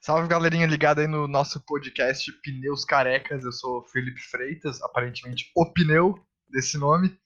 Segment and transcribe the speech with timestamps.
[0.00, 3.44] Salve galerinha ligada aí no nosso podcast Pneus Carecas.
[3.44, 6.14] Eu sou Felipe Freitas, aparentemente o pneu
[6.48, 7.18] desse nome.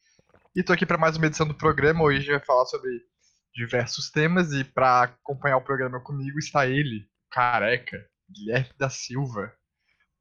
[0.56, 2.02] E tô aqui para mais uma edição do programa.
[2.02, 2.90] Hoje a gente vai falar sobre
[3.54, 9.52] diversos temas e para acompanhar o programa comigo está ele, careca, Guilherme da Silva.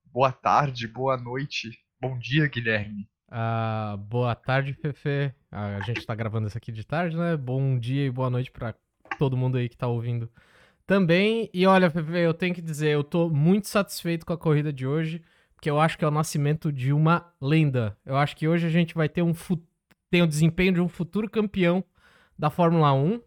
[0.05, 1.71] Boa tarde, boa noite,
[2.01, 3.09] bom dia, Guilherme.
[3.29, 5.33] Ah, boa tarde, Fefe.
[5.49, 7.37] Ah, a gente tá gravando isso aqui de tarde, né?
[7.37, 8.75] Bom dia e boa noite para
[9.17, 10.29] todo mundo aí que tá ouvindo
[10.91, 11.49] também.
[11.53, 11.89] E olha,
[12.21, 15.21] eu tenho que dizer, eu tô muito satisfeito com a corrida de hoje,
[15.55, 17.97] porque eu acho que é o nascimento de uma lenda.
[18.05, 19.33] Eu acho que hoje a gente vai ter um
[20.09, 21.81] tem o desempenho de um futuro campeão
[22.37, 23.21] da Fórmula 1.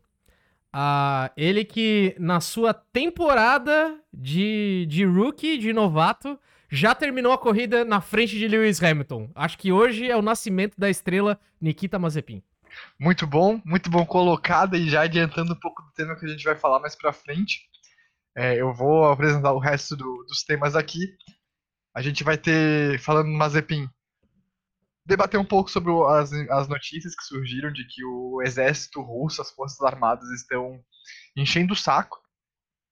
[0.75, 6.39] Ah, ele que na sua temporada de, de rookie, de novato,
[6.69, 9.31] já terminou a corrida na frente de Lewis Hamilton.
[9.35, 12.43] Acho que hoje é o nascimento da estrela Nikita Mazepin.
[12.99, 16.45] Muito bom, muito bom colocada e já adiantando um pouco do tema que a gente
[16.45, 17.69] vai falar mais pra frente.
[18.37, 21.17] É, eu vou apresentar o resto do, dos temas aqui.
[21.95, 23.89] A gente vai ter, falando no Mazepin,
[25.07, 29.51] debater um pouco sobre as, as notícias que surgiram de que o exército russo, as
[29.51, 30.83] forças armadas estão
[31.37, 32.21] enchendo o saco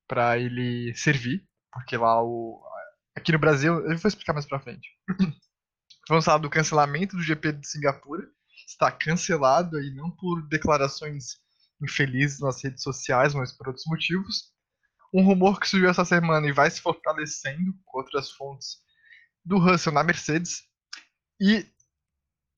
[0.06, 2.62] para ele servir, porque lá o
[3.14, 4.89] aqui no Brasil, eu vou explicar mais para frente.
[6.08, 8.27] Vamos falar do cancelamento do GP de Singapura,
[8.83, 11.41] está cancelado aí não por declarações
[11.80, 14.52] infelizes nas redes sociais, mas por outros motivos.
[15.14, 18.78] Um rumor que surgiu essa semana e vai se fortalecendo com outras fontes
[19.44, 20.62] do Russell na Mercedes.
[21.41, 21.66] E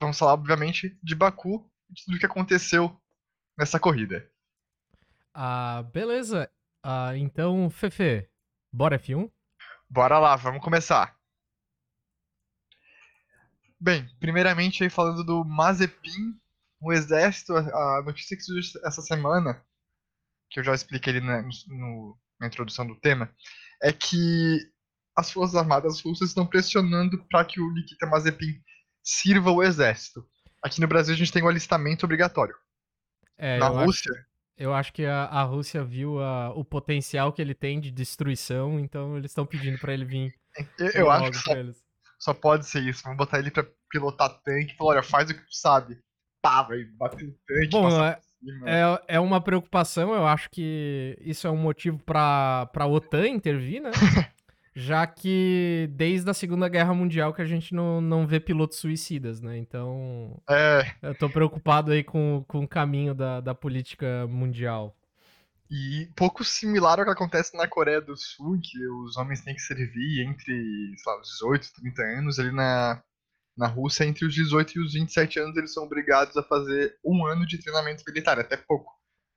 [0.00, 2.97] vamos falar, obviamente, de Baku e de tudo o que aconteceu
[3.59, 4.31] nessa corrida.
[5.34, 6.50] Ah, beleza.
[6.83, 8.28] Ah, então, Fefe,
[8.72, 9.31] bora F1?
[9.91, 11.19] Bora lá, vamos começar.
[13.84, 16.34] Bem, primeiramente aí falando do Mazepin,
[16.80, 19.62] o exército, a notícia que surgiu essa semana,
[20.48, 23.30] que eu já expliquei ali na, no, na introdução do tema,
[23.82, 24.58] é que
[25.14, 28.58] as forças armadas russas estão pressionando para que o Nikita Mazepin
[29.02, 30.26] sirva o exército.
[30.62, 32.54] Aqui no Brasil a gente tem o um alistamento obrigatório.
[33.36, 34.10] É, na Rússia.
[34.10, 34.26] Acho,
[34.56, 38.80] eu acho que a, a Rússia viu a, o potencial que ele tem de destruição,
[38.80, 40.34] então eles estão pedindo para ele vir.
[40.78, 41.75] Eu, eu acho que
[42.24, 43.02] só, pode ser isso.
[43.02, 45.98] Vamos botar ele para pilotar tanque e falar: olha, faz o que tu sabe.
[46.40, 47.68] Pá, vai bater o tanque.
[47.70, 48.18] Bom, é,
[48.64, 50.14] é, é uma preocupação.
[50.14, 53.90] Eu acho que isso é um motivo para a OTAN intervir, né?
[54.74, 59.42] já que desde a Segunda Guerra Mundial que a gente não, não vê pilotos suicidas,
[59.42, 59.58] né?
[59.58, 60.94] Então, é...
[61.02, 64.96] eu tô preocupado aí com, com o caminho da, da política mundial.
[65.70, 69.62] E pouco similar ao que acontece na Coreia do Sul, que os homens têm que
[69.62, 70.54] servir entre,
[70.98, 73.02] sei lá, os 18 e 30 anos, ali na,
[73.56, 77.26] na Rússia, entre os 18 e os 27 anos, eles são obrigados a fazer um
[77.26, 78.92] ano de treinamento militar, até pouco.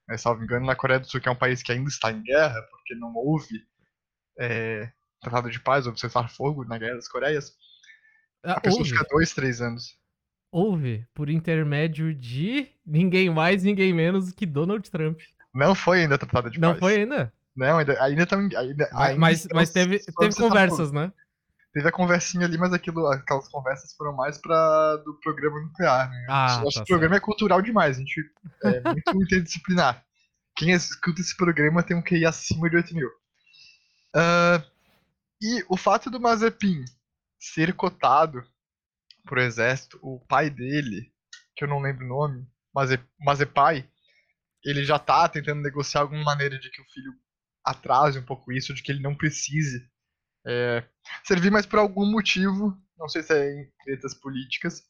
[0.09, 2.21] É, salvo engano, na Coreia do Sul, que é um país que ainda está em
[2.23, 3.66] guerra, porque não houve
[4.39, 7.53] é, tratado de paz ou cessar fogo na Guerra das Coreias,
[8.43, 8.91] ah, a pessoa houve.
[8.91, 9.97] fica dois, três anos.
[10.51, 15.19] Houve, por intermédio de ninguém mais, ninguém menos que Donald Trump.
[15.57, 16.81] Não foi ainda tratado de Não paz.
[16.81, 17.34] Não foi ainda?
[17.56, 18.40] Não, ainda ainda estão.
[18.40, 21.12] Ainda, ah, mas, mas teve, teve conversas, né?
[21.73, 26.25] Teve a conversinha ali, mas aquilo, aquelas conversas foram mais pra, do programa nuclear, né?
[26.29, 28.23] Ah, tá que o programa é cultural demais, a gente
[28.63, 30.03] é muito interdisciplinar.
[30.56, 33.09] Quem escuta esse programa tem um QI acima de 8 mil.
[34.16, 34.63] Uh,
[35.41, 36.84] e o fato do Mazepin
[37.40, 38.44] ser cotado
[39.25, 41.12] pro exército, o pai dele,
[41.56, 43.88] que eu não lembro o nome, Maze, Mazepai,
[44.63, 47.13] ele já tá tentando negociar alguma maneira de que o filho
[47.63, 49.88] atrase um pouco isso, de que ele não precise
[50.45, 50.84] é,
[51.23, 54.84] servir, mas por algum motivo, não sei se é em tretas políticas,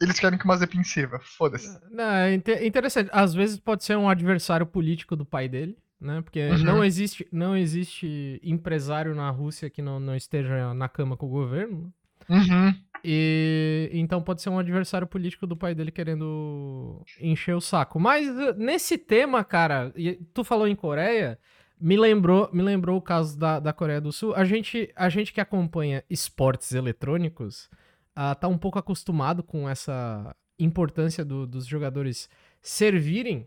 [0.00, 1.18] eles querem que o Mazepin sirva.
[1.20, 1.78] Foda-se.
[1.90, 3.10] Não, é interessante.
[3.12, 6.20] Às vezes pode ser um adversário político do pai dele né?
[6.22, 6.58] Porque uhum.
[6.58, 11.30] não existe não existe empresário na Rússia que não, não esteja na cama com o
[11.30, 11.92] governo.
[12.28, 12.74] Uhum.
[13.04, 18.00] E então pode ser um adversário político do pai dele querendo encher o saco.
[18.00, 19.92] Mas uh, nesse tema, cara,
[20.34, 21.38] tu falou em Coreia,
[21.80, 24.34] me lembrou, me lembrou o caso da, da Coreia do Sul.
[24.34, 27.70] A gente, a gente que acompanha esportes eletrônicos
[28.16, 32.28] uh, tá um pouco acostumado com essa importância do, dos jogadores
[32.60, 33.46] servirem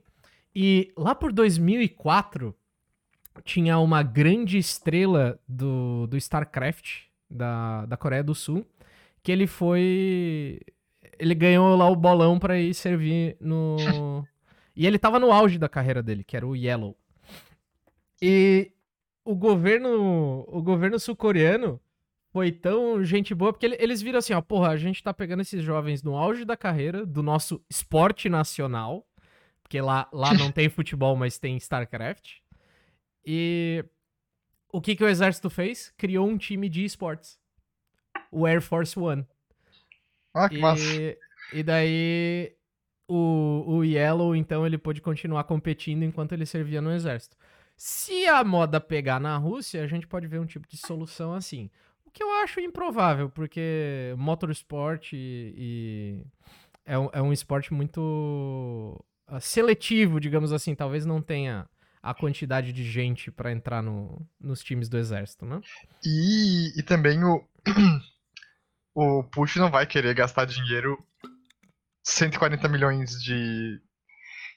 [0.56, 2.56] e lá por 2004,
[3.44, 8.66] tinha uma grande estrela do, do StarCraft, da, da Coreia do Sul,
[9.22, 10.60] que ele foi.
[11.18, 13.78] Ele ganhou lá o bolão para ir servir no.
[14.76, 16.98] e ele tava no auge da carreira dele, que era o Yellow.
[18.22, 18.72] E
[19.24, 21.80] o governo, o governo sul-coreano
[22.31, 25.64] foi tão gente boa, porque eles viram assim, ó, porra, a gente tá pegando esses
[25.64, 29.06] jovens no auge da carreira, do nosso esporte nacional,
[29.62, 32.38] porque lá, lá não tem futebol, mas tem StarCraft.
[33.26, 33.84] E
[34.71, 35.94] o que, que o exército fez?
[35.98, 37.39] Criou um time de esportes.
[38.31, 39.25] O Air Force One.
[40.33, 40.83] Ah, que massa.
[40.83, 41.18] E,
[41.54, 42.56] e daí
[43.10, 47.36] o, o Yellow, então, ele pôde continuar competindo enquanto ele servia no exército.
[47.75, 51.71] Se a moda pegar na Rússia, a gente pode ver um tipo de solução assim.
[52.06, 56.24] O que eu acho improvável, porque motorsport e, e
[56.86, 60.75] é, um, é um esporte muito ah, seletivo, digamos assim.
[60.75, 61.68] Talvez não tenha
[62.01, 65.60] a quantidade de gente para entrar no, nos times do exército, né?
[66.04, 67.44] E, e também o,
[68.96, 70.98] o Push não vai querer gastar dinheiro
[72.04, 73.81] 140 milhões de,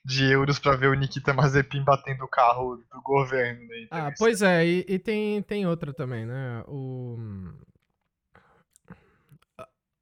[0.05, 3.67] de euros pra ver o Nikita Mazepin batendo o carro do governo.
[3.67, 3.83] Né?
[3.83, 6.62] Então, Ah, pois é, e, e tem, tem outra também, né?
[6.69, 7.19] O...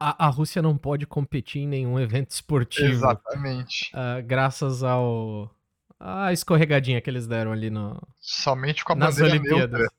[0.03, 3.91] A, a Rússia não pode competir em nenhum evento esportivo Exatamente.
[3.93, 5.55] ah, graças ao
[6.01, 9.81] a escorregadinha que eles deram ali no, Somente com a nas bandeira Olimpíadas.
[9.81, 9.97] neutra,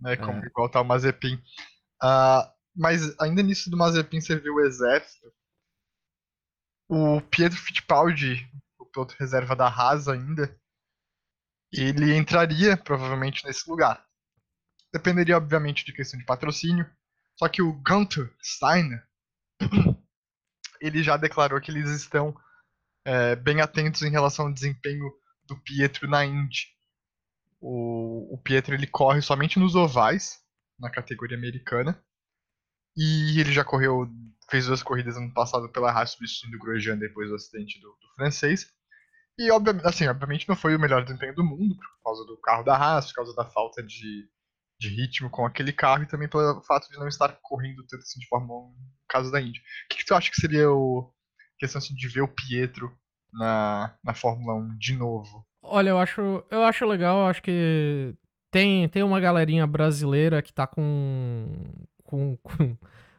[0.00, 0.12] né?
[0.14, 0.16] É.
[0.16, 1.38] Como, igual tá o Mazepin.
[2.02, 5.30] Ah, mas ainda nisso do Mazepin servir o exército,
[6.88, 10.58] o Pietro Fittipaldi, o piloto reserva da Haas ainda,
[11.72, 14.04] ele entraria provavelmente nesse lugar.
[14.92, 16.88] Dependeria, obviamente, de questão de patrocínio.
[17.36, 19.04] Só que o Gunther Steiner,
[20.80, 22.34] ele já declarou que eles estão
[23.04, 25.04] é, bem atentos em relação ao desempenho
[25.46, 26.68] do Pietro na Indy.
[27.60, 30.38] O, o Pietro ele corre somente nos ovais,
[30.78, 32.02] na categoria americana.
[32.96, 34.08] E ele já correu,
[34.50, 38.14] fez duas corridas ano passado pela Haas substituindo o Grosjean depois do acidente do, do
[38.14, 38.66] francês.
[39.38, 42.62] E obviamente, assim, obviamente não foi o melhor desempenho do mundo por causa do carro
[42.62, 44.28] da Haas, por causa da falta de,
[44.78, 48.20] de ritmo com aquele carro e também pelo fato de não estar correndo tanto assim
[48.20, 48.76] de Fórmula 1 no
[49.08, 49.58] caso da Indy.
[49.58, 51.12] O que, que tu acha que seria o
[51.58, 52.96] questão assim, de ver o Pietro
[53.34, 55.44] na, na Fórmula 1 de novo?
[55.62, 58.14] Olha, eu acho, eu acho legal, eu acho que
[58.50, 61.46] tem, tem uma galerinha brasileira que tá com,
[62.02, 62.76] com, com,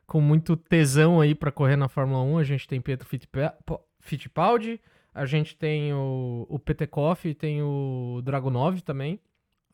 [0.07, 2.37] com muito tesão aí pra correr na Fórmula 1.
[2.37, 3.55] A gente tem Fittipaldi,
[3.99, 4.79] Fittipaldi,
[5.13, 9.19] a gente tem o, o Petekoff, tem o Dragunov também,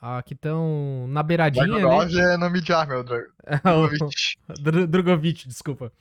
[0.02, 1.72] ah, que estão na beiradinha, né?
[1.80, 4.36] Dragunov é nome de arma, é o Dra- O- Dragovic.
[4.60, 5.92] Dr- Drogovic, desculpa.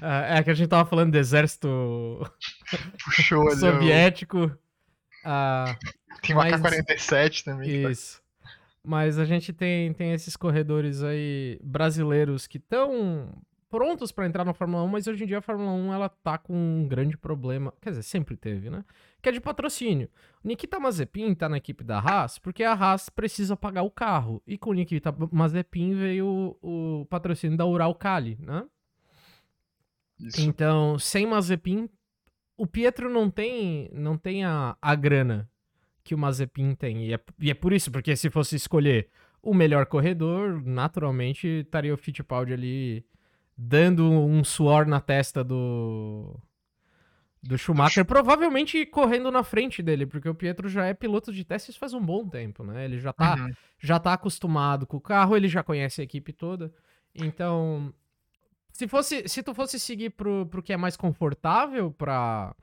[0.00, 1.68] Ah, é que a gente tava falando do exército
[3.04, 3.56] Puxou ali.
[3.56, 4.56] soviético.
[5.24, 5.76] Ah,
[6.22, 7.68] Tem uma mas- K-47 também.
[7.68, 8.20] que tá- Isso.
[8.84, 13.34] Mas a gente tem, tem esses corredores aí brasileiros que estão
[13.68, 16.38] prontos pra entrar na Fórmula 1, mas hoje em dia a Fórmula 1 ela tá
[16.38, 18.84] com um grande problema, quer dizer, sempre teve, né?
[19.20, 20.08] Que é de patrocínio.
[20.42, 24.42] O Nikita Mazepin tá na equipe da Haas porque a Haas precisa pagar o carro.
[24.46, 28.64] E com o Nikita Mazepin veio o, o patrocínio da Uralkali, né?
[30.18, 30.40] Isso.
[30.40, 31.88] Então, sem Mazepin,
[32.56, 35.48] o Pietro não tem, não tem a, a grana
[36.02, 37.06] que o Mazepin tem.
[37.06, 39.08] E é, e é por isso, porque se fosse escolher
[39.42, 43.06] o melhor corredor, naturalmente estaria o Fittipaldi ali
[43.60, 46.38] dando um suor na testa do
[47.42, 51.76] do Schumacher, provavelmente correndo na frente dele, porque o Pietro já é piloto de testes
[51.76, 52.84] faz um bom tempo, né?
[52.84, 53.50] Ele já tá Uhum.
[53.80, 56.72] já tá acostumado com o carro, ele já conhece a equipe toda.
[57.14, 57.92] Então,
[58.72, 62.54] se fosse, se tu fosse seguir pro, pro que é mais confortável pra,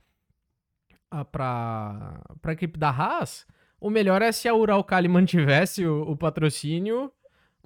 [1.10, 3.46] a- pra, pra equipe da Haas,
[3.80, 7.12] o melhor é se a Uralkali mantivesse o, o patrocínio,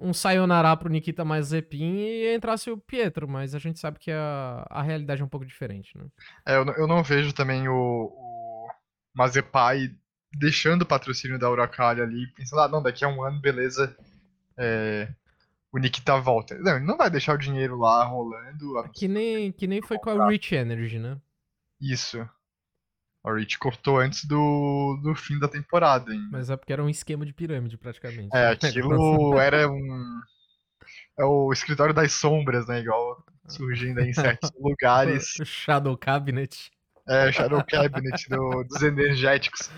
[0.00, 4.66] um sayonara pro Nikita Mazepin e entrasse o Pietro, mas a gente sabe que a,
[4.70, 6.04] a realidade é um pouco diferente, né?
[6.46, 8.68] É, eu, não- eu não vejo também o, o
[9.14, 9.90] Mazepai
[10.32, 13.96] deixando o patrocínio da Uralkali ali, pensando, ah, não, daqui a um ano, beleza,
[14.56, 15.08] é,
[15.72, 16.56] o Nikita volta.
[16.58, 18.90] Não, ele não vai deixar o dinheiro lá rolando.
[18.92, 21.18] Que nem, que nem foi com a Rich Energy, né?
[21.80, 22.28] Isso.
[23.22, 26.28] O Rich cortou antes do, do fim da temporada ainda.
[26.32, 28.34] Mas é porque era um esquema de pirâmide, praticamente.
[28.34, 30.20] É, aquilo era um.
[31.18, 32.80] É o escritório das sombras, né?
[32.80, 35.34] Igual surgindo aí em certos lugares.
[35.38, 36.70] O Shadow Cabinet.
[37.06, 39.70] É, Shadow Cabinet do- dos energéticos.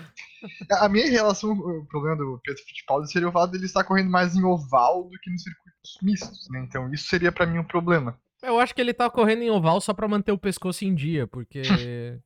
[0.71, 4.35] A minha relação, o problema do Pedro Fittipaldi seria o fato dele estar correndo mais
[4.35, 6.63] em oval do que nos circuitos mistos, né?
[6.67, 8.17] Então isso seria pra mim um problema.
[8.41, 11.27] Eu acho que ele tá correndo em oval só pra manter o pescoço em dia,
[11.27, 11.61] porque.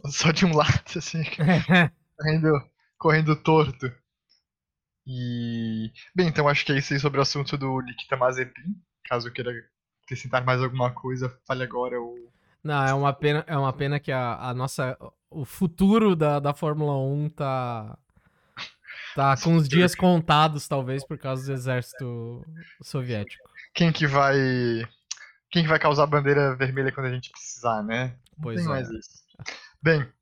[0.10, 1.22] Só de um lado, assim.
[2.16, 3.92] correndo, correndo torto.
[5.06, 5.92] E.
[6.14, 8.76] Bem, então acho que é isso aí sobre o assunto do Nikita Mazepin.
[9.04, 9.52] Caso queira
[10.02, 12.16] acrescentar mais alguma coisa, fale agora ou.
[12.62, 14.98] Não, é uma pena, é uma pena que a, a nossa.
[15.30, 17.98] O futuro da, da Fórmula 1 tá.
[19.14, 22.44] Tá com os dias contados, talvez, por causa do exército
[22.82, 23.48] soviético.
[23.72, 24.36] Quem que vai.
[25.50, 28.16] Quem que vai causar a bandeira vermelha quando a gente precisar, né?
[28.36, 28.68] Não Pois é.
[28.68, 29.24] mais isso.
[29.82, 30.12] Bem,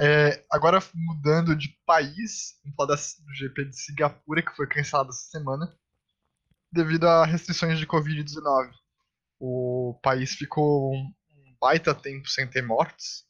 [0.00, 5.30] É, agora mudando de país, vamos falar do GP de Singapura, que foi cancelado essa
[5.30, 5.72] semana,
[6.72, 8.72] devido a restrições de Covid-19.
[9.40, 11.12] O país ficou um
[11.60, 13.24] baita tempo sem ter mortes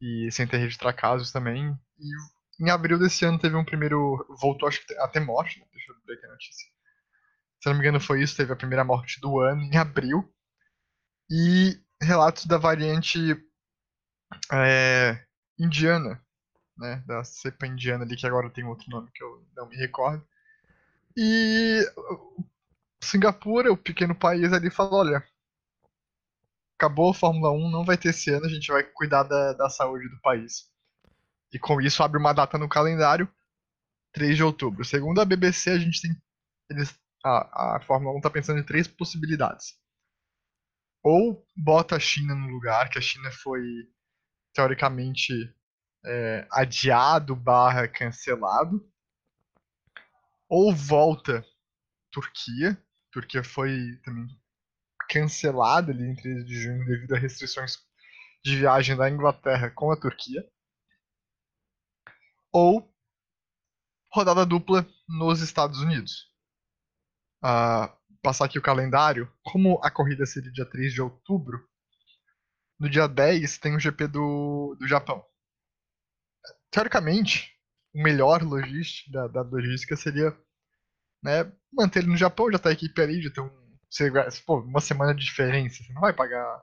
[0.00, 1.76] e sem ter registrar casos também.
[1.98, 4.26] E em abril desse ano teve um primeiro.
[4.40, 5.66] Voltou acho que a ter morte, né?
[5.72, 6.68] deixa eu ver aqui a notícia.
[7.60, 10.32] Se não me engano, foi isso, teve a primeira morte do ano em abril.
[11.30, 13.18] E relatos da variante
[14.52, 15.24] é,
[15.58, 16.20] indiana,
[16.76, 17.02] né?
[17.06, 20.26] Da cepa indiana ali, que agora tem outro nome que eu não me recordo.
[21.16, 21.80] E
[23.00, 25.24] Singapura, o pequeno país ali, falou: olha,
[26.76, 29.68] acabou a Fórmula 1, não vai ter esse ano, a gente vai cuidar da, da
[29.70, 30.70] saúde do país.
[31.52, 33.28] E com isso abre uma data no calendário,
[34.12, 34.84] 3 de outubro.
[34.84, 36.10] Segundo a BBC, a gente tem.
[36.70, 39.78] Eles, a, a Fórmula 1 está pensando em três possibilidades.
[41.02, 43.62] Ou bota a China no lugar, que a China foi
[44.56, 45.54] teoricamente
[46.06, 48.90] é, adiado barra cancelado.
[50.48, 51.44] Ou volta
[52.10, 52.82] Turquia.
[53.12, 54.26] Turquia foi também
[55.10, 57.78] cancelada ali em 13 de junho devido a restrições
[58.42, 60.42] de viagem da Inglaterra com a Turquia.
[62.50, 62.90] Ou
[64.10, 66.32] rodada dupla nos Estados Unidos.
[67.44, 71.68] Uh, passar aqui o calendário, como a corrida seria dia 3 de outubro,
[72.78, 75.24] no dia 10 tem o GP do, do Japão.
[76.70, 77.52] Teoricamente,
[77.94, 80.36] o melhor logística, da, da logística seria
[81.22, 83.66] né, manter ele no Japão, já tá a equipe ali, já tem um.
[84.44, 86.62] Pô, uma semana de diferença, você não vai pagar.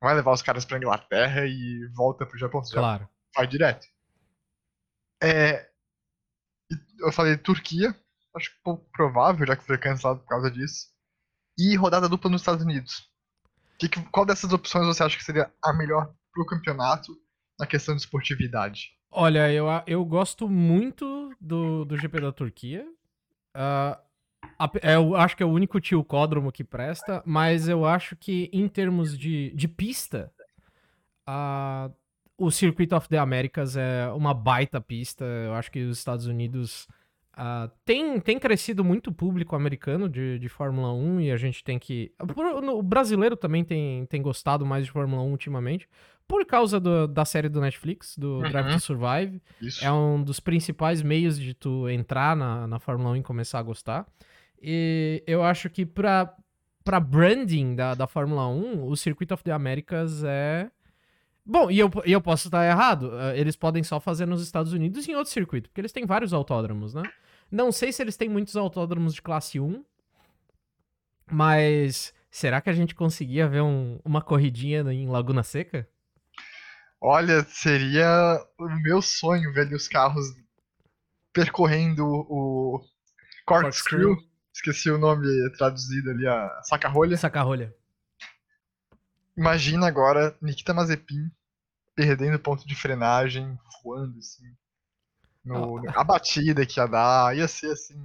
[0.00, 2.62] Não vai levar os caras pra Inglaterra e volta pro Japão.
[2.62, 3.08] Você claro.
[3.36, 3.86] Vai direto.
[5.22, 5.70] É,
[6.98, 7.94] eu falei Turquia,
[8.34, 10.88] acho pouco provável, já que foi cancelado por causa disso.
[11.58, 13.11] E rodada dupla nos Estados Unidos.
[13.78, 17.12] Que, que, qual dessas opções você acha que seria a melhor pro campeonato
[17.58, 18.92] na questão de esportividade?
[19.10, 22.86] Olha, eu, eu gosto muito do, do GP da Turquia.
[23.54, 23.96] Uh,
[24.82, 29.16] eu acho que é o único tilcódromo que presta, mas eu acho que em termos
[29.18, 30.32] de, de pista,
[31.28, 31.92] uh,
[32.38, 35.24] o Circuit of the Americas é uma baita pista.
[35.24, 36.88] Eu acho que os Estados Unidos
[37.36, 41.62] uh, tem, tem crescido muito o público americano de, de Fórmula 1 e a gente
[41.62, 42.12] tem que.
[42.18, 45.88] O brasileiro também tem, tem gostado mais de Fórmula 1 ultimamente,
[46.26, 48.50] por causa do, da série do Netflix, do uhum.
[48.50, 49.42] Drive to Survive.
[49.60, 49.84] Isso.
[49.84, 53.62] É um dos principais meios de tu entrar na, na Fórmula 1 e começar a
[53.62, 54.06] gostar.
[54.60, 56.34] E eu acho que pra,
[56.84, 60.70] pra branding da, da Fórmula 1, o Circuit of the Americas é
[61.44, 63.18] Bom, e eu, e eu posso estar errado.
[63.18, 66.06] Eh, eles podem só fazer nos Estados Unidos e em outro circuito, porque eles têm
[66.06, 67.02] vários autódromos, né?
[67.52, 69.84] Não sei se eles têm muitos autódromos de classe 1,
[71.30, 75.86] mas será que a gente conseguia ver um, uma corridinha em Laguna Seca?
[76.98, 80.24] Olha, seria o meu sonho ver os carros
[81.30, 82.82] percorrendo o
[83.44, 84.16] corkscrew.
[84.54, 85.26] Esqueci o nome
[85.58, 87.18] traduzido ali, a saca-rolha.
[87.18, 87.74] Saca-rolha.
[89.36, 91.30] Imagina agora Nikita Mazepin
[91.94, 94.56] perdendo ponto de frenagem, voando assim.
[95.44, 95.82] No, oh.
[95.94, 98.00] A batida que ia dar, ia ser assim.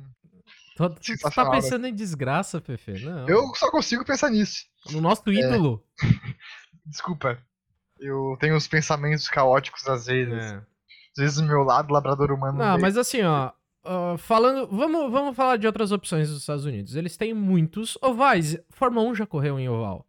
[0.78, 3.04] Você tá pensando em desgraça, Fefe?
[3.04, 3.28] Não.
[3.28, 4.66] Eu só consigo pensar nisso.
[4.92, 5.84] No nosso ídolo.
[6.04, 6.08] É...
[6.86, 7.38] Desculpa.
[8.00, 10.34] Eu tenho uns pensamentos caóticos às vezes.
[10.34, 10.56] É.
[10.56, 12.60] Às vezes o meu lado, labrador humano.
[12.60, 13.52] Não, mas assim, ó.
[13.84, 14.68] Uh, falando.
[14.68, 16.96] Vamos, vamos falar de outras opções dos Estados Unidos.
[16.96, 18.58] Eles têm muitos ovais.
[18.70, 20.06] Fórmula 1 já correu em oval.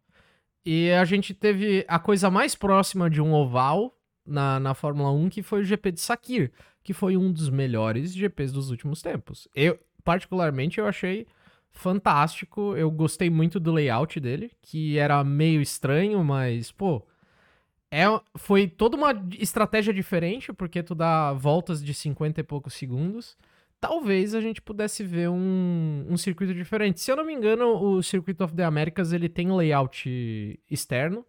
[0.63, 3.95] E a gente teve a coisa mais próxima de um oval
[4.25, 6.51] na, na Fórmula 1, que foi o GP de Sakir,
[6.83, 9.47] que foi um dos melhores GPs dos últimos tempos.
[9.55, 11.27] Eu, particularmente, eu achei
[11.71, 12.75] fantástico.
[12.75, 17.05] Eu gostei muito do layout dele, que era meio estranho, mas, pô,
[17.91, 18.05] é,
[18.35, 23.37] foi toda uma estratégia diferente, porque tu dá voltas de 50 e poucos segundos
[23.79, 26.99] talvez a gente pudesse ver um, um circuito diferente.
[26.99, 31.25] Se eu não me engano, o Circuit of the Americas ele tem layout externo.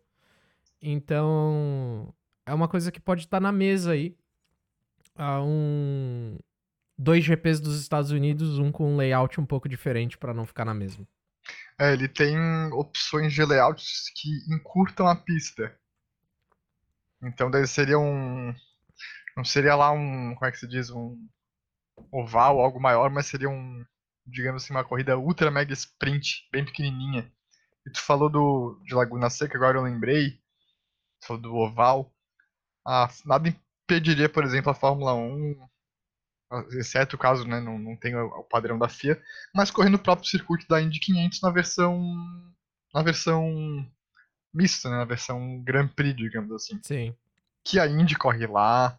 [0.83, 2.13] Então,
[2.45, 4.17] é uma coisa que pode estar na mesa aí.
[5.21, 6.39] Uh, um,
[6.97, 10.65] dois GPs dos Estados Unidos, um com um layout um pouco diferente para não ficar
[10.65, 11.07] na mesma.
[11.79, 12.39] É, ele tem
[12.73, 15.79] opções de layouts que encurtam a pista.
[17.23, 18.55] Então, daí seria um.
[19.37, 20.35] Não seria lá um.
[20.35, 20.91] Como é que se diz?
[20.91, 21.29] Um
[22.11, 23.85] oval, algo maior, mas seria um,
[24.27, 27.31] digamos assim, uma corrida ultra mega sprint, bem pequenininha.
[27.87, 30.33] E tu falou do, de Laguna Seca, agora eu lembrei,
[31.21, 32.15] tu falou do oval.
[32.87, 33.55] Ah, nada
[33.91, 35.69] impediria, por exemplo, a Fórmula 1,
[36.79, 39.21] exceto o caso né, não, não tem o, padrão da FIA,
[39.55, 42.17] mas correr no próprio circuito da Indy 500 na versão
[42.95, 43.87] na versão
[44.53, 46.81] mista, né, na versão Grand Prix, digamos assim.
[46.83, 47.15] Sim.
[47.65, 48.99] que a Indy corre lá,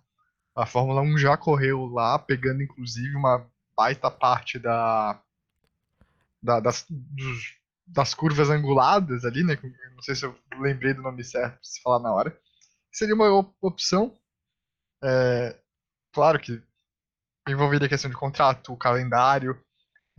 [0.55, 3.45] a Fórmula 1 já correu lá, pegando inclusive uma
[3.75, 5.19] baita parte da,
[6.41, 7.55] da das, dos,
[7.87, 9.57] das curvas anguladas ali, né?
[9.93, 12.37] Não sei se eu lembrei do nome certo se falar na hora.
[12.91, 13.29] Seria uma
[13.61, 14.17] opção.
[15.03, 15.57] É,
[16.13, 16.61] claro que
[17.47, 19.59] envolveria a questão de contrato, calendário,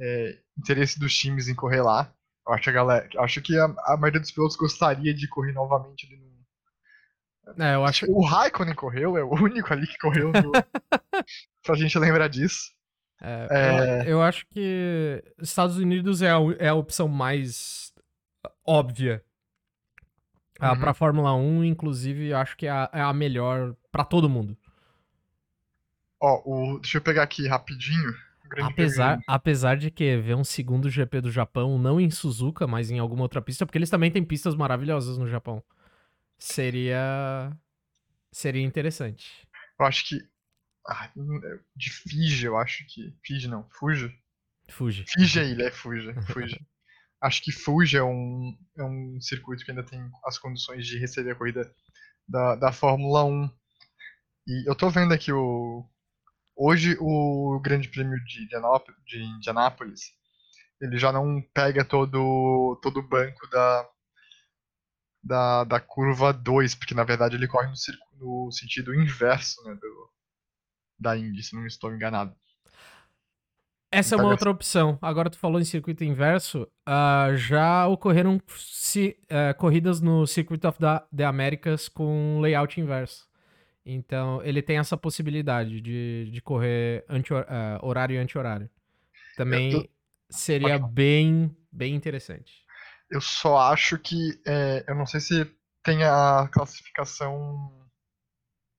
[0.01, 2.13] é, interesse dos times em correr lá.
[2.47, 6.07] Eu acho, a galera, acho que a, a maioria dos pilotos gostaria de correr novamente
[6.07, 6.33] ali no.
[7.63, 8.07] É, eu acho...
[8.11, 10.53] O Raikkonen correu, é o único ali que correu no...
[11.63, 12.73] pra gente lembrar disso.
[13.21, 14.01] É, é...
[14.03, 17.93] Eu, eu, acho que Estados Unidos é a, é a opção mais
[18.65, 19.25] óbvia
[20.61, 20.81] ah, uhum.
[20.81, 24.57] pra Fórmula 1, inclusive, acho que é a, é a melhor para todo mundo.
[26.23, 28.15] Ó, o, deixa eu pegar aqui rapidinho.
[28.63, 32.99] Apesar, apesar de que ver um segundo GP do Japão, não em Suzuka, mas em
[32.99, 35.63] alguma outra pista, porque eles também têm pistas maravilhosas no Japão.
[36.39, 37.51] Seria.
[38.31, 39.47] Seria interessante.
[39.81, 40.19] Eu acho que
[40.87, 41.11] ah,
[41.77, 43.15] de Fiji, eu acho que.
[43.25, 44.13] Fiji não, Fuji.
[44.69, 45.05] Fuji.
[45.09, 46.13] Fiji é ilha, é Fuji.
[46.27, 46.61] Fuji.
[47.21, 51.33] acho que Fuji é um, é um circuito que ainda tem as condições de receber
[51.33, 51.73] a corrida
[52.29, 53.51] da, da Fórmula 1.
[54.49, 55.89] E eu tô vendo aqui o.
[56.65, 60.01] Hoje o Grande Prêmio de Indianápolis, de Indianápolis
[60.81, 63.89] ele já não pega todo, todo o banco da,
[65.25, 70.11] da, da curva 2, porque na verdade ele corre no, no sentido inverso né, do,
[71.01, 72.33] da Indy, se não estou enganado.
[73.91, 74.97] Essa é uma outra opção.
[75.03, 76.63] Agora tu falou em circuito inverso.
[76.89, 83.32] Uh, já ocorreram uh, corridas no Circuit of the, the Americas com layout inverso.
[83.85, 87.45] Então, ele tem essa possibilidade de, de correr anti, uh,
[87.83, 88.71] horário e anti-horário.
[89.37, 89.89] Também tô...
[90.31, 92.65] seria bem, bem interessante.
[93.11, 94.41] Eu só acho que.
[94.47, 95.51] É, eu não sei se
[95.83, 97.73] tem a classificação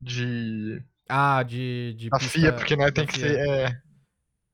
[0.02, 1.94] de ah, de.
[1.94, 3.38] de a FIA, porque né, tem que ser.
[3.38, 3.82] É,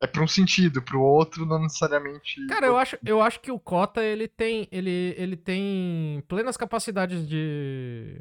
[0.02, 2.46] é para um sentido, para o outro não necessariamente.
[2.48, 7.28] Cara, eu acho, eu acho que o Cota ele tem, ele, ele tem plenas capacidades
[7.28, 8.20] de.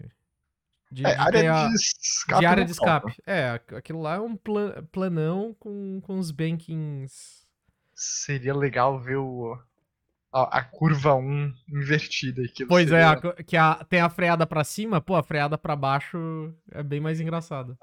[0.91, 2.41] De, é, de área de escape.
[2.41, 3.23] De área de escape.
[3.27, 7.47] É, aquilo lá é um plan, planão com, com os bankings.
[7.95, 9.59] Seria legal ver o,
[10.33, 12.43] a, a curva 1 invertida.
[12.69, 13.29] Pois é, seria...
[13.29, 16.83] é, a, que a, tem a freada para cima, pô, a freada para baixo é
[16.83, 17.77] bem mais engraçado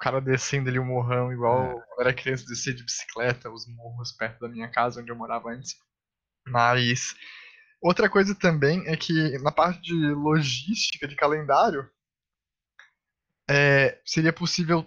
[0.00, 1.72] cara descendo ali o morrão, igual é.
[1.74, 5.50] eu era criança descer de bicicleta, os morros perto da minha casa, onde eu morava
[5.50, 5.76] antes.
[6.46, 7.14] Mas
[7.82, 11.88] outra coisa também é que na parte de logística, de calendário,
[13.50, 14.86] é, seria possível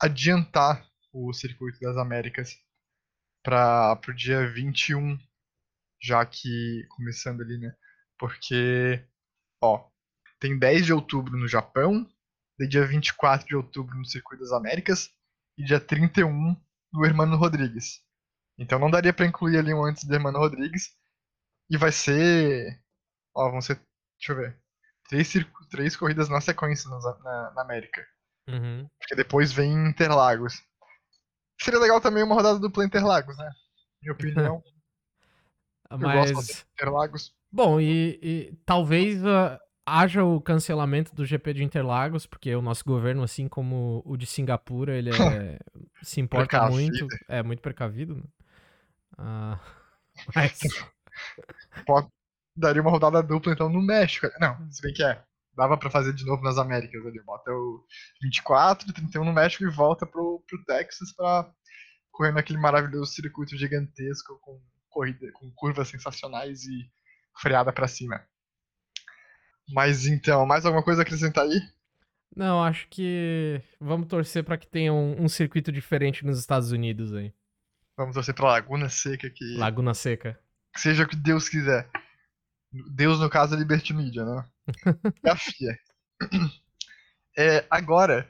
[0.00, 2.58] adiantar o Circuito das Américas
[3.42, 5.16] para o dia 21,
[6.02, 7.72] já que começando ali, né?
[8.18, 9.06] Porque,
[9.62, 9.88] ó,
[10.40, 12.04] tem 10 de outubro no Japão,
[12.68, 15.10] dia 24 de outubro no Circuito das Américas
[15.56, 16.56] e dia 31
[16.92, 18.02] no Hermano Rodrigues.
[18.58, 20.96] Então não daria para incluir ali um antes do Hermano Rodrigues.
[21.70, 22.82] E vai ser.
[23.34, 23.76] Ó, vão ser.
[24.18, 24.67] Deixa eu ver.
[25.08, 25.32] Três,
[25.70, 28.06] três corridas na sequência na, na, na América.
[28.48, 28.88] Uhum.
[28.98, 30.62] Porque depois vem Interlagos.
[31.60, 33.50] Seria legal também uma rodada dupla Interlagos, né?
[34.02, 34.62] Minha opinião.
[35.90, 36.28] Mas...
[36.28, 37.34] Eu gosto de Interlagos.
[37.50, 42.84] Bom, e, e talvez uh, haja o cancelamento do GP de Interlagos, porque o nosso
[42.84, 45.58] governo, assim como o de Singapura, ele é,
[46.02, 48.16] se importa muito, é muito precavido.
[48.16, 48.22] Né?
[49.16, 49.58] Ah,
[50.34, 50.58] mas...
[51.86, 52.08] Pode,
[52.58, 54.26] daria uma rodada dupla então no México.
[54.40, 55.22] Não, se bem que é.
[55.56, 57.20] Dava para fazer de novo nas Américas ali.
[57.24, 57.84] Bota o
[58.22, 61.50] 24, 31 no México e volta pro, pro Texas para
[62.12, 66.90] correr naquele maravilhoso circuito gigantesco com corrida, com curvas sensacionais e
[67.40, 68.20] freada para cima.
[69.70, 71.60] Mas então, mais alguma coisa a acrescentar aí?
[72.34, 77.12] Não, acho que vamos torcer para que tenha um, um, circuito diferente nos Estados Unidos
[77.12, 77.32] aí.
[77.96, 79.56] Vamos torcer pra Laguna Seca que.
[79.56, 80.38] Laguna Seca.
[80.72, 81.88] Que seja o que Deus quiser.
[82.72, 84.44] Deus, no caso, é Liberty Media, né?
[85.24, 85.78] é a FIA.
[87.36, 88.28] É, agora,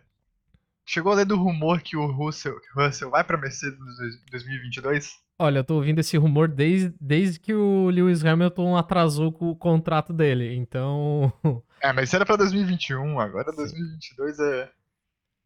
[0.86, 4.30] chegou a ler do rumor que o Russell, que o Russell vai pra Mercedes em
[4.30, 5.18] 2022?
[5.40, 9.56] Olha, eu tô ouvindo esse rumor desde, desde que o Lewis Hamilton atrasou com o
[9.56, 11.32] contrato dele, então.
[11.80, 13.56] É, mas isso era pra 2021, agora Sim.
[13.58, 14.62] 2022 é.
[14.64, 14.72] Esse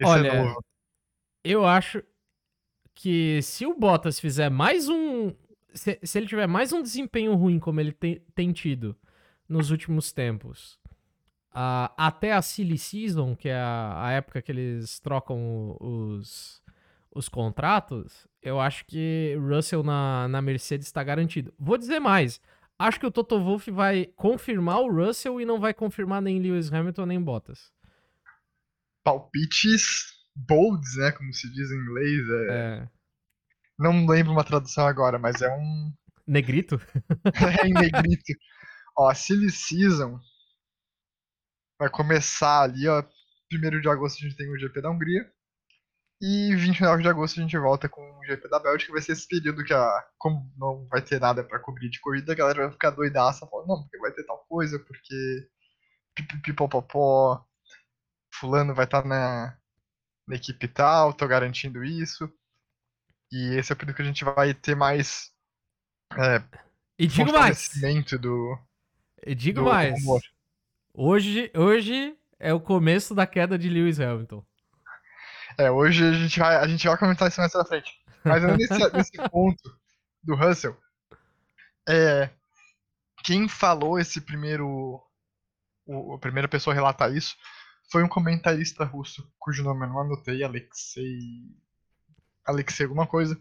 [0.00, 0.64] é Olha, é novo.
[1.44, 2.02] eu acho
[2.94, 5.34] que se o Bottas fizer mais um.
[5.74, 8.96] Se, se ele tiver mais um desempenho ruim como ele tem, tem tido
[9.48, 10.78] nos últimos tempos,
[11.54, 16.62] uh, até a Silly Season, que é a, a época que eles trocam os
[17.14, 21.52] os contratos, eu acho que Russell na, na Mercedes está garantido.
[21.58, 22.40] Vou dizer mais.
[22.78, 26.72] Acho que o Toto Wolff vai confirmar o Russell e não vai confirmar nem Lewis
[26.72, 27.70] Hamilton nem Bottas.
[29.04, 31.12] palpites bolds, né?
[31.12, 32.28] Como se diz em inglês.
[32.30, 32.48] É...
[32.50, 32.88] É.
[33.78, 35.92] Não lembro uma tradução agora, mas é um.
[36.26, 36.76] Negrito?
[37.62, 38.32] é em negrito.
[38.96, 40.20] Ó, Silly Season
[41.78, 43.02] vai começar ali, ó.
[43.52, 45.30] 1 de agosto a gente tem o GP da Hungria.
[46.20, 48.92] E 29 de agosto a gente volta com o GP da Bélgica.
[48.92, 52.32] Vai ser esse período que, a, como não vai ter nada pra cobrir de corrida,
[52.32, 53.46] a galera vai ficar doidaça.
[53.46, 55.48] Falando, não, porque vai ter tal coisa, porque.
[56.14, 57.44] Pipipipopopó.
[58.34, 59.56] Fulano vai estar na,
[60.28, 62.32] na equipe tal, tô garantindo isso.
[63.32, 65.32] E esse é o período que a gente vai ter mais.
[66.18, 66.42] É,
[66.98, 67.70] E digo mais.
[68.20, 68.58] do,
[69.26, 69.98] E digo do mais.
[70.00, 70.20] rumor.
[70.92, 74.44] Hoje, hoje é o começo da queda de Lewis Hamilton.
[75.56, 77.90] É, hoje a gente vai, a gente vai comentar isso mais pra frente.
[78.22, 79.80] Mas nesse, nesse ponto
[80.22, 80.76] do Russell,
[81.88, 82.28] é,
[83.24, 85.00] quem falou esse primeiro.
[85.86, 87.34] O, a primeira pessoa a relatar isso
[87.90, 91.18] foi um comentarista russo, cujo nome eu não anotei, Alexei.
[92.46, 93.40] Alexei alguma coisa.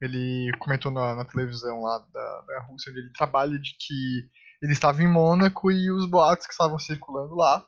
[0.00, 4.28] Ele comentou na, na televisão lá da, da Rússia, onde ele trabalha, de que
[4.62, 7.66] ele estava em Mônaco e os boatos que estavam circulando lá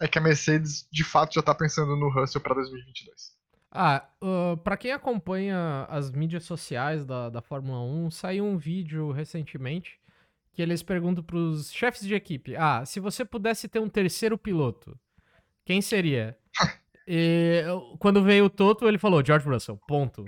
[0.00, 3.36] é que a Mercedes de fato já tá pensando no Russell para 2022.
[3.70, 9.10] Ah, uh, para quem acompanha as mídias sociais da, da Fórmula 1, saiu um vídeo
[9.10, 10.00] recentemente
[10.52, 14.98] que eles perguntam pros chefes de equipe: Ah, se você pudesse ter um terceiro piloto,
[15.64, 16.38] quem seria?
[17.10, 17.64] E
[17.98, 20.26] quando veio o Toto, ele falou George Russell, ponto.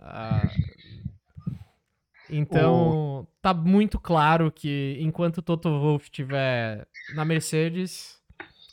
[0.00, 0.42] Ah,
[2.28, 8.20] então, tá muito claro que enquanto o Toto Wolff estiver na Mercedes,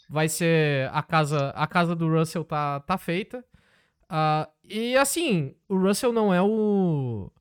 [0.09, 3.45] vai ser a casa, a casa do Russell tá, tá feita.
[4.09, 7.31] Ah, e assim, o Russell não é o.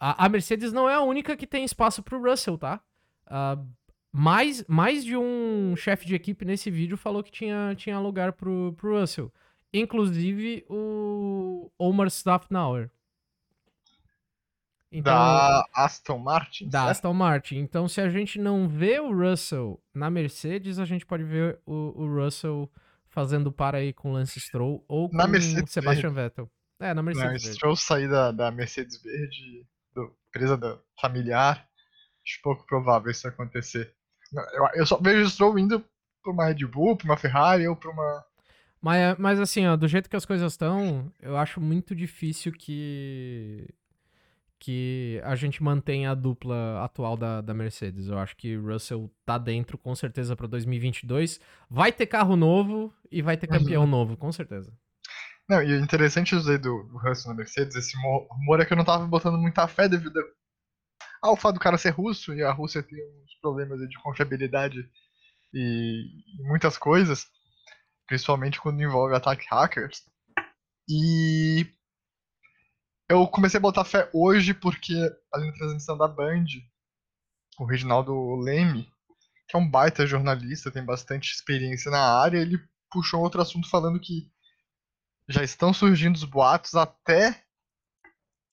[0.00, 2.80] A, a Mercedes não é a única que tem espaço pro Russell, tá?
[3.24, 3.56] Ah,
[4.12, 8.74] mais, mais de um chefe de equipe nesse vídeo falou que tinha, tinha lugar pro,
[8.76, 9.32] pro Russell.
[9.72, 12.90] Inclusive o Omar Staffnauer.
[14.94, 16.68] Então, da Aston Martin.
[16.68, 16.90] da certo?
[16.90, 17.56] Aston Martin.
[17.56, 22.02] Então, se a gente não vê o Russell na Mercedes, a gente pode ver o,
[22.02, 22.70] o Russell
[23.08, 26.50] fazendo para aí com Lance Stroll ou com Na Mercedes Sebastian Vettel.
[26.78, 27.28] É, na Não, Mercedes.
[27.28, 27.56] o verde.
[27.56, 30.14] Stroll sair da, da Mercedes Verde, do,
[30.58, 31.66] da, familiar,
[32.26, 33.94] acho pouco provável isso acontecer.
[34.74, 35.84] Eu, só vejo o Stroll indo
[36.22, 38.24] pra uma Red Bull, pra uma Ferrari ou pra uma.
[38.80, 43.68] Mas, mas assim, ó, do jeito que as coisas estão, eu acho muito difícil que
[44.58, 48.06] que a gente mantenha a dupla atual da, da Mercedes.
[48.06, 51.40] Eu acho que Russell tá dentro com certeza para 2022.
[51.68, 53.58] Vai ter carro novo e vai ter Uhum.
[53.58, 54.72] campeão novo, com certeza.
[55.48, 58.76] Não, e o interessante do, do Russell na Mercedes, esse mo- rumor é que eu
[58.76, 60.20] não tava botando muita fé devido
[61.22, 64.90] ao fato do cara ser russo e a Rússia tem uns problemas de confiabilidade
[65.54, 66.04] e
[66.40, 67.28] muitas coisas,
[68.06, 70.02] principalmente quando envolve ataque hackers.
[70.88, 71.66] E
[73.08, 74.94] eu comecei a botar fé hoje porque
[75.32, 76.46] ali na transmissão da Band,
[77.58, 78.90] o Reginaldo Leme,
[79.46, 82.58] que é um baita jornalista, tem bastante experiência na área, ele
[82.90, 84.30] puxou outro assunto falando que
[85.28, 87.44] já estão surgindo os boatos até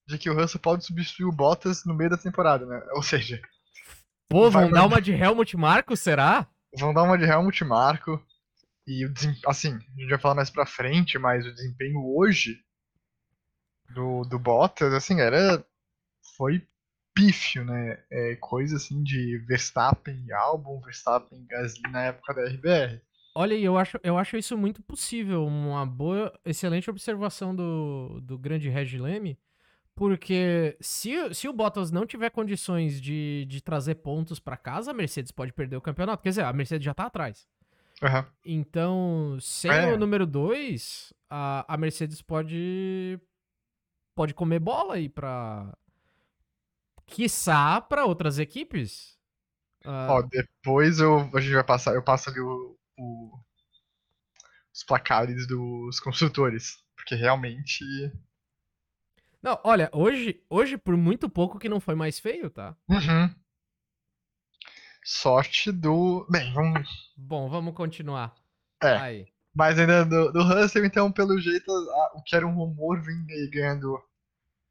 [0.10, 2.82] de que o Russell pode substituir o Bottas no meio da temporada, né?
[2.94, 3.40] Ou seja,
[4.28, 6.48] Pô, vão dar uma de Helmut Marko, será?
[6.78, 8.24] vão dar uma de Helmut Marko
[8.88, 12.60] e o desem- assim, a gente vai falar mais pra frente, mas o desempenho hoje
[13.94, 15.64] do, do Bottas, assim, era
[16.38, 16.68] foi
[17.14, 18.04] pífio, né?
[18.12, 23.02] É coisa assim de Verstappen e Albon, Verstappen e Gasly na época da RBR.
[23.36, 25.46] Olha, e eu acho, eu acho isso muito possível.
[25.46, 29.38] Uma boa, excelente observação do, do grande Reg Leme.
[30.00, 34.94] Porque se, se o Bottas não tiver condições de, de trazer pontos pra casa, a
[34.94, 36.24] Mercedes pode perder o campeonato.
[36.24, 37.46] Quer dizer, a Mercedes já tá atrás.
[38.02, 38.26] Aham.
[38.46, 39.92] Então, sem É.
[39.94, 43.20] o número 2, a, a Mercedes pode
[44.16, 45.78] pode comer bola aí pra.
[47.06, 49.18] Quiçá pra outras equipes.
[49.84, 53.38] Ah, Ó, depois eu, a gente vai passar, eu passo ali o, o-
[54.74, 57.84] os placares dos construtores, porque realmente
[59.42, 62.76] Não, olha, hoje, hoje por muito pouco que não foi mais feio, tá?
[62.90, 63.34] Uhum.
[65.04, 66.28] Sorte do.
[66.30, 66.88] Bem, vamos.
[67.18, 68.36] Bom, vamos continuar.
[68.84, 68.96] É.
[68.98, 69.28] Aí.
[69.56, 73.26] Mas ainda do, do Russell, então, pelo jeito, a- o que era um rumor vem
[73.50, 74.00] ganhando.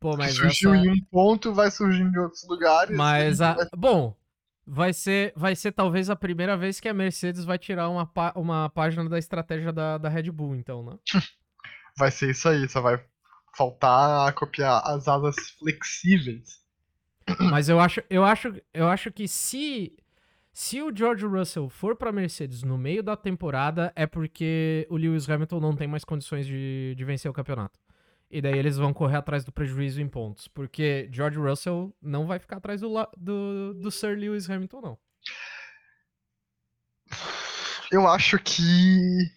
[0.01, 0.85] Pô, que mas surgiu essa...
[0.87, 2.97] em um ponto, vai surgindo em outros lugares.
[2.97, 3.55] Mas a...
[3.55, 4.15] vai- Bom,
[4.67, 8.33] vai ser, vai ser talvez a primeira vez que a Mercedes vai tirar uma, pá-
[8.37, 10.99] uma página da estratégia da, da Red Bull, então, né?
[11.99, 13.03] vai ser isso aí, só vai
[13.59, 16.61] faltar copiar as asas flexíveis.
[17.51, 19.93] Mas eu acho, eu acho, eu acho que se
[20.53, 25.29] Se o George Russell for pra Mercedes no meio da temporada, é porque o Lewis
[25.31, 27.79] Hamilton não tem mais condições de, de vencer o campeonato.
[28.31, 30.49] E daí eles vão correr atrás do prejuízo em pontos.
[30.49, 34.99] Porque George Russell não vai ficar atrás do, do, do Sir Lewis Hamilton, não.
[37.93, 39.31] Eu acho que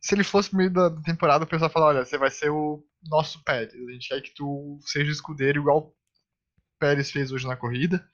[0.00, 2.84] se ele fosse no meio da temporada, o pessoal fala, olha, você vai ser o
[3.02, 3.74] nosso Pérez.
[3.74, 5.94] A gente quer que tu seja escudeiro igual o
[6.78, 8.06] Pérez fez hoje na corrida.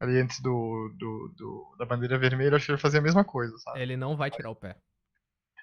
[0.00, 3.22] Ali antes do, do, do da bandeira vermelha, acho que ele vai fazer a mesma
[3.22, 3.80] coisa, sabe?
[3.80, 4.76] Ele não vai tirar o pé.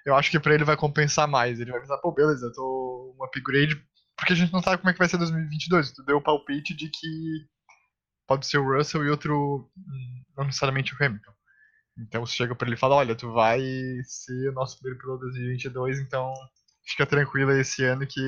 [0.05, 1.59] Eu acho que pra ele vai compensar mais.
[1.59, 3.75] Ele vai pensar, pô, beleza, eu tô um upgrade,
[4.15, 5.91] porque a gente não sabe como é que vai ser 2022.
[5.91, 7.47] Tu deu o palpite de que
[8.27, 9.71] pode ser o Russell e outro,
[10.37, 11.33] não necessariamente o Hamilton.
[11.97, 13.59] Então você chega pra ele e fala, olha, tu vai
[14.03, 16.31] ser o nosso primeiro piloto 2022, então
[16.87, 18.21] fica tranquila esse ano que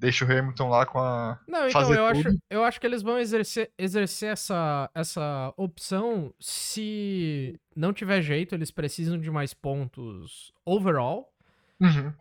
[0.00, 1.38] deixa o Hamilton lá com a.
[1.46, 7.60] Não, então eu acho, eu acho que eles vão exercer, exercer essa, essa opção se
[7.76, 11.30] não tiver jeito, eles precisam de mais pontos overall.
[11.78, 12.12] Uhum.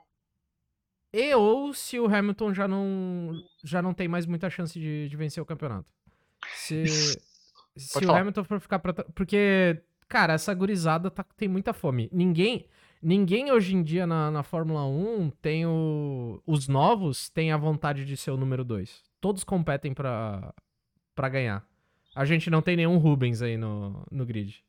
[1.14, 3.32] E ou se o Hamilton já não,
[3.64, 5.88] já não tem mais muita chance de, de vencer o campeonato.
[6.54, 6.86] Se,
[7.76, 8.94] se o Hamilton for ficar pra.
[8.94, 12.10] Porque, cara, essa gurizada tá, tem muita fome.
[12.12, 12.68] Ninguém.
[13.02, 16.42] Ninguém hoje em dia na, na Fórmula 1 tem o.
[16.46, 19.04] Os novos têm a vontade de ser o número 2.
[19.22, 20.54] Todos competem pra,
[21.16, 21.66] pra ganhar.
[22.14, 24.64] A gente não tem nenhum Rubens aí no, no grid.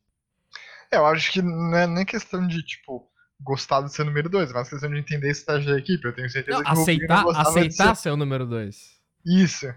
[0.89, 3.05] É, eu acho que não é nem questão de, tipo,
[3.41, 6.05] gostar de ser o número 2, é mais questão de entender a estratégia da equipe.
[6.05, 8.01] Eu tenho certeza não, que aceitar, o Rubens aceitar ser...
[8.03, 9.01] ser o número 2.
[9.25, 9.73] Isso.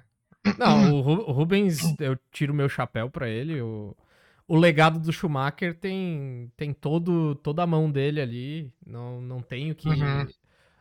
[0.58, 3.60] Não, o Rubens, eu tiro meu chapéu pra ele.
[3.60, 3.96] O,
[4.46, 8.72] o legado do Schumacher tem, tem todo, toda a mão dele ali.
[8.86, 10.26] Não, não tem o que, uhum.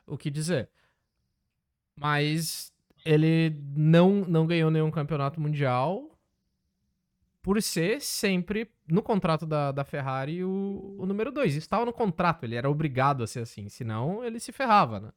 [0.06, 0.70] o que dizer.
[1.96, 2.74] Mas
[3.06, 6.10] ele não, não ganhou nenhum campeonato mundial
[7.42, 11.56] por ser sempre no contrato da, da Ferrari o, o número 2.
[11.56, 13.70] Estava no contrato, ele era obrigado a ser assim.
[13.70, 15.10] Senão ele se ferrava, né?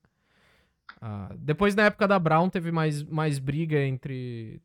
[1.00, 4.60] Ah, depois, na época da Brown, teve mais, mais briga entre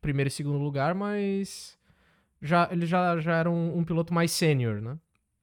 [0.00, 1.76] primeiro e segundo lugar, mas
[2.40, 4.98] já, ele já, já era um, um piloto mais sênior, né?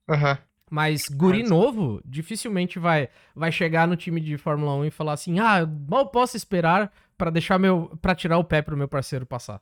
[0.07, 0.37] Uhum.
[0.69, 5.39] Mas guri novo dificilmente vai, vai chegar no time de Fórmula 1 e falar assim:
[5.39, 9.61] "Ah, mal posso esperar para deixar meu para tirar o pé pro meu parceiro passar".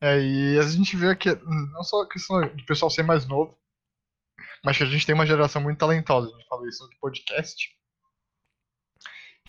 [0.00, 3.56] É, e a gente vê que não só a questão do pessoal ser mais novo,
[4.64, 6.28] mas que a gente tem uma geração muito talentosa.
[6.28, 7.76] A gente falou isso no podcast.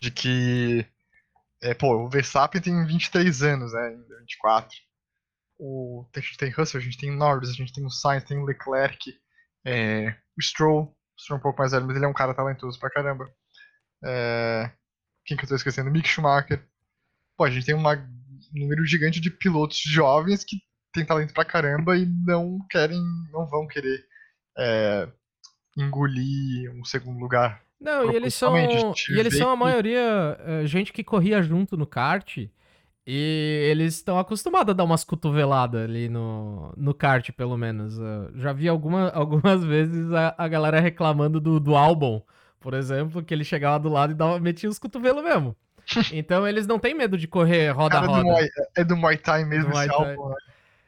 [0.02, 0.86] De que
[1.62, 4.78] é, pô, o Verstappen tem 23 anos, né, ainda 24
[5.60, 8.38] o, a gente tem Russell, a gente tem Norris, a gente tem o Sainz, tem
[8.38, 9.00] o Leclerc,
[9.66, 12.34] é, o Stroll, o Stroll é um pouco mais velho, mas ele é um cara
[12.34, 13.30] talentoso pra caramba.
[14.04, 14.72] É,
[15.26, 15.92] quem que eu tô esquecendo?
[15.92, 16.66] Mick Schumacher.
[17.38, 17.84] Pô, a gente tem um
[18.54, 20.58] número gigante de pilotos jovens que
[20.94, 24.06] tem talento pra caramba e não querem, não vão querer
[24.58, 25.10] é,
[25.78, 27.62] engolir um segundo lugar.
[27.80, 31.86] Não, e eles são, e eles são a maioria é, gente que corria junto no
[31.86, 32.38] kart
[33.06, 37.98] e eles estão acostumados a dar umas cotoveladas ali no, no kart, pelo menos.
[37.98, 42.22] Eu já vi alguma, algumas vezes a, a galera reclamando do, do álbum,
[42.62, 45.56] por exemplo, que ele chegava do lado e dava, metia os cotovelos mesmo.
[46.14, 48.24] Então eles não têm medo de correr roda-roda.
[48.40, 50.36] É, é do Muay Thai mesmo esse álbum, né?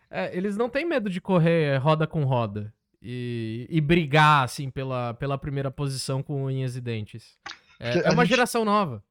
[0.09, 2.73] É, eles não têm medo de correr roda com roda.
[3.01, 7.37] E, e brigar, assim, pela, pela primeira posição com unhas e dentes.
[7.77, 8.29] É, é uma gente...
[8.29, 9.03] geração nova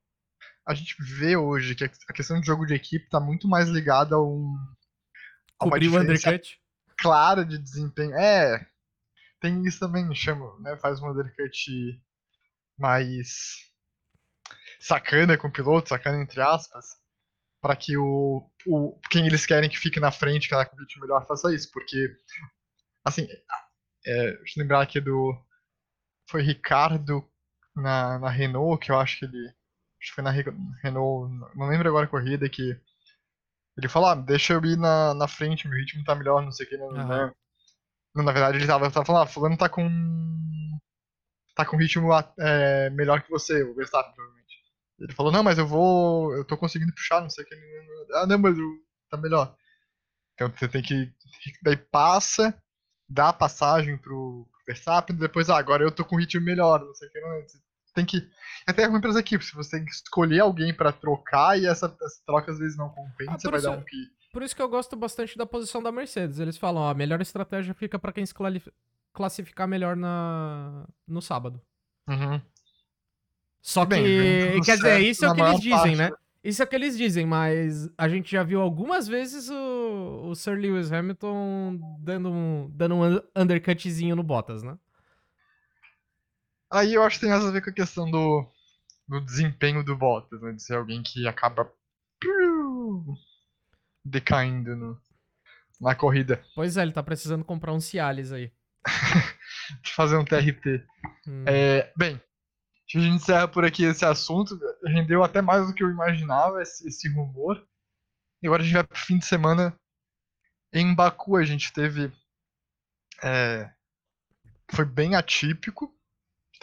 [0.66, 4.16] a gente vê hoje que a questão de jogo de equipe tá muito mais ligada
[4.16, 4.56] a um.
[5.60, 6.58] A uma o undercut?
[6.98, 8.14] Clara de desempenho.
[8.14, 8.66] É.
[9.40, 10.76] Tem isso também, chama, né?
[10.78, 12.02] Faz um undercut
[12.78, 13.70] mais
[14.80, 16.86] sacana com o piloto, sacana entre aspas,
[17.60, 21.26] para que o, o quem eles querem que fique na frente, que ela compete melhor,
[21.26, 22.14] faça isso, porque
[23.04, 23.26] assim,
[24.06, 25.34] é, deixa eu lembrar aqui do
[26.28, 27.26] foi Ricardo
[27.74, 29.54] na, na Renault, que eu acho que ele
[30.04, 30.30] acho que foi na
[30.82, 32.78] Renault, não lembro agora a corrida, que
[33.76, 36.66] ele falou, ah, deixa eu ir na, na frente, meu ritmo tá melhor, não sei
[36.66, 36.92] o que, uhum.
[36.92, 37.32] né?
[38.14, 39.88] Na verdade, ele tava, tava falando, ah, fulano tá com.
[41.56, 44.54] tá com ritmo é, melhor que você, o Verstappen, provavelmente.
[45.00, 46.32] Ele falou, não, mas eu vou.
[46.36, 47.56] eu tô conseguindo puxar, não sei o que.
[48.12, 48.68] Ah, não, mas eu,
[49.10, 49.56] tá melhor.
[50.34, 51.12] Então você tem que.
[51.62, 52.56] Daí passa,
[53.08, 57.08] dá a passagem pro Verstappen, depois, ah, agora eu tô com ritmo melhor, não sei
[57.08, 57.20] o que.
[57.20, 57.44] Não,
[57.94, 58.18] tem que.
[58.66, 61.86] É até ruim para as equipes, você tem que escolher alguém para trocar e essa,
[61.86, 63.96] essa, troca às vezes não compensa, ah, vai isso, dar um que.
[64.32, 66.40] Por isso que eu gosto bastante da posição da Mercedes.
[66.40, 68.34] Eles falam, ó, a melhor estratégia fica para quem se
[69.12, 71.60] classificar melhor na, no sábado.
[72.08, 72.40] Uhum.
[73.62, 76.12] Só Bem, que, quer dizer, isso é o que eles dizem, parte, né?
[76.42, 80.34] Isso é o que eles dizem, mas a gente já viu algumas vezes o, o
[80.34, 84.76] Sir Lewis Hamilton dando um, dando um undercutzinho no Bottas, né?
[86.74, 88.44] Aí eu acho que tem mais a ver com a questão do,
[89.06, 90.50] do desempenho do Bottas, né?
[90.50, 91.72] De ser alguém que acaba
[94.04, 95.00] decaindo no,
[95.80, 96.44] na corrida.
[96.52, 98.52] Pois é, ele tá precisando comprar um Cialis aí.
[99.94, 100.84] Fazer um TRT.
[101.28, 101.44] Hum.
[101.46, 104.58] É, bem, a gente encerra por aqui esse assunto.
[104.84, 107.64] Rendeu até mais do que eu imaginava esse, esse rumor.
[108.42, 109.78] E agora a gente vai pro fim de semana
[110.72, 111.36] em Baku.
[111.36, 112.12] A gente teve.
[113.22, 113.70] É,
[114.72, 115.93] foi bem atípico.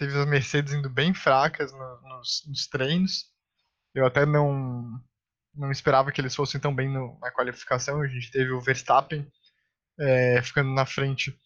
[0.02, 3.32] Teve as Mercedes indo bem fracas no, nos, nos, treinos.
[3.94, 5.00] Eu até não,
[5.54, 8.02] não esperava que eles fossem tão bem no, na qualificação.
[8.02, 9.32] A gente teve o Verstappen
[10.00, 11.40] é, ficando na frente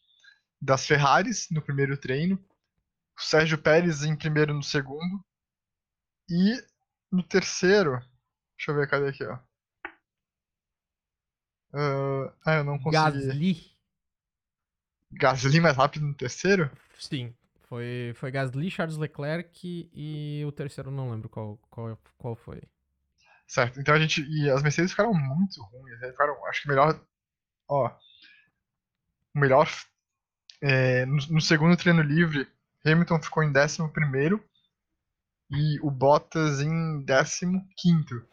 [0.61, 2.41] das Ferraris no primeiro treino
[3.17, 5.21] o Sérgio Pérez em primeiro no segundo.
[6.29, 6.65] E
[7.11, 7.99] no terceiro.
[8.57, 9.35] Deixa eu ver, cadê aqui, ó.
[11.73, 13.27] Uh, ah, eu não consegui.
[13.27, 13.77] Gasly.
[15.11, 16.71] Gasly mais rápido no terceiro?
[16.97, 17.35] Sim.
[17.67, 22.62] Foi, foi Gasly, Charles Leclerc e o terceiro não lembro qual, qual, qual foi.
[23.47, 24.21] Certo, então a gente.
[24.23, 25.99] E as Mercedes ficaram muito ruins.
[25.99, 26.12] Né?
[26.12, 26.99] Ficaram, acho que melhor.
[27.67, 27.91] Ó.
[29.36, 29.69] O melhor.
[30.62, 32.47] É, no, no segundo treino livre,
[32.86, 33.82] Hamilton ficou em 11
[35.51, 38.25] e o Bottas em 15.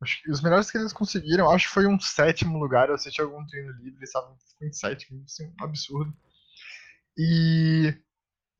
[0.00, 2.88] Acho que os melhores que eles conseguiram, acho que foi um sétimo lugar.
[2.88, 6.16] Eu assisti algum treino livre, eles estavam em sétimo, assim, um absurdo.
[7.18, 7.94] E,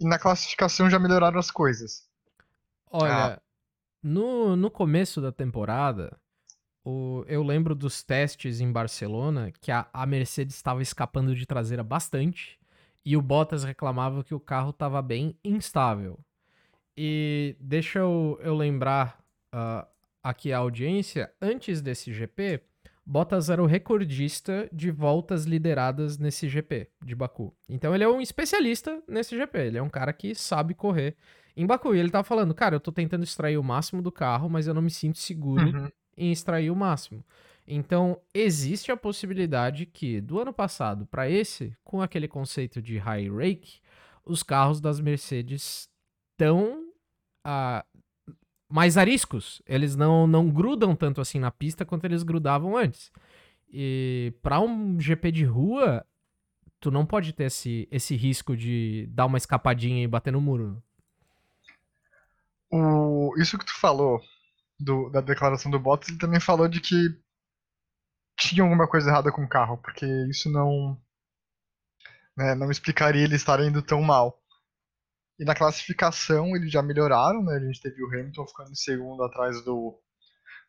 [0.00, 2.08] e, na classificação já melhoraram as coisas.
[2.90, 3.42] Olha, ah.
[4.02, 6.18] no, no começo da temporada,
[6.84, 11.84] o, eu lembro dos testes em Barcelona que a, a Mercedes estava escapando de traseira
[11.84, 12.58] bastante
[13.04, 16.18] e o Bottas reclamava que o carro estava bem instável.
[16.96, 19.22] E deixa eu, eu lembrar
[19.54, 19.86] uh,
[20.22, 22.62] aqui a audiência, antes desse GP,
[23.10, 27.52] Bottas era o recordista de voltas lideradas nesse GP de Baku.
[27.68, 31.16] Então ele é um especialista nesse GP, ele é um cara que sabe correr
[31.56, 31.92] em Baku.
[31.92, 34.74] E ele tava falando, cara, eu tô tentando extrair o máximo do carro, mas eu
[34.74, 35.88] não me sinto seguro uhum.
[36.16, 37.24] em extrair o máximo.
[37.66, 43.28] Então, existe a possibilidade que, do ano passado para esse, com aquele conceito de high
[43.28, 43.80] rake,
[44.24, 45.88] os carros das Mercedes
[46.32, 46.84] estão
[47.44, 47.84] uh,
[48.70, 49.60] mais ariscos.
[49.66, 53.10] Eles não, não grudam tanto assim na pista quanto eles grudavam antes.
[53.68, 56.04] E para um GP de rua,
[56.80, 60.82] tu não pode ter esse, esse risco de dar uma escapadinha e bater no muro.
[62.72, 64.20] O, isso que tu falou
[64.78, 66.96] do, da declaração do Bottas, ele também falou de que
[68.38, 70.98] tinha alguma coisa errada com o carro, porque isso não
[72.36, 74.39] né, não explicaria ele estar indo tão mal.
[75.40, 77.56] E na classificação eles já melhoraram, né?
[77.56, 79.98] A gente teve o Hamilton ficando em segundo atrás do,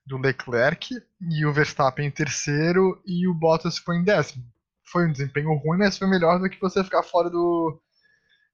[0.05, 4.45] do Leclerc e o Verstappen em terceiro e o Bottas foi em décimo.
[4.85, 7.81] Foi um desempenho ruim, mas foi melhor do que você ficar fora do,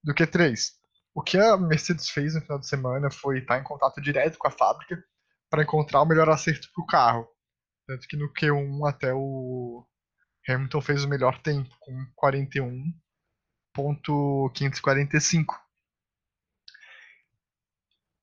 [0.04, 0.72] do Q3.
[1.14, 4.48] O que a Mercedes fez no final de semana foi estar em contato direto com
[4.48, 4.98] a fábrica
[5.52, 7.28] para encontrar o melhor acerto para o carro.
[7.86, 9.86] Tanto que no Q1 até o
[10.50, 11.94] Hamilton fez o melhor tempo, com
[13.76, 15.67] 41.545.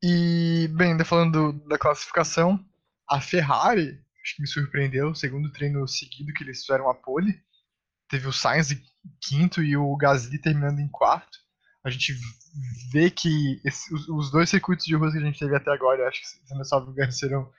[0.07, 2.63] E, bem, ainda falando da classificação,
[3.09, 7.41] a Ferrari, acho que me surpreendeu, segundo treino seguido que eles fizeram a pole.
[8.11, 8.83] Teve o Sainz em
[9.23, 11.39] quinto e o Gasly terminando em quarto.
[11.83, 12.15] A gente
[12.93, 16.07] vê que esse, os, os, dois circuitos de rua que a gente teve até agora,
[16.07, 17.51] acho que se não salvo serão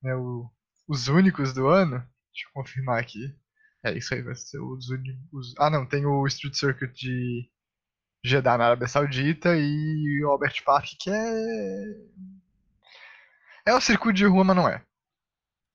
[0.00, 0.48] né, o
[0.90, 1.98] os únicos do ano.
[2.32, 3.32] Deixa eu confirmar aqui.
[3.84, 5.54] É, isso aí vai ser os únicos.
[5.58, 7.48] Ah, não, tem o Street Circuit de
[8.22, 11.96] Jeddah na Arábia Saudita e o Albert Park, que é.
[13.66, 14.82] É o circuito de rua, mas não é.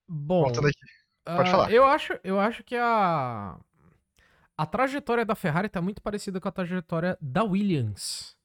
[0.07, 0.43] Bom.
[0.43, 0.79] Voltando aqui.
[1.23, 1.71] Pode uh, falar.
[1.71, 3.57] Eu acho, eu acho que a.
[4.57, 8.37] A trajetória da Ferrari está muito parecida com a trajetória da Williams.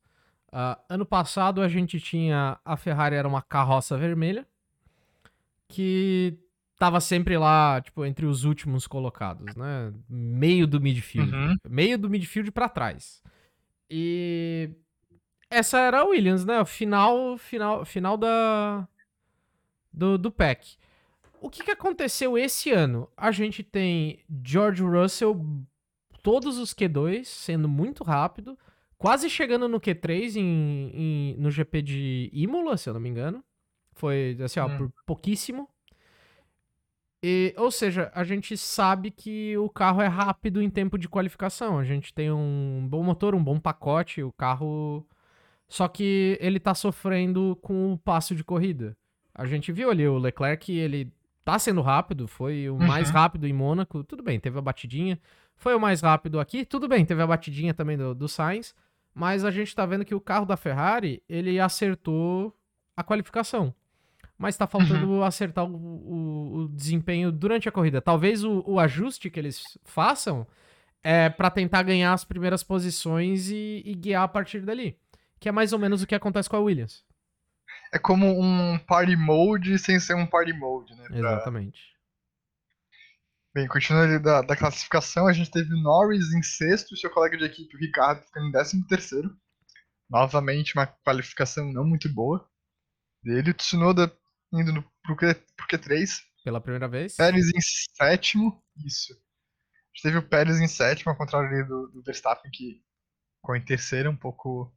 [0.49, 2.59] Uh, ano passado a gente tinha.
[2.65, 4.47] A Ferrari era uma carroça vermelha.
[5.69, 6.37] Que
[6.77, 9.93] tava sempre lá, tipo, entre os últimos colocados, né?
[10.09, 11.33] Meio do midfield.
[11.33, 11.57] Uhum.
[11.69, 13.23] Meio do midfield para trás.
[13.91, 14.71] E
[15.51, 16.61] essa era a Williams, né?
[16.61, 18.89] O final, final, final da
[19.93, 20.77] do, do pack.
[21.41, 23.09] O que, que aconteceu esse ano?
[23.17, 25.45] A gente tem George Russell,
[26.23, 28.59] todos os Q2 sendo muito rápido,
[28.97, 33.43] quase chegando no Q3 em, em no GP de Imola, se eu não me engano.
[33.95, 34.77] Foi assim, ó, hum.
[34.77, 35.69] por pouquíssimo.
[37.23, 41.79] E, ou seja, a gente sabe que o carro é rápido em tempo de qualificação.
[41.79, 45.07] A gente tem um bom motor, um bom pacote, o carro.
[45.69, 48.97] Só que ele tá sofrendo com o passo de corrida.
[49.35, 51.13] A gente viu ali o Leclerc, ele
[51.45, 53.15] tá sendo rápido, foi o mais Uhum.
[53.15, 55.19] rápido em Mônaco, tudo bem, teve a batidinha.
[55.57, 58.75] Foi o mais rápido aqui, tudo bem, teve a batidinha também do, do Sainz,
[59.15, 62.55] mas a gente tá vendo que o carro da Ferrari, ele acertou
[62.97, 63.75] a qualificação.
[64.41, 68.01] Mas tá faltando acertar o, o- o desempenho durante a corrida.
[68.03, 70.47] Talvez o, o ajuste que eles façam
[71.03, 74.99] é pra tentar ganhar as primeiras posições e, e guiar a partir dali.
[75.39, 77.05] Que é mais ou menos o que acontece com a Williams.
[77.93, 81.05] É como um party mode sem ser um party mode, né?
[81.07, 81.81] pra- Exatamente.
[83.55, 87.45] Bem, continuando ali da, da classificação, a gente teve Norris em sexto, seu colega de
[87.45, 89.37] equipe, o Ricardo, ficando em décimo terceiro.
[90.09, 92.49] Novamente, uma qualificação não muito boa
[93.23, 93.51] dele.
[93.51, 94.13] O Tsunoda
[94.53, 96.23] indo no, pro, Q, pro Q3.
[96.45, 97.17] Pela primeira vez.
[97.17, 97.61] Pérez em
[97.97, 98.63] sétimo.
[98.85, 99.13] Isso.
[99.13, 99.17] A
[99.95, 102.83] gente teve o Pérez em sétimo, ao contrário ali do, do Verstappen, que
[103.37, 104.73] ficou em terceiro, um pouco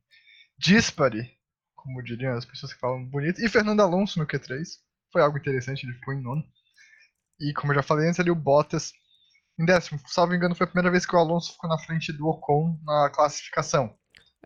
[0.57, 1.37] dispare,
[1.75, 3.41] como diriam as pessoas que falam bonito.
[3.41, 4.63] E Fernando Alonso no Q3.
[5.11, 6.43] Foi algo interessante, ele ficou em nono.
[7.39, 8.91] E como eu já falei antes ali, o Bottas
[9.59, 9.99] em décimo.
[10.07, 13.09] Salvo engano, foi a primeira vez que o Alonso ficou na frente do Ocon na
[13.09, 13.95] classificação.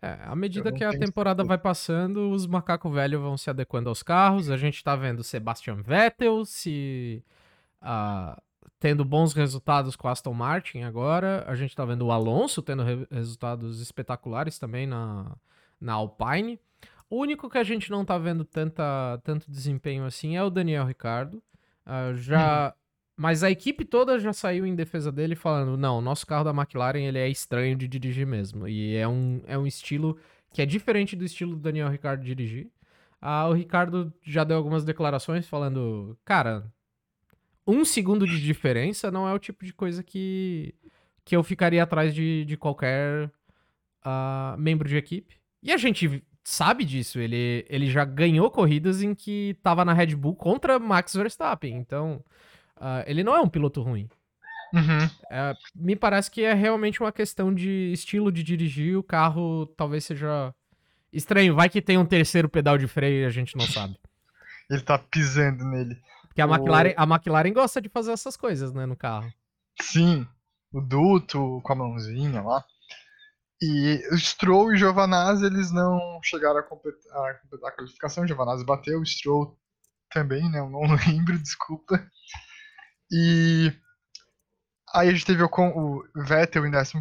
[0.00, 4.02] É, à medida que a temporada vai passando, os macacos velhos vão se adequando aos
[4.02, 4.48] carros.
[4.50, 7.24] A gente tá vendo Sebastian Vettel se
[7.80, 8.40] ah,
[8.78, 11.44] tendo bons resultados com a Aston Martin agora.
[11.48, 15.36] A gente tá vendo o Alonso tendo re- resultados espetaculares também na,
[15.80, 16.60] na Alpine.
[17.10, 20.84] O único que a gente não tá vendo tanta, tanto desempenho assim é o Daniel
[20.84, 21.42] Ricardo.
[21.84, 22.72] Ah, já,
[23.18, 26.52] mas a equipe toda já saiu em defesa dele falando: não, o nosso carro da
[26.52, 28.68] McLaren ele é estranho de dirigir mesmo.
[28.68, 30.16] E é um, é um estilo
[30.52, 32.70] que é diferente do estilo do Daniel Ricardo dirigir.
[33.20, 36.72] Ah, o Ricardo já deu algumas declarações falando: cara,
[37.66, 40.72] um segundo de diferença não é o tipo de coisa que,
[41.24, 43.32] que eu ficaria atrás de, de qualquer
[44.04, 45.40] ah, membro de equipe.
[45.60, 47.18] E a gente sabe disso.
[47.18, 51.76] Ele, ele já ganhou corridas em que tava na Red Bull contra Max Verstappen.
[51.76, 52.24] Então,
[52.80, 54.08] ah, ele não é um piloto ruim.
[54.72, 55.10] Uhum.
[55.30, 58.96] É, me parece que é realmente uma questão de estilo de dirigir.
[58.98, 60.54] O carro talvez seja
[61.12, 61.54] estranho.
[61.54, 63.96] Vai que tem um terceiro pedal de freio e a gente não sabe.
[64.70, 65.96] Ele tá pisando nele.
[66.26, 69.32] Porque a O- McLaren, a McLaren gosta de fazer essas coisas, né, no carro.
[69.80, 70.26] Sim,
[70.72, 72.62] o duto com a mãozinha lá.
[73.60, 78.24] E o Stroll e o Giovanazzi, eles não chegaram a completar a, completar a qualificação.
[78.24, 79.58] O Giovanazzi bateu, o Stroll
[80.10, 80.58] também, né?
[80.60, 82.06] Eu não lembro, desculpa.
[83.10, 83.72] E
[84.94, 86.92] aí a gente teve o, o Vettel em 11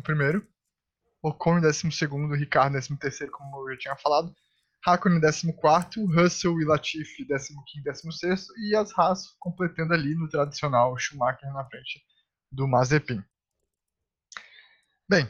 [1.24, 4.34] Ocon em 12 o Ricardo em 13 como eu já tinha falado.
[4.86, 10.16] Raikkonen em 14 Russell e Latifi em 15 e 16 e as Haas completando ali
[10.16, 12.02] no tradicional Schumacher na frente
[12.52, 13.24] do Mazepin.
[15.10, 15.30] Bem,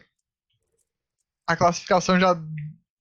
[1.45, 2.33] a classificação já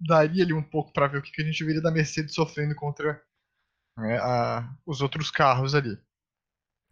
[0.01, 2.75] daria ali um pouco para ver o que, que a gente viria da Mercedes sofrendo
[2.75, 3.21] contra
[3.99, 5.99] né, a- os outros carros ali.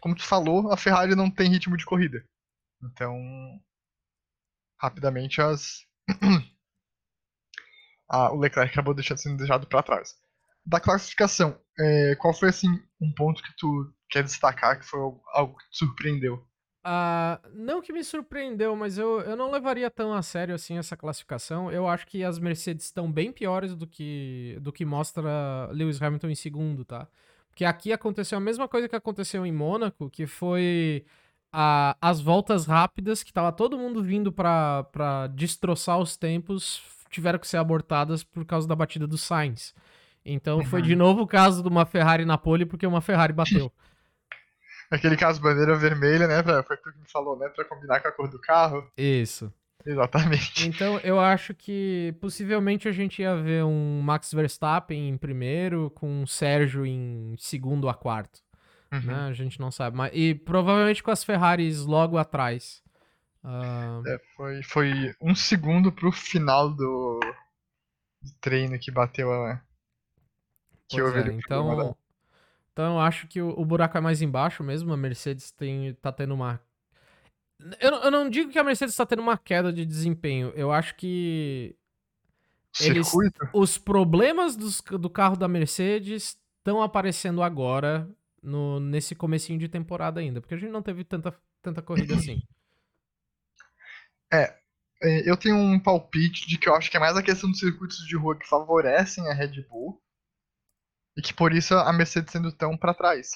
[0.05, 2.23] Como tu falou, a Ferrari não tem ritmo de corrida.
[2.83, 3.17] Então,
[4.79, 5.85] rapidamente as
[8.09, 10.15] a- o Leclerc acabou deixando, sendo deixado para trás.
[10.67, 12.69] Da classificação, é, qual foi assim
[13.01, 15.01] um ponto que tu quer destacar que foi
[15.33, 16.47] algo- que te surpreendeu?
[16.87, 20.97] Ah, não que me surpreendeu, mas eu, eu não levaria tão a sério assim essa
[20.97, 21.73] classificação.
[21.73, 26.29] Eu acho que as Mercedes estão bem piores do que, do que mostra Lewis Hamilton
[26.29, 27.09] em segundo, tá?
[27.55, 31.05] Porque aqui aconteceu a mesma coisa que aconteceu em Mônaco, que foi
[31.53, 34.85] a- as voltas rápidas, que tava todo mundo vindo pra
[35.33, 39.73] destroçar os tempos, tiveram que ser abortadas por causa da batida do Sainz.
[40.27, 40.87] Então foi Uhum.
[40.87, 43.71] de novo o caso de uma Ferrari na pole, porque uma Ferrari bateu.
[44.91, 46.43] Aquele caso bandeira vermelha, né?
[46.43, 47.49] Pra, foi tu que me falou, né?
[47.51, 48.85] Pra combinar com a cor do carro.
[48.99, 49.53] Isso.
[49.87, 50.69] Exatamente.
[50.69, 56.23] Então, eu acho que possivelmente a gente ia ver um Max Verstappen em primeiro, com
[56.23, 58.41] um Sérgio em segundo a quarto,
[58.93, 59.01] Uhum.
[59.03, 59.15] né?
[59.29, 59.97] A gente não sabe.
[59.97, 62.83] Mas, e provavelmente com as Ferraris logo atrás.
[63.43, 67.21] Ah, É, foi, foi um segundo pro final do,
[68.23, 69.61] do treino que bateu a.
[70.89, 71.95] Que pois houve é, então, da-
[72.73, 74.93] então eu acho que o, o buraco é mais embaixo mesmo.
[74.93, 76.61] A Mercedes tem, tá tendo uma.
[77.81, 80.51] Eu, não- eu não digo que a Mercedes tá tendo uma queda de desempenho.
[80.55, 81.77] Eu acho que
[82.81, 83.49] eles- circuito.
[83.53, 88.09] os problemas dos- do carro da Mercedes estão aparecendo agora
[88.43, 92.43] no, nesse comecinho de temporada ainda, porque a gente não teve tanta, tanta corrida assim.
[94.33, 94.59] É,
[95.29, 97.99] Eu tenho um palpite de que eu acho que é mais a questão dos circuitos
[98.07, 100.01] de rua que favorecem a Red Bull
[101.17, 103.33] e que por isso a Mercedes sendo tão pra trás.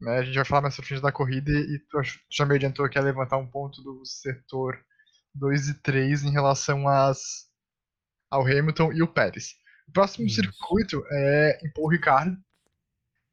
[0.00, 2.98] Né, a gente vai falar mais frente da corrida e tu já me adiantou que
[2.98, 4.82] ia levantar um ponto do setor
[5.34, 7.48] 2 e 3 em relação às,
[8.30, 9.56] ao Hamilton e o Pérez.
[9.88, 10.36] O próximo Isso.
[10.36, 12.38] circuito é em Paul Ricard.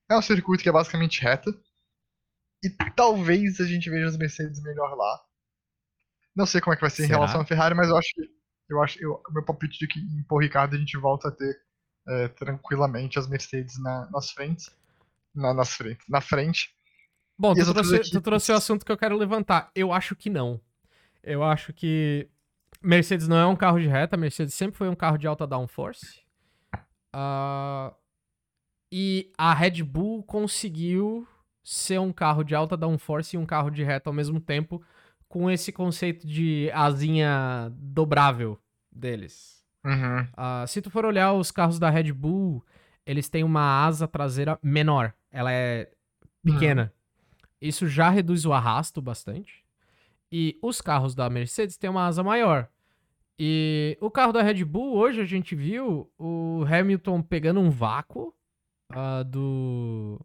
[0.09, 1.51] É um circuito que é basicamente reta.
[2.63, 5.22] E talvez a gente veja as Mercedes melhor lá.
[6.36, 7.07] Não sei como é que vai ser Será?
[7.07, 8.38] em relação à Ferrari, mas eu acho que.
[8.70, 11.32] Eu acho eu, o meu palpite de que em Paul Ricardo a gente volta a
[11.32, 11.57] ter
[12.09, 14.70] é, tranquilamente as Mercedes na, nas frentes.
[15.38, 16.05] Na, nas frentes.
[16.09, 16.75] Na frente.
[17.38, 18.21] Bom, tu trouxe, tu equipes?
[18.21, 19.69] trouxe o assunto que eu quero levantar.
[19.75, 20.59] Eu acho que não.
[21.23, 22.27] Eu acho que
[22.81, 26.21] Mercedes não é um carro de reta, Mercedes sempre foi um carro de alta downforce.
[27.13, 27.93] Ah,
[28.91, 31.27] e a Red Bull conseguiu
[31.63, 34.81] ser um carro de alta downforce e um carro de reta ao mesmo tempo,
[35.27, 38.57] com esse conceito de asinha dobrável
[38.91, 39.61] deles.
[39.85, 40.27] Uhum.
[40.35, 42.65] Ah, se tu for olhar os carros da Red Bull,
[43.05, 45.13] eles têm uma asa traseira menor.
[45.32, 45.91] Ela é
[46.43, 46.93] pequena.
[47.61, 49.65] Isso já reduz o arrasto bastante.
[50.32, 52.69] E os carros da Mercedes têm uma asa maior.
[53.39, 58.34] E o carro da Red Bull, hoje a gente viu o Hamilton pegando um vácuo
[58.89, 60.19] ah, do,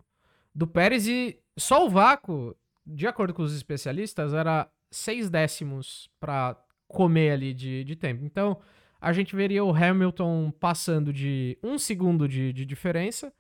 [0.55, 6.57] do Pérez e só o vácuo, de acordo com os especialistas, era seis décimos para
[6.89, 8.25] comer ali de, de tempo.
[8.25, 8.59] Então,
[9.01, 13.33] a gente veria o Hamilton passando de um segundo de, de diferença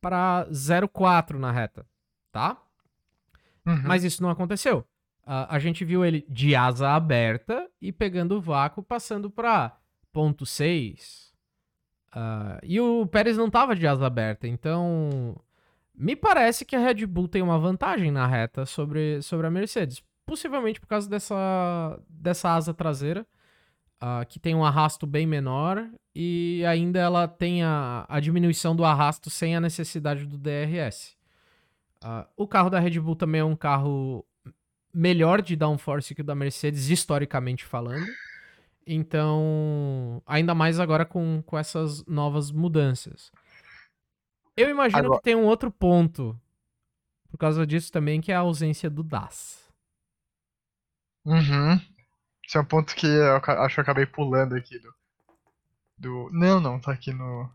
[0.00, 1.86] para 0,4 na reta,
[2.32, 2.56] tá?
[3.66, 3.82] Uhum.
[3.84, 4.84] Mas isso não aconteceu.
[5.24, 9.76] Ah, a gente viu ele de asa aberta e pegando o vácuo, passando para
[10.12, 11.32] ponto 6.
[12.12, 15.36] Ah, e o Pérez não tava de asa aberta, então
[15.94, 20.02] me parece que a Red Bull tem uma vantagem na reta sobre, sobre a Mercedes.
[20.24, 23.26] Possivelmente por causa dessa, dessa asa traseira,
[24.00, 28.84] ah, que tem um arrasto bem menor e ainda ela tem a, a diminuição do
[28.84, 31.16] arrasto sem a necessidade do DRS.
[32.02, 34.24] Ah, o carro da Red Bull também é um carro
[34.92, 38.06] melhor de downforce que o da Mercedes, historicamente falando.
[38.86, 43.30] Então, ainda mais agora com, com essas novas mudanças.
[44.56, 46.38] Eu imagino Agora- que tem um outro ponto
[47.30, 49.70] por causa disso também, que é a ausência do DAS.
[51.24, 51.80] Uhum.
[52.50, 54.92] Esse é um ponto que eu acho que eu acabei pulando aqui do.
[55.96, 56.30] do...
[56.32, 57.48] Não, não, tá aqui no.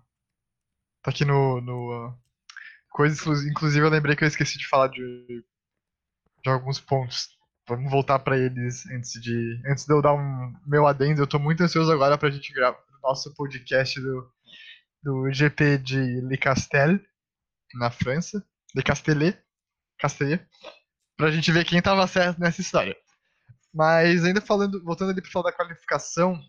[1.01, 1.59] Tá aqui no.
[1.59, 2.17] no uh,
[2.91, 3.51] coisa exclusiva.
[3.51, 5.43] Inclusive eu lembrei que eu esqueci de falar de.
[6.41, 7.37] de alguns pontos.
[7.67, 9.61] Vamos voltar pra eles antes de.
[9.69, 11.21] Antes de eu dar um meu adendo.
[11.21, 14.31] Eu tô muito ansioso agora pra gente gravar o nosso podcast do.
[15.03, 17.01] do GP de Le Castel,
[17.73, 18.41] na França.
[18.73, 19.37] Le Castellet.
[19.99, 20.47] Castellet.
[21.17, 22.95] Pra gente ver quem tava certo nessa história.
[23.75, 26.39] Mas ainda falando, voltando ali pro falar da qualificação,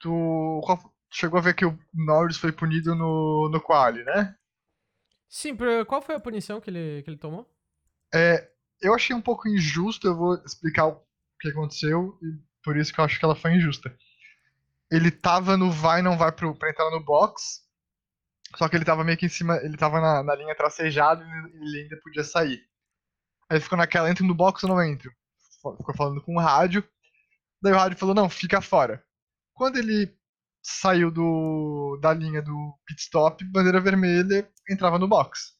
[0.00, 0.60] tu
[1.08, 4.34] chegou a ver que o Norris foi punido no, no quali, né?
[5.28, 5.56] Sim,
[5.86, 7.48] qual foi a punição que ele, que ele tomou?
[8.12, 8.50] É,
[8.82, 11.00] eu achei um pouco injusto, eu vou explicar o
[11.40, 13.96] que aconteceu, e por isso que eu acho que ela foi injusta.
[14.90, 17.62] Ele tava no vai não vai pro, pra entrar no box,
[18.56, 21.56] só que ele tava meio que em cima, ele tava na, na linha tracejada e
[21.64, 22.60] ele ainda podia sair.
[23.48, 25.12] Aí ficou naquela, entra no box ou não entro?
[25.76, 26.86] Ficou falando com o rádio,
[27.62, 29.04] daí o rádio falou, não, fica fora.
[29.54, 30.14] Quando ele
[30.62, 35.54] saiu do, da linha do pit stop, bandeira vermelha, entrava no box.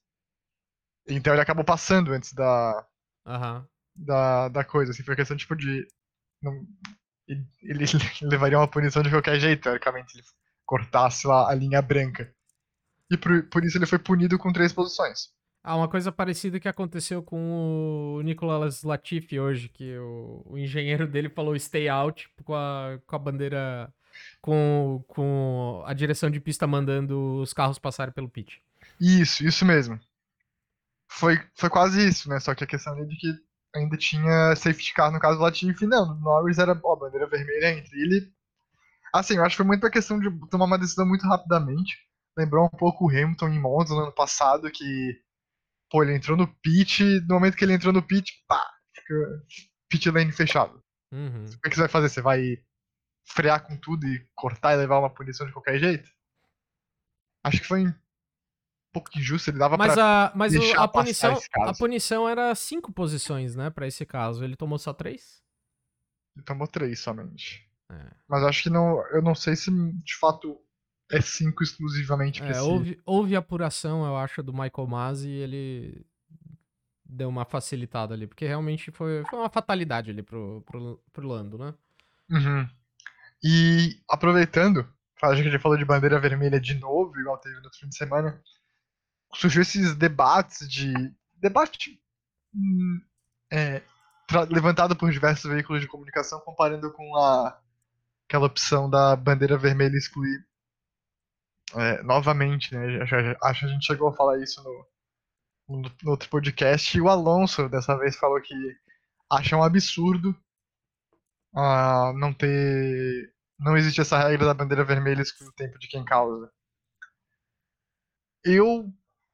[1.07, 2.87] Então ele acabou passando antes da,
[3.27, 3.69] Aham.
[3.95, 5.87] da, da coisa, assim, foi questão tipo de.
[6.43, 6.67] Não,
[7.29, 7.85] ele, ele
[8.23, 10.27] levaria uma punição de qualquer jeito, teoricamente, ele
[10.65, 12.35] cortasse lá a linha branca.
[13.11, 15.29] E por, por isso ele foi punido com três posições.
[15.67, 21.09] Ah, uma coisa parecida que aconteceu com o Nicolas Latifi hoje, que o, o engenheiro
[21.09, 23.93] dele falou stay out com a, com a bandeira.
[24.41, 28.63] Com, com a direção de pista mandando os carros passarem pelo pit.
[29.01, 29.99] Isso, isso mesmo.
[31.09, 32.39] Foi, foi quase isso, né?
[32.39, 33.35] Só que a questão é de que
[33.75, 36.15] ainda tinha safety car no caso do Latifi, não.
[36.15, 38.33] No Norris era, ó, bandeira vermelha entre ele.
[39.13, 41.97] Assim, eu acho que foi muito a questão de tomar uma decisão muito rapidamente.
[42.37, 45.19] Lembrou um pouco o Hamilton em Monza no ano passado, que,
[45.95, 49.15] pô, ele entrou no pit, no momento que ele entrou no pit, pá, fica
[49.89, 50.83] pit lane fechado.
[51.13, 51.45] Uhum.
[51.45, 52.09] O que que você vai fazer?
[52.09, 52.61] Você vai
[53.25, 56.11] frear com tudo e cortar e levar uma punição de qualquer jeito?
[57.45, 57.95] Acho que foi um
[58.93, 60.33] pouco injusto, ele dava Mas, pra...
[60.33, 61.71] a, mas deixar a, punição, esse caso.
[61.71, 64.43] a punição era cinco posições, né, pra esse caso.
[64.43, 65.45] Ele tomou só três?
[66.35, 67.71] Ele tomou três somente.
[67.89, 68.11] É.
[68.27, 69.01] Mas acho que não.
[69.11, 70.61] Eu não sei se de fato
[71.17, 72.61] é cinco exclusivamente pra É, esse.
[72.61, 76.07] houve, houve apuração, eu acho, do Michael Masi e ele
[77.05, 81.59] deu uma facilitada ali, porque realmente foi, foi uma fatalidade ali pro, pro, pro Lando,
[81.59, 81.75] né?
[82.31, 82.69] Uhum.
[83.43, 84.89] E aproveitando,
[85.23, 88.43] a gente já falou de bandeira vermelha de novo, igual teve no fim de semana.
[89.35, 90.93] Surgiu esses debates de.
[91.37, 92.01] Debate
[92.55, 93.01] hum,
[93.53, 93.83] é,
[94.51, 97.61] levantado por diversos veículos de comunicação comparando com a
[98.27, 100.45] aquela opção da bandeira vermelha excluir
[101.73, 103.03] é, novamente, né?
[103.03, 104.87] Acho, que a gente chegou a falar isso no,
[105.69, 108.55] no, no outro podcast, e o Alonso dessa vez falou que
[109.31, 110.31] acha um absurdo
[111.55, 113.33] uh, não ter.
[113.59, 116.51] Não existe essa regra da bandeira vermelha excluir o tempo de quem causa.
[118.45, 118.93] Eu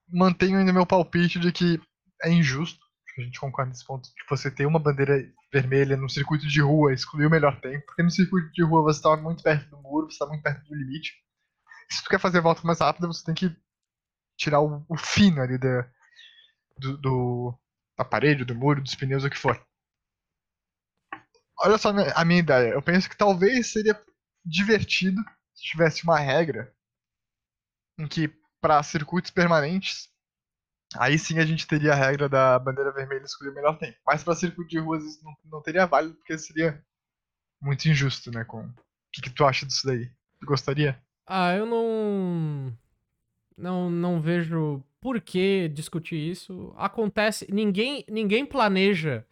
[0.09, 1.81] mantenho ainda meu palpite de que
[2.23, 2.81] é injusto,
[3.21, 5.15] a gente concorda nesse ponto, de você ter uma bandeira
[5.53, 8.99] vermelha no circuito de rua excluir o melhor tempo, porque no circuito de rua você
[8.99, 11.15] está muito perto do muro, você está muito perto do limite.
[11.93, 13.57] Se tu quer fazer a volta mais rápida, você tem que
[14.37, 15.91] tirar o, o fino ali da,
[16.79, 17.59] do, do
[17.97, 19.61] aparelho, do muro, dos pneus, o que for.
[21.59, 22.71] Olha só a minha ideia.
[22.71, 24.01] Eu penso que talvez seria
[24.45, 25.21] divertido
[25.55, 26.75] se tivesse uma regra
[27.99, 28.29] em que
[28.61, 30.09] para circuitos permanentes,
[30.97, 33.99] aí sim a gente teria a regra da bandeira vermelha escolher o melhor tempo.
[34.07, 36.83] Mas para circuito de ruas isso não, não teria válido porque seria
[37.61, 38.45] muito injusto, né?
[38.45, 38.75] Com o
[39.13, 40.11] que, que tu acha disso daí?
[40.41, 41.03] Tu gostaria?
[41.33, 42.77] Ah, eu não
[43.57, 46.75] não não vejo por que discutir isso.
[46.77, 49.25] Acontece, ninguém ninguém planeja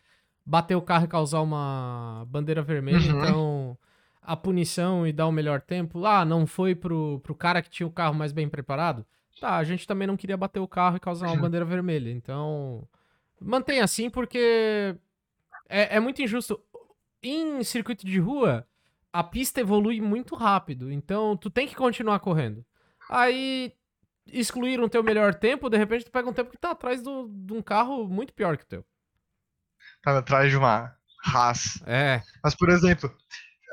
[0.47, 3.21] bater o carro e causar uma bandeira vermelha, uhum.
[3.21, 3.79] então
[4.23, 7.87] a punição e dar o melhor tempo, ah, não foi pro, pro cara que tinha
[7.87, 9.05] o carro mais bem preparado.
[9.41, 11.41] Tá, a gente também não queria bater o carro e causar uma uhum.
[11.41, 12.11] bandeira vermelha.
[12.11, 12.87] Então,
[13.41, 14.95] mantém assim porque
[15.69, 16.61] é, é muito injusto.
[17.23, 18.68] Em circuito de rua,
[19.19, 22.65] a pista evolui muito rápido, então tu tem que continuar correndo.
[23.09, 23.73] Aí
[24.27, 27.29] excluíram o teu melhor tempo, de repente tu pega um tempo que tá atrás do,
[27.29, 28.85] de um carro muito pior que o teu
[30.03, 31.83] tá atrás de uma Haas.
[31.87, 32.23] É.
[32.43, 33.15] Mas, por exemplo,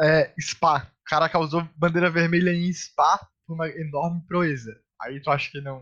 [0.02, 0.91] é, Spa.
[1.02, 4.76] O cara causou bandeira vermelha em Spa por uma enorme proeza.
[5.02, 5.82] Aí tu acha que não.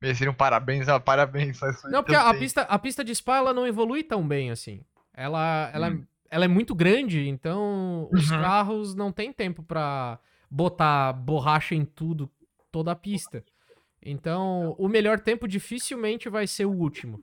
[0.00, 1.60] Mereceria um parabéns, ah, parabéns.
[1.84, 4.84] Não, porque a, pista, a pista de Spa ela não evolui tão bem assim.
[5.12, 6.06] Ela, ela, hum.
[6.34, 8.40] Ela é muito grande, então os uhum.
[8.40, 10.18] carros não tem tempo pra
[10.50, 12.28] botar borracha em tudo,
[12.72, 13.44] toda a pista.
[14.02, 17.22] Então, o melhor tempo dificilmente vai ser o último.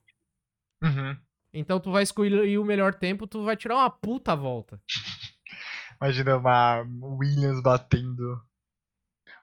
[0.82, 1.18] Uhum.
[1.54, 4.82] Então tu vai escolher o melhor tempo, tu vai tirar uma puta volta.
[6.02, 6.80] Imagina uma
[7.20, 8.42] Williams batendo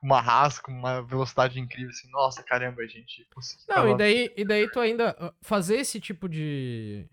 [0.03, 3.29] uma Haas com uma velocidade incrível, assim, nossa, caramba, gente.
[3.69, 7.07] Não, e daí, e daí tu ainda ah, fazer esse tipo de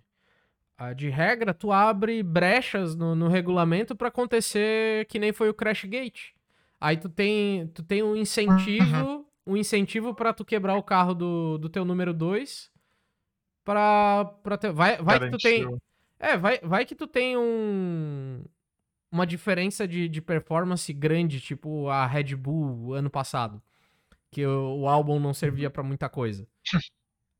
[0.96, 5.86] de regra, tu abre brechas no, no regulamento para acontecer que nem foi o Crash
[5.86, 6.32] Gate.
[6.80, 11.58] Aí tu tem, tu tem um incentivo, um incentivo para tu quebrar o carro do,
[11.58, 12.70] do teu número 2
[13.64, 14.72] pra, pra ter.
[14.72, 15.78] Vai, vai que tu tem.
[16.20, 18.44] É, vai, vai que tu tem um.
[19.12, 23.62] Uma diferença de, de performance grande, tipo a Red Bull ano passado.
[24.30, 26.44] Que o, o álbum não servia para muita coisa.
[26.44, 26.84] uh,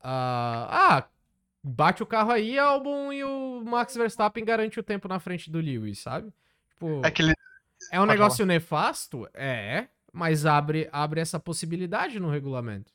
[0.00, 1.08] ah,
[1.66, 5.58] bate o carro aí, álbum e o Max Verstappen garante o tempo na frente do
[5.58, 6.32] Lewis, sabe?
[6.70, 7.34] Tipo, é, aquele...
[7.90, 8.46] é um negócio falar.
[8.48, 9.28] nefasto?
[9.34, 12.92] É, mas abre, abre essa possibilidade no regulamento.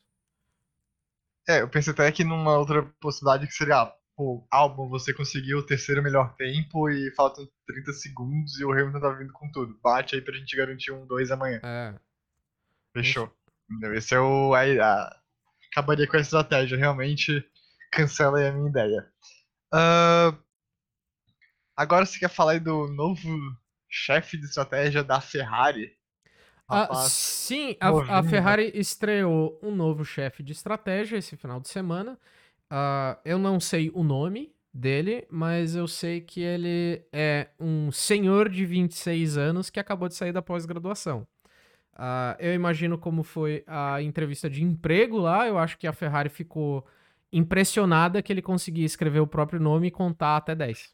[1.46, 5.58] É, eu pensei até que numa outra possibilidade que seria, ah, pô, álbum, você conseguiu
[5.58, 9.78] o terceiro melhor tempo e faltam 30 segundos e o Hamilton tá vindo com tudo.
[9.82, 11.60] Bate aí pra gente garantir um 2 amanhã.
[11.62, 11.94] É.
[12.92, 13.30] Fechou.
[13.94, 14.54] Esse é o.
[14.54, 15.16] Aí, a,
[15.70, 17.44] acabaria com a estratégia, realmente
[17.92, 19.06] cancela aí a minha ideia.
[19.72, 20.36] Uh,
[21.76, 23.28] agora você quer falar aí do novo
[23.88, 25.94] chefe de estratégia da Ferrari?
[26.66, 32.18] Ah, sim, a, a, Ferrari estreou um novo chefe de estratégia esse final de semana.
[32.72, 38.48] Uh, eu não sei o nome dele, mas eu sei que ele é um senhor
[38.48, 41.26] de 26 anos que acabou de sair da pós-graduação.
[41.94, 45.46] Uh, eu imagino como foi a entrevista de emprego lá.
[45.46, 46.86] Eu acho que a Ferrari ficou
[47.32, 50.90] impressionada que ele conseguia escrever o próprio nome e contar até 10.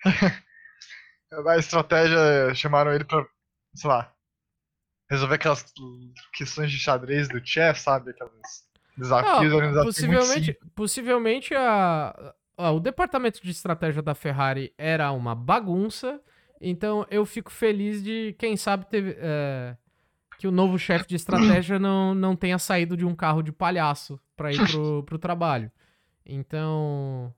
[1.46, 3.26] a estratégia chamaram ele pra,
[3.74, 4.12] sei lá,
[5.10, 5.64] resolver aquelas
[6.32, 8.10] questões de xadrez do chef, sabe?
[8.10, 8.32] Aquelas
[8.96, 16.20] desafios Não, possivelmente, possivelmente a, a, o departamento de estratégia da Ferrari era uma bagunça.
[16.60, 19.76] Então eu fico feliz de, quem sabe, ter, é,
[20.38, 24.20] que o novo chefe de estratégia não, não tenha saído de um carro de palhaço
[24.36, 25.70] para ir pro, pro trabalho.
[26.24, 27.32] Então.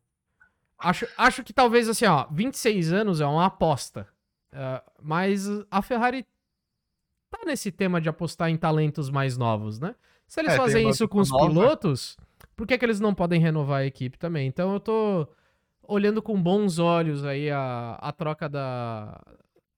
[0.79, 4.07] Acho, acho que talvez assim, ó, 26 anos é uma aposta.
[4.53, 6.25] Uh, mas a Ferrari
[7.31, 9.95] tá nesse tema de apostar em talentos mais novos, né?
[10.27, 11.49] Se eles é, fazem isso com os nova.
[11.49, 12.17] pilotos,
[12.55, 14.47] por que, que eles não podem renovar a equipe também?
[14.47, 15.29] Então eu tô
[15.83, 19.21] olhando com bons olhos aí a, a troca da,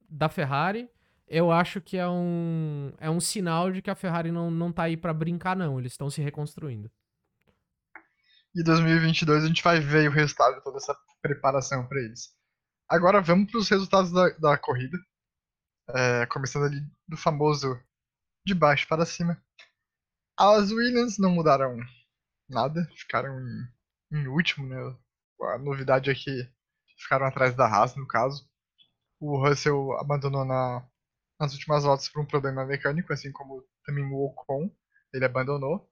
[0.09, 0.89] da Ferrari.
[1.33, 4.83] Eu acho que é um, é um sinal de que a Ferrari não, não tá
[4.83, 5.79] aí para brincar, não.
[5.79, 6.91] Eles estão se reconstruindo.
[8.53, 12.35] E 2022 a gente vai ver o resultado de toda essa preparação para eles.
[12.89, 14.99] Agora vamos para os resultados da, da corrida.
[15.91, 17.81] É, começando ali do famoso
[18.45, 19.41] de baixo para cima.
[20.37, 21.77] As Williams não mudaram
[22.49, 24.77] nada, ficaram em, em último, né?
[25.55, 26.51] A novidade é que
[26.99, 28.51] ficaram atrás da Haas, no caso.
[29.21, 30.85] O Russell abandonou na,
[31.41, 34.71] nas últimas voltas por um problema mecânico, assim como também o Ocon,
[35.13, 35.89] ele abandonou.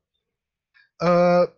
[1.03, 1.51] Uh,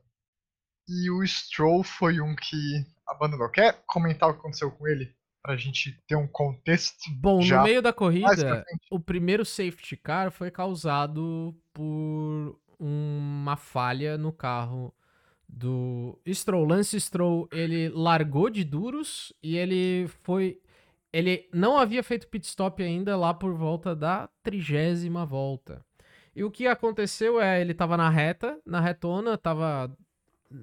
[0.89, 3.49] e o Stroll foi um que abandonou.
[3.51, 5.15] Quer comentar o que aconteceu com ele?
[5.43, 7.11] Pra gente ter um contexto.
[7.19, 14.33] Bom, no meio da corrida, o primeiro safety car foi causado por uma falha no
[14.33, 14.95] carro
[15.49, 16.67] do Stroll.
[16.67, 20.61] Lance Stroll, ele largou de duros e ele foi.
[21.13, 25.85] Ele não havia feito pit stop ainda lá por volta da trigésima volta.
[26.35, 29.95] E o que aconteceu é, ele tava na reta, na retona, tava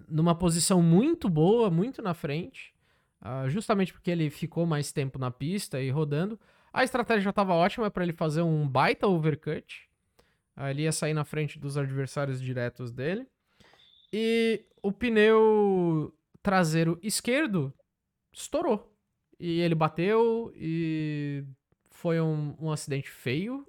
[0.07, 2.73] numa posição muito boa, muito na frente,
[3.21, 6.39] uh, justamente porque ele ficou mais tempo na pista e rodando.
[6.71, 9.89] A estratégia já estava ótima para ele fazer um baita overcut.
[10.55, 13.27] Uh, ele ia sair na frente dos adversários diretos dele.
[14.11, 17.73] E o pneu traseiro esquerdo
[18.31, 18.93] estourou.
[19.39, 21.43] E ele bateu e
[21.91, 23.67] foi um, um acidente feio.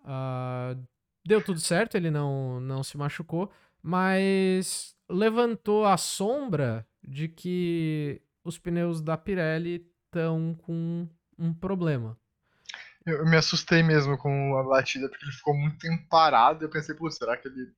[0.00, 0.80] Uh,
[1.24, 3.50] deu tudo certo, ele não, não se machucou,
[3.82, 11.08] mas levantou a sombra de que os pneus da Pirelli estão com
[11.38, 12.18] um problema.
[13.06, 16.64] Eu me assustei mesmo com a batida, porque ele ficou muito tempo parado.
[16.64, 17.72] Eu pensei, pô, será que ele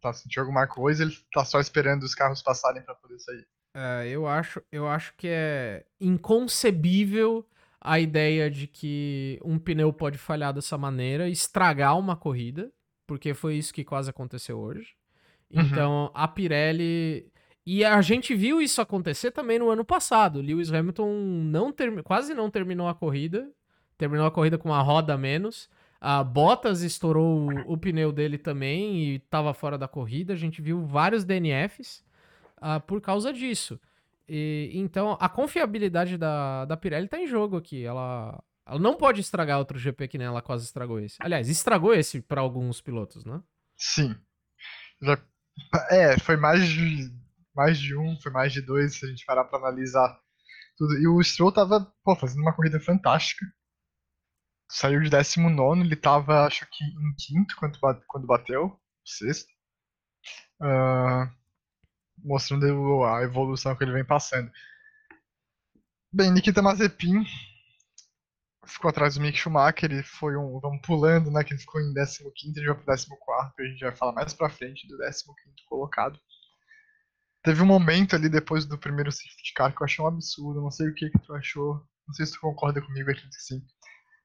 [0.00, 1.02] tá sentindo alguma coisa?
[1.02, 3.46] Ele tá só esperando os carros passarem para poder sair.
[3.74, 7.46] É, eu acho, eu acho que é inconcebível
[7.80, 12.70] a ideia de que um pneu pode falhar dessa maneira, estragar uma corrida,
[13.06, 14.94] porque foi isso que quase aconteceu hoje.
[15.52, 15.62] Uhum.
[15.62, 17.30] Então, a Pirelli.
[17.64, 20.40] E a gente viu isso acontecer também no ano passado.
[20.40, 21.12] Lewis Hamilton
[21.44, 22.02] não ter...
[22.02, 23.50] quase não terminou a corrida.
[23.96, 25.68] Terminou a corrida com uma roda a menos.
[26.00, 30.32] A Bottas estourou o, o pneu dele também e estava fora da corrida.
[30.32, 32.02] A gente viu vários DNFs
[32.62, 33.78] uh, por causa disso.
[34.28, 37.84] E, então, a confiabilidade da, da Pirelli está em jogo aqui.
[37.84, 41.16] Ela, ela não pode estragar outro GP que nem ela quase estragou esse.
[41.20, 43.42] Aliás, estragou esse para alguns pilotos, né?
[43.76, 44.16] Sim.
[45.02, 45.18] Já
[45.90, 47.12] é, foi mais de,
[47.54, 50.18] mais de um, foi mais de dois, se a gente parar pra analisar
[50.76, 50.94] tudo.
[50.94, 53.44] E o Stroll tava, pô, fazendo uma corrida fantástica.
[54.70, 59.50] Saiu de 19, ele tava, acho que em quinto quando, quando bateu, sexto.
[60.60, 61.28] Uh,
[62.22, 64.50] mostrando a evolução que ele vem passando.
[66.12, 67.24] Bem, Nikita Mazepin
[68.66, 70.58] ficou atrás do Mick Schumacher, ele foi um.
[70.60, 71.42] Vamos pulando, né?
[71.44, 73.08] Que ele ficou em 15, ele vai pro 14,
[73.58, 75.24] a gente vai falar mais pra frente do 15
[75.68, 76.18] colocado.
[77.42, 80.70] Teve um momento ali depois do primeiro safety car que eu achei um absurdo, não
[80.70, 81.74] sei o que, que tu achou,
[82.06, 83.60] não sei se tu concorda comigo, aqui sim.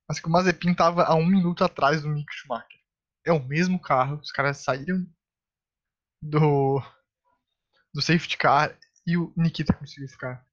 [0.08, 2.80] Mas que o Mazepin tava a um minuto atrás do Mick Schumacher.
[3.26, 5.06] É o mesmo carro, os caras saíram
[6.22, 6.82] do,
[7.98, 8.78] do safety car
[9.08, 10.46] e o Nikita conseguiu ficar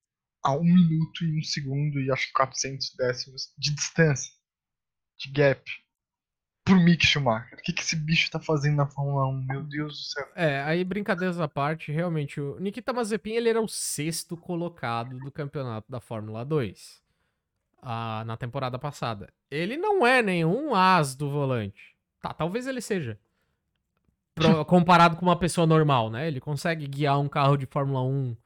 [0.42, 4.32] a um minuto e um segundo e acho que 400 décimos de distância,
[5.18, 5.62] de gap,
[6.64, 7.59] pro Mick Schumacher.
[7.59, 9.45] O que, que esse bicho tá fazendo na Fórmula 1?
[9.45, 10.32] Meu Deus do céu.
[10.34, 15.30] É, aí brincadeiras à parte, realmente, o Nikita Mazepin ele era o sexto colocado do
[15.30, 17.03] campeonato da Fórmula 2
[17.82, 19.30] ah, na temporada passada.
[19.51, 21.95] Ele não é nenhum as do volante.
[22.22, 23.18] Tá, talvez ele seja.
[24.66, 26.26] Comparado com uma pessoa normal, né?
[26.26, 28.37] Ele consegue guiar um carro de Fórmula 1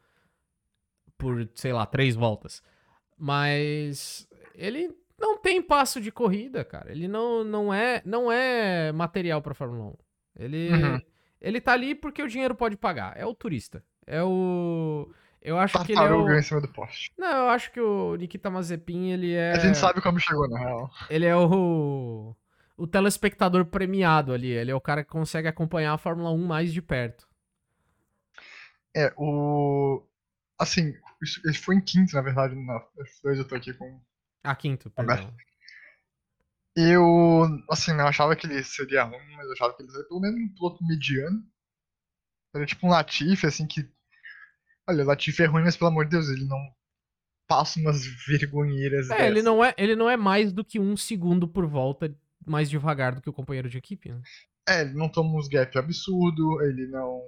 [1.17, 2.63] por, sei lá, três voltas.
[3.17, 6.93] Mas ele não tem passo de corrida, cara.
[6.93, 9.95] Ele não, não, é, não é material pra Fórmula 1.
[10.37, 11.01] Ele, uhum.
[11.41, 13.15] ele tá ali porque o dinheiro pode pagar.
[13.17, 13.83] É o turista.
[14.07, 15.11] É o.
[15.41, 16.31] Eu acho que ele é o...
[16.33, 17.13] em cima do poste.
[17.17, 19.53] Não, eu acho que o Nikita Mazepin, ele é...
[19.53, 20.91] A gente sabe como chegou, na real.
[21.09, 22.35] Ele é o...
[22.79, 24.49] O telespectador premiado ali.
[24.49, 27.29] Ele é o cara que consegue acompanhar a Fórmula 1 mais de perto.
[28.97, 30.07] É, o...
[30.59, 30.95] Assim,
[31.45, 34.01] ele foi em quinto, na verdade, na F2 eu tô aqui com.
[34.45, 35.35] Ah, quinto, perdão.
[36.77, 37.03] Eu,
[37.69, 40.41] assim, eu achava que ele seria ruim, mas eu achava que ele seria pelo menos
[40.41, 41.45] um piloto mediano.
[42.55, 43.89] Era tipo um Latifi, assim, que.
[44.89, 46.59] Olha, o Latifi é ruim, mas pelo amor de Deus, ele não
[47.49, 49.11] passa umas vergonheiras.
[49.11, 49.27] É, dessas.
[49.27, 52.17] ele não é, ele não é mais do que um segundo por volta
[52.49, 54.21] mais devagar do que o companheiro de equipe, né?
[54.69, 57.23] É, ele não toma uns gap absurdo, ele não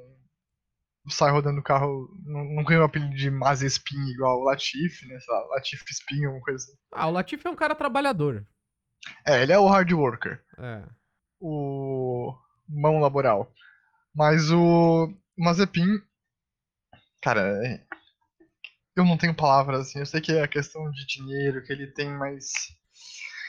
[1.09, 5.19] sai rodando o carro, não, não ganha o apelido de Mazespin igual o Latif, né?
[5.19, 6.79] Sei lá, Latif Spin, alguma coisa assim.
[6.93, 8.47] Ah, o Latif é um cara trabalhador.
[9.27, 10.43] É, ele é o hard worker.
[10.59, 10.85] É.
[11.41, 12.35] O
[12.69, 13.53] mão laboral.
[14.15, 15.87] Mas o Mazepin,
[17.23, 17.83] cara, é...
[18.97, 20.01] eu não tenho palavras assim.
[20.01, 22.51] Eu sei que é a questão de dinheiro que ele tem, mas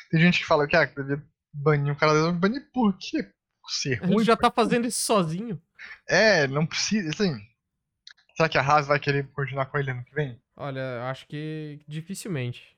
[0.09, 1.21] tem gente que fala que ah, que devia
[1.53, 3.31] banir um cara, banir por quê?
[3.67, 4.23] ser Ele ruim.
[4.25, 5.61] já tá fazendo isso sozinho.
[6.07, 7.09] É, não precisa.
[7.09, 7.33] Assim,
[8.35, 10.41] será que a Haas vai querer continuar com ele ano que vem?
[10.57, 12.75] Olha, acho que dificilmente.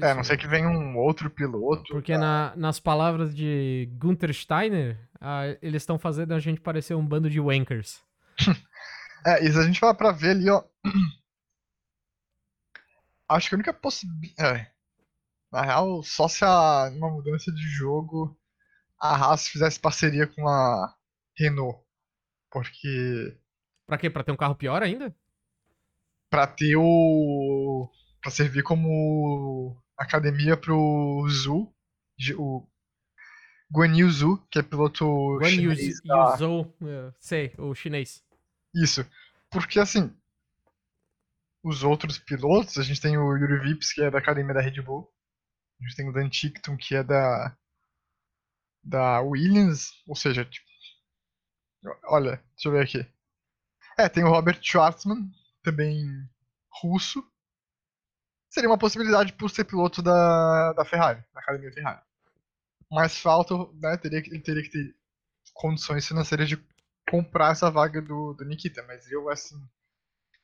[0.00, 1.84] É, a não ser que venha um outro piloto.
[1.92, 6.94] Porque pra- na- nas palavras de Gunther Steiner, ah, eles estão fazendo a gente parecer
[6.94, 8.02] um bando de wankers.
[9.26, 10.62] É, e se a gente vai pra ver ali, ó.
[13.26, 14.60] Acho que a única possibilidade.
[14.60, 14.73] É.
[15.54, 18.36] Na real, só se a, uma mudança de jogo
[19.00, 20.92] a Haas fizesse parceria com a
[21.38, 21.78] Renault.
[22.50, 23.38] Porque
[23.86, 24.10] Pra quê?
[24.10, 25.14] Pra ter um carro pior ainda?
[26.28, 27.88] pra ter o.
[28.20, 31.72] pra servir como academia pro Zhu,
[32.36, 32.66] o
[33.72, 35.04] Guan Yu Zhu, que é piloto
[35.38, 38.24] Guan Yu chinês da- Yuzhou, eh, sei, o chinês.
[38.74, 39.06] Isso.
[39.48, 40.12] Porque assim,
[41.62, 44.82] os outros pilotos, a gente tem o Yuri Vips, que é da academia da Red
[44.82, 45.08] Bull.
[45.80, 47.56] A gente tem o Dan Tickton, que é da
[48.82, 50.66] da Williams, ou seja, tipo,
[52.06, 53.06] olha, deixa eu ver aqui.
[53.98, 55.30] É, tem o Robert Schwartzman,
[55.62, 56.06] também
[56.82, 57.24] russo.
[58.48, 62.00] Seria uma possibilidade por ser piloto da, da Ferrari, da academia Ferrari.
[62.90, 64.96] Mas falta, né, teria, ele teria que ter
[65.54, 66.58] condições financeiras de
[67.10, 69.56] comprar essa vaga do, do Nikita, mas eu, assim,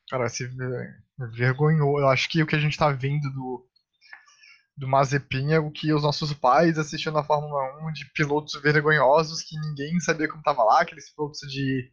[0.09, 1.03] cara, se ver-
[1.33, 1.99] vergonhou.
[1.99, 3.67] Eu acho que o que a gente tá vendo do,
[4.81, 9.43] do Mazepin é o que os nossos pais assistiam na Fórmula 1 de pilotos vergonhosos
[9.43, 11.91] que ninguém sabia como tava lá, aqueles pilotos de,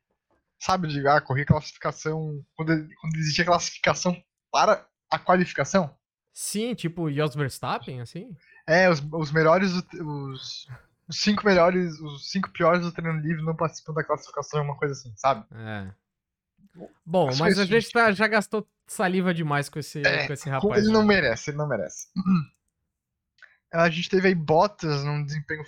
[0.59, 4.16] sabe, de ah, correr classificação, quando, quando existia classificação
[4.51, 5.95] para a qualificação.
[6.32, 8.34] Sim, tipo Jos Verstappen, assim?
[8.66, 10.66] É, os, os melhores, os,
[11.07, 14.95] os cinco melhores, os cinco piores do treino livre não participam da classificação, uma coisa
[14.95, 15.45] assim, sabe?
[15.53, 15.93] É.
[17.05, 20.32] Bom, Mas mas foi a gente tá- já gastou saliva demais com esse, É, com
[20.32, 20.82] esse rapaz.
[20.82, 21.09] ele não né?
[21.09, 22.07] merece, ele não merece.
[23.72, 25.62] A gente teve aí Bottas num desempenho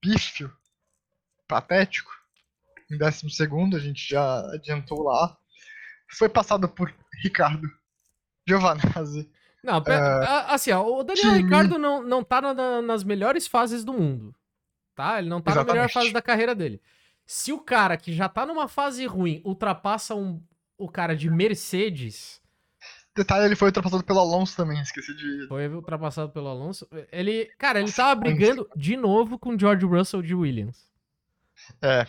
[0.00, 0.52] pífio,
[1.48, 2.10] patético.
[2.90, 5.36] Em décimo segundo, a gente já adiantou lá.
[6.18, 6.92] Foi passado por
[7.22, 7.68] Ricardo
[8.48, 9.28] Giovanazzi.
[9.62, 13.84] Não, a- assim, ó, o Daniel time- Ricardo não, não tá na- nas melhores fases
[13.84, 14.34] do mundo.
[14.94, 15.18] Tá?
[15.18, 15.92] Ele não tá na melhor Exatamente.
[15.92, 16.80] fase da carreira dele.
[17.26, 20.40] Se o cara que já tá numa fase ruim ultrapassa um,
[20.78, 22.40] o cara de Mercedes,
[23.16, 25.46] Detalhe, ele foi ultrapassado pelo Alonso também, esqueci de.
[25.48, 29.86] foi ultrapassado pelo Alonso, ele, cara, ele Nossa, tava brigando de novo com o George
[29.86, 30.86] Russell de Williams.
[31.80, 32.06] É.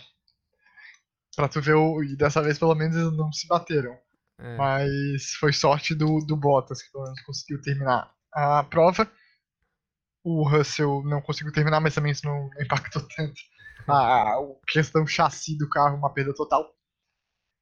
[1.34, 2.04] Pra tu ver, o...
[2.04, 3.98] e dessa vez pelo menos eles não se bateram.
[4.38, 4.58] É.
[4.58, 9.10] Mas foi sorte do, do Bottas, que pelo menos conseguiu terminar a prova.
[10.24, 13.40] O Russell não conseguiu terminar, mas também isso não impactou tanto.
[13.88, 14.36] A, a
[14.68, 16.77] questão chassi do carro, uma perda total.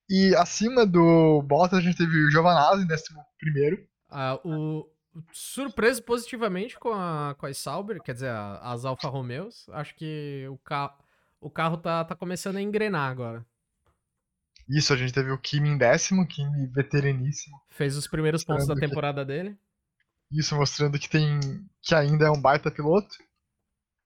[0.10, 3.88] E acima do Bottas a gente teve o Giovanazzi em décimo primeiro.
[4.10, 4.88] Ah, o,
[5.32, 9.68] surpreso positivamente com, a, com as Sauber, quer dizer, as Alfa Romeos.
[9.70, 10.96] Acho que o, ca,
[11.42, 13.46] o carro tá, tá começando a engrenar agora.
[14.68, 17.60] Isso, a gente teve o Kimi em décimo, Kimi veteraníssimo.
[17.70, 19.58] Fez os primeiros pontos da Mostrando que- temporada dele.
[20.32, 21.40] Isso mostrando que tem.
[21.84, 23.16] que ainda é um baita piloto.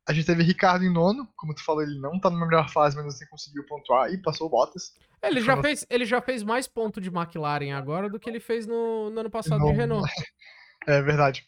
[0.10, 2.96] A gente teve Ricardo em nono, como tu falou, ele não tá na melhor fase,
[2.96, 4.96] mas assim conseguiu pontuar e passou o Bottas.
[5.22, 8.66] Ele já, fez, ele já fez mais ponto de McLaren agora do que ele fez
[8.66, 10.10] no, no ano passado de Não- Renault.
[10.88, 11.48] É verdade.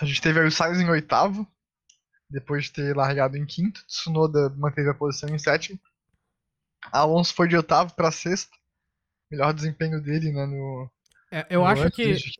[0.00, 1.46] A gente teve aí o Sainz em oitavo,
[2.30, 3.84] depois de ter largado em quinto.
[3.86, 5.78] Tsunoda manteve a posição em sétimo.
[6.90, 8.56] Alonso foi de oitavo para sexto.
[9.30, 10.46] Melhor desempenho dele, né?
[10.46, 10.90] No,
[11.30, 12.32] É, eu no acho que desde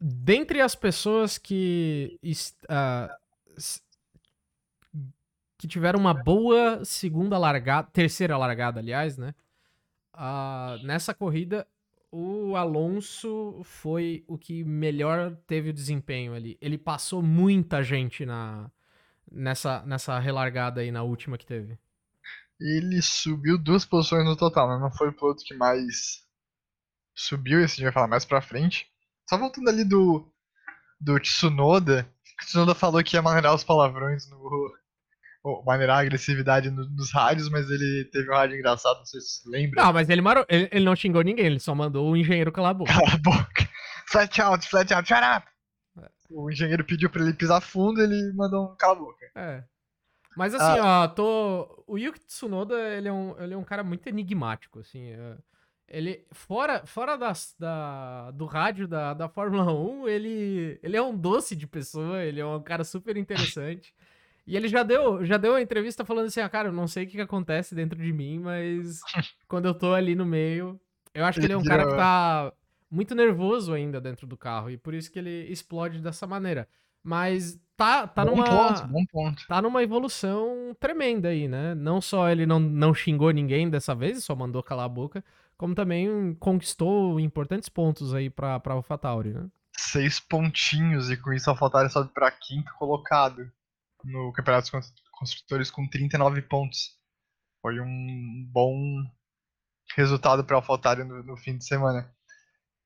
[0.00, 2.54] dentre as pessoas que s-
[5.64, 9.34] que tiveram uma boa segunda largada, terceira largada, aliás, né?
[10.12, 11.66] Ah, nessa corrida,
[12.12, 16.58] o Alonso foi o que melhor teve o desempenho ali.
[16.60, 18.70] Ele passou muita gente na
[19.32, 21.78] nessa nessa relargada aí na última que teve.
[22.60, 24.78] Ele subiu duas posições no total, né?
[24.78, 26.26] Não foi o piloto que mais
[27.14, 28.86] subiu, esse a gente vai falar mais pra frente.
[29.26, 30.30] Só voltando ali do,
[31.00, 32.06] do Tsunoda,
[32.42, 34.83] o Tsunoda falou que ia maneirar os palavrões no.
[35.66, 39.42] Maneirar a agressividade no- nos rádios, mas ele teve um rádio engraçado, não sei se
[39.42, 39.82] você lembra.
[39.82, 42.70] Não, mas ele, marou, ele, ele não xingou ninguém, ele só mandou o engenheiro calar
[42.70, 42.92] a boca.
[42.92, 43.68] Cala a boca.
[44.08, 45.46] Flat out, flat out, shut up!
[46.30, 49.26] O engenheiro pediu pra ele pisar fundo, ele mandou um cala a boca.
[49.34, 49.64] É.
[50.36, 51.84] Mas assim, ó, tô.
[51.86, 55.10] O Yuki Tsunoda, ele é um, ele é um cara muito enigmático, assim.
[55.10, 55.36] é.
[55.86, 61.14] Ele, fora, fora das, da, do rádio da, da Fórmula 1, ele, ele é um
[61.16, 63.94] doce de pessoa, ele é um cara super interessante.
[64.46, 67.04] E ele já deu, já deu uma entrevista falando assim, ah, cara, eu não sei
[67.04, 69.00] o que, que acontece dentro de mim, mas
[69.48, 70.78] quando eu tô ali no meio,
[71.14, 72.52] eu acho que ele é um cara que tá
[72.90, 76.68] muito nervoso ainda dentro do carro, e por isso que ele explode dessa maneira.
[77.02, 78.44] Mas tá, tá bom numa.
[78.44, 79.46] ponto, bom ponto.
[79.46, 81.74] Tá numa evolução tremenda aí, né?
[81.74, 85.24] Não só ele não, não xingou ninguém dessa vez, só mandou calar a boca,
[85.56, 89.46] como também conquistou importantes pontos aí pra, pra AlphaTauri, né?
[89.76, 93.50] Seis pontinhos e com isso a AlphaTauri sobe pra quinto colocado
[94.04, 96.98] no Campeonato dos Construtores com 39 pontos.
[97.62, 98.76] Foi um bom
[99.96, 102.14] resultado para a AlphaTauri no, no fim de semana.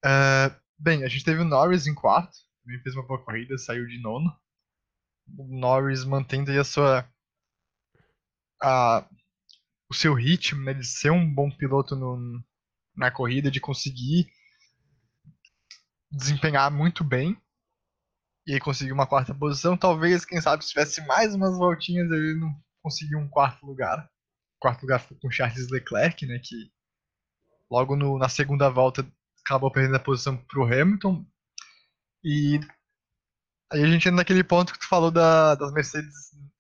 [0.05, 3.87] Uh, bem, a gente teve o Norris em quarto, também fez uma boa corrida, saiu
[3.87, 4.33] de nono.
[5.37, 7.09] O Norris mantendo aí a sua.
[8.63, 9.09] A,
[9.91, 12.43] o seu ritmo, né, de ser um bom piloto no,
[12.95, 14.31] na corrida, de conseguir
[16.11, 17.41] desempenhar muito bem
[18.49, 19.77] e aí conseguir uma quarta posição.
[19.77, 22.51] Talvez, quem sabe, se tivesse mais umas voltinhas, ele não
[22.83, 24.11] conseguiu um quarto lugar.
[24.57, 26.73] O quarto lugar ficou com Charles Leclerc, né, que
[27.71, 29.07] logo no, na segunda volta
[29.45, 31.27] acabou perdendo a posição pro Hamilton.
[32.25, 32.59] E
[33.71, 36.15] aí a gente entra naquele ponto que tu falou da, das Mercedes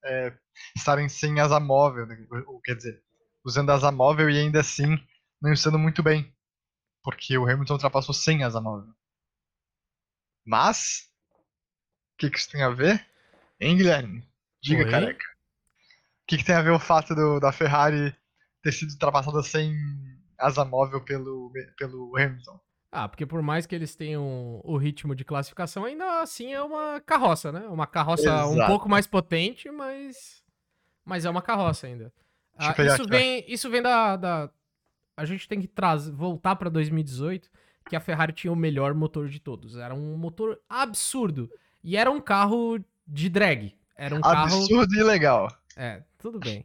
[0.04, 0.36] é,
[0.76, 2.18] estarem sem asa móvel, né?
[2.46, 3.02] ou quer dizer,
[3.42, 4.98] usando asa móvel e ainda assim
[5.40, 6.30] não estando muito bem,
[7.02, 8.92] porque o Hamilton ultrapassou sem asa móvel.
[10.44, 11.07] Mas, o
[12.18, 13.06] que, que isso tem a ver?
[13.60, 14.24] Hein, Guilherme?
[14.60, 14.90] Diga, Oi?
[14.90, 15.24] careca.
[15.24, 18.14] O que, que tem a ver o fato do, da Ferrari
[18.62, 19.74] ter sido ultrapassada sem
[20.36, 22.60] asa móvel pelo, pelo Hamilton?
[22.90, 27.00] Ah, porque por mais que eles tenham o ritmo de classificação, ainda assim é uma
[27.00, 27.60] carroça, né?
[27.68, 28.66] Uma carroça um Exato.
[28.66, 30.42] pouco mais potente, mas.
[31.04, 32.12] Mas é uma carroça ainda.
[32.56, 34.50] Ah, isso, aqui, vem, isso vem da, da.
[35.16, 37.50] A gente tem que trazer, voltar pra 2018,
[37.88, 39.76] que a Ferrari tinha o melhor motor de todos.
[39.76, 41.50] Era um motor absurdo.
[41.82, 43.74] E era um carro de drag.
[43.96, 44.56] Era um carro.
[44.56, 45.48] Absurdo e legal.
[45.76, 46.64] É, tudo bem.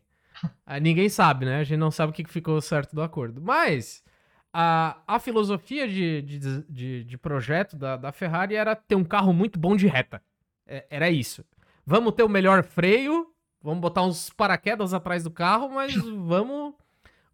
[0.66, 1.60] Ah, ninguém sabe, né?
[1.60, 3.42] A gente não sabe o que que ficou certo do acordo.
[3.42, 4.04] Mas
[4.52, 9.34] a, a filosofia de, de, de, de projeto da, da Ferrari era ter um carro
[9.34, 10.22] muito bom de reta.
[10.66, 11.44] É, era isso.
[11.86, 15.96] Vamos ter o melhor freio, vamos botar uns paraquedas atrás do carro, mas
[16.26, 16.76] vamos,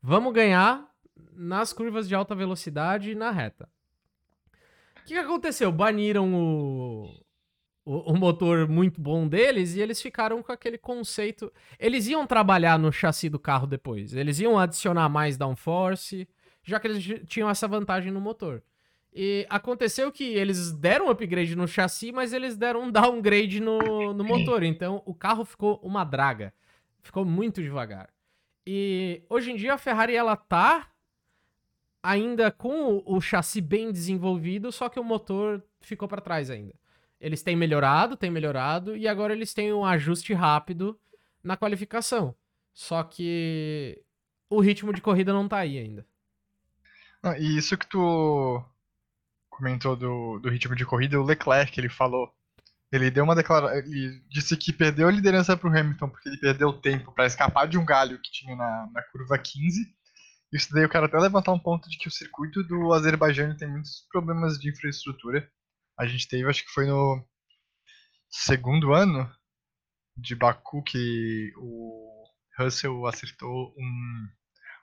[0.01, 0.88] vamos ganhar
[1.34, 3.69] nas curvas de alta velocidade e na reta.
[4.97, 5.71] O que, que aconteceu?
[5.71, 7.09] Baniram o,
[7.89, 11.51] o, o motor muito bom deles e eles ficaram com aquele conceito.
[11.79, 14.13] Eles iam trabalhar no chassi do carro depois.
[14.13, 16.27] Eles iam adicionar mais downforce,
[16.63, 18.61] já que eles tinham essa vantagem no motor.
[19.11, 24.13] E aconteceu que eles deram um upgrade no chassi, mas eles deram um downgrade no,
[24.13, 24.61] no motor.
[24.61, 26.53] Então o carro ficou uma draga.
[27.01, 28.07] Ficou muito devagar.
[28.67, 30.91] E hoje em dia a Ferrari ela tá
[32.03, 36.78] ainda com o, o chassi bem desenvolvido, só que o motor ficou para trás ainda.
[37.20, 40.99] Eles têm melhorado, têm melhorado, e agora eles têm um ajuste rápido
[41.43, 42.36] na qualificação.
[42.74, 44.01] Só que
[44.49, 46.05] o ritmo de corrida não tá aí ainda.
[47.22, 48.63] Não, e isso que tu
[49.49, 52.34] comentou do, do ritmo de corrida, o Leclerc, ele falou.
[52.91, 53.78] Ele deu uma declaração.
[53.78, 57.78] Ele disse que perdeu a liderança pro Hamilton, porque ele perdeu tempo para escapar de
[57.78, 59.86] um galho que tinha na, na curva 15.
[60.51, 63.70] Isso daí eu quero até levantar um ponto de que o circuito do Azerbaijão tem
[63.70, 65.47] muitos problemas de infraestrutura.
[65.99, 67.23] A gente teve, acho que foi no
[68.29, 69.29] segundo ano
[70.15, 72.23] de Baku que o
[72.57, 74.27] Russell acertou um-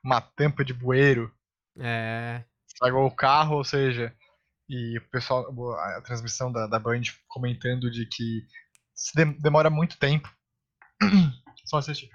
[0.04, 1.32] uma tampa de bueiro
[1.78, 2.44] É.
[2.66, 4.14] estragou o carro, ou seja,
[4.68, 5.46] e o pessoal,
[5.78, 8.46] a transmissão da, da Band comentando de que
[9.40, 10.28] demora muito tempo.
[11.66, 12.10] Só assistir.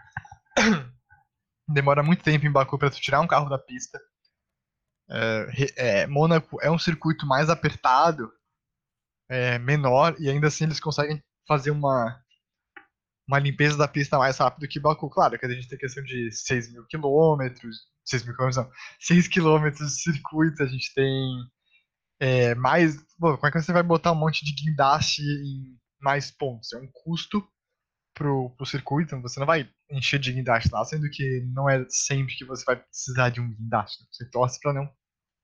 [1.67, 3.99] demora muito tempo em Baku para tu tirar um carro da pista.
[5.09, 8.31] É, é, Mônaco é um circuito mais apertado,
[9.31, 12.21] é, menor, e ainda assim eles conseguem fazer uma
[13.27, 15.09] uma limpeza da pista mais rápido que Baku.
[15.09, 19.27] Claro que a gente tem questão de 6 mil quilômetros, 6 mil quilômetros não, 6
[19.29, 21.45] quilômetros de circuito, a gente tem
[22.19, 22.97] é, mais.
[23.17, 26.73] Bom, como é que você vai botar um monte de guindaste em mais pontos?
[26.73, 27.47] É um custo
[28.13, 32.35] pro, pro circuito, você não vai encher de guindaste lá, sendo que não é sempre
[32.35, 34.05] que você vai precisar de um guindaste.
[34.11, 34.91] Você torce para não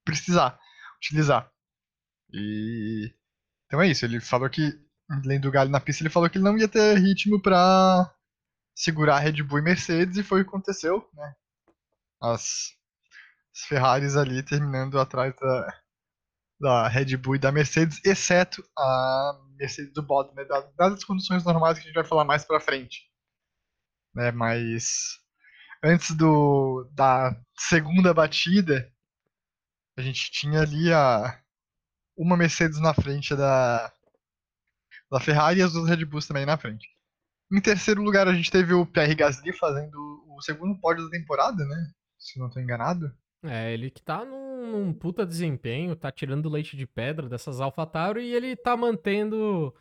[0.04, 0.60] precisar
[0.98, 1.50] utilizar.
[2.34, 3.14] E.
[3.68, 4.74] Então é isso, ele falou que,
[5.10, 8.14] além do galho na pista, ele falou que ele não ia ter ritmo para
[8.76, 11.34] segurar Red Bull e Mercedes, e foi o que aconteceu, né?
[12.22, 12.74] As,
[13.56, 15.82] as Ferraris ali terminando atrás da,
[16.60, 20.46] da Red Bull e da Mercedes, exceto a Mercedes do Bottas, né?
[20.46, 23.10] da- Dadas as condições normais que a gente vai falar mais pra frente.
[24.14, 24.32] Né?
[24.32, 25.18] Mas
[25.84, 28.92] antes do, da segunda batida,
[29.98, 31.42] a gente tinha ali a,
[32.18, 33.92] uma Mercedes na frente da,
[35.12, 36.90] da Ferrari e as duas Red Bulls também na frente.
[37.52, 39.96] Em terceiro lugar, a gente teve o Pierre Gasly fazendo
[40.28, 41.92] o segundo pódio da temporada, né?
[42.18, 43.10] Se não estou enganado.
[43.44, 48.22] É, ele que tá num, num puta desempenho, tá tirando leite de pedra dessas AlphaTauri
[48.22, 49.74] e ele tá mantendo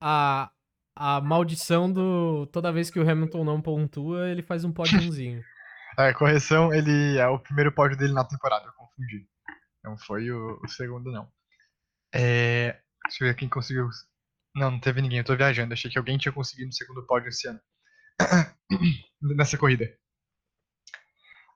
[0.00, 0.50] a,
[0.94, 2.46] a maldição do.
[2.52, 5.42] Toda vez que o Hamilton não pontua, ele faz um pódiozinho.
[5.98, 9.26] É, correção, ele é o primeiro pódio dele na temporada, eu confundi.
[9.82, 11.28] Não foi o, o segundo, não.
[12.14, 13.88] É, deixa eu ver quem conseguiu.
[14.54, 15.72] Não, não teve ninguém, eu tô viajando.
[15.72, 17.60] Achei que alguém tinha conseguido o segundo pódio esse ano.
[19.20, 19.88] Nessa corrida.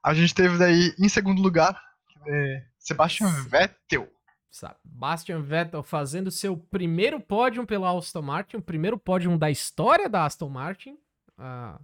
[0.05, 1.81] A gente teve daí, em segundo lugar,
[2.27, 4.11] é, Sebastian Vettel.
[4.51, 10.27] Sebastian Vettel fazendo seu primeiro pódio pela Aston Martin, o primeiro pódio da história da
[10.27, 10.99] Aston Martin.
[11.39, 11.81] Uh,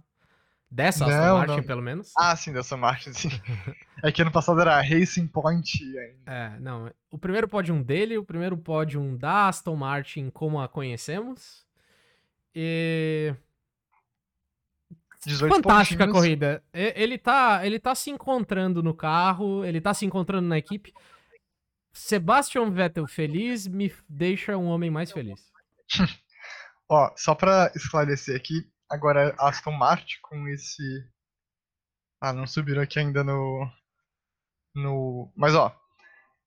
[0.69, 1.63] dessa não, Aston Martin, não.
[1.63, 2.11] pelo menos.
[2.17, 3.29] Ah, sim, da Aston Martin, sim.
[4.03, 6.21] é que ano passado era Racing Point ainda.
[6.25, 6.91] É, não.
[7.09, 11.65] O primeiro pódio dele, o primeiro pódio da Aston Martin como a conhecemos.
[12.53, 13.33] E.
[15.49, 16.63] Fantástica a corrida.
[16.73, 20.93] Ele tá, ele tá se encontrando no carro, ele tá se encontrando na equipe.
[21.91, 25.41] Sebastian Vettel feliz me deixa um homem mais feliz.
[26.87, 30.83] Ó, só pra esclarecer aqui, agora Aston Martin com esse.
[32.21, 33.69] Ah, não subiram aqui ainda no.
[34.75, 35.31] no...
[35.35, 35.75] Mas ó,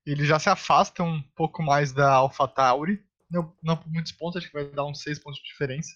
[0.07, 3.05] ele já se afasta um pouco mais da AlphaTauri.
[3.31, 5.91] Não, não por muitos pontos, acho que vai dar uns 6 pontos de diferença.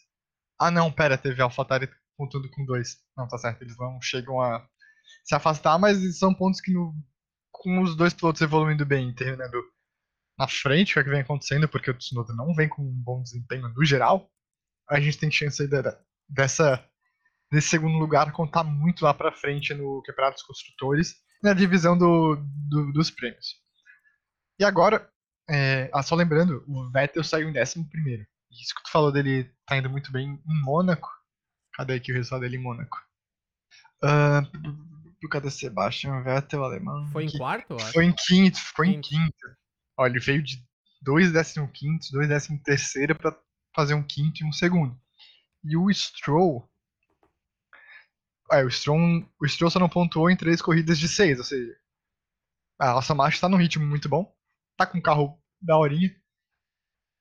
[0.58, 2.98] Ah não, pera, teve AlphaTauri pontuando com 2.
[3.16, 4.66] Não, tá certo, eles não chegam a
[5.24, 6.94] se afastar, mas são pontos que no
[7.52, 9.60] com os dois pilotos evoluindo bem, terminando
[10.38, 13.02] na frente, o que, é que vem acontecendo, porque o Tsunoda não vem com um
[13.02, 14.30] bom desempenho no geral,
[14.88, 15.68] a gente tem chance aí
[16.28, 16.84] dessa,
[17.50, 22.36] desse segundo lugar contar muito lá pra frente no Campeonato dos Construtores, na divisão do,
[22.68, 23.56] do, dos prêmios.
[24.58, 25.08] E agora,
[25.48, 28.26] é, ah, só lembrando, o Vettel saiu em 11 primeiro.
[28.50, 31.08] Isso que tu falou dele tá indo muito bem em Mônaco.
[31.74, 32.96] Cadê aqui o resultado dele em Mônaco?
[34.02, 37.08] Uh, causa Sebastian Vettel, alemão.
[37.08, 37.92] Foi em quarto, acho?
[37.92, 39.46] Foi em quinto, ficou em quinto.
[39.98, 40.62] Olha, ele veio de
[41.02, 43.36] dois décimo quinto, dois décimo terceiro pra
[43.74, 44.98] fazer um quinto e um segundo.
[45.68, 46.68] E o Stroll...
[48.52, 48.98] É, o Stroll,
[49.40, 51.76] o Stroll só não pontuou em três corridas de seis, ou seja...
[52.78, 54.34] A nossa marcha tá num ritmo muito bom.
[54.76, 56.14] Tá com um carro da horinha.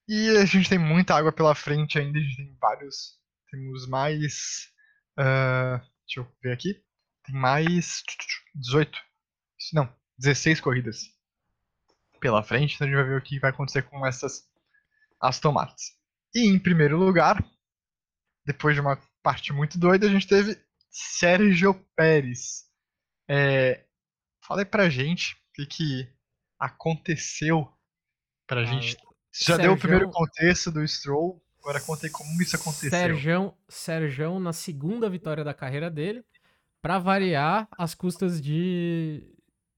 [0.07, 3.19] E a gente tem muita água pela frente ainda, a gente tem vários...
[3.49, 4.69] Temos mais...
[5.17, 6.85] Uh, deixa eu ver aqui
[7.25, 8.03] tem mais
[8.53, 8.97] 18.
[9.73, 11.09] Não, 16 corridas
[12.19, 12.75] pela frente.
[12.75, 14.47] Então a gente vai ver o que vai acontecer com essas
[15.19, 15.93] Aston Martins.
[16.33, 17.43] E em primeiro lugar,
[18.45, 20.57] depois de uma parte muito doida, a gente teve
[20.89, 22.65] Sérgio Pérez.
[23.27, 23.83] É,
[24.41, 26.09] fala aí pra gente o que, que
[26.59, 27.67] aconteceu
[28.45, 28.97] pra ah, gente.
[29.31, 29.63] Você já Sérgio...
[29.63, 32.89] deu o primeiro contexto do Stroll, agora contei como isso aconteceu.
[32.91, 36.23] Sérgio, Sérgio na segunda vitória da carreira dele
[36.81, 39.27] para variar as custas de,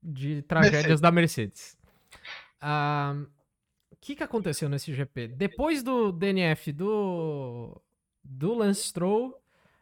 [0.03, 1.01] de tragédias Mercedes.
[1.01, 1.77] da Mercedes.
[2.59, 3.15] Ah,
[3.89, 5.29] o que, que aconteceu nesse GP?
[5.29, 7.81] Depois do DNF do,
[8.29, 9.39] do Lance Stroll,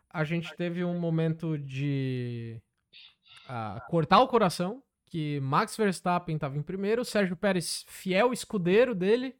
[0.09, 2.61] a gente teve um momento de
[3.49, 9.35] uh, cortar o coração, que Max Verstappen estava em primeiro, Sérgio Pérez, fiel escudeiro dele,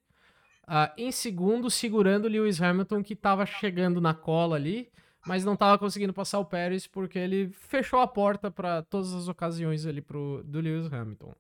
[0.63, 4.91] uh, em segundo, segurando Lewis Hamilton, que estava chegando na cola ali
[5.25, 9.27] mas não estava conseguindo passar o Pérez porque ele fechou a porta para todas as
[9.27, 11.33] ocasiões ali pro, do Lewis Hamilton.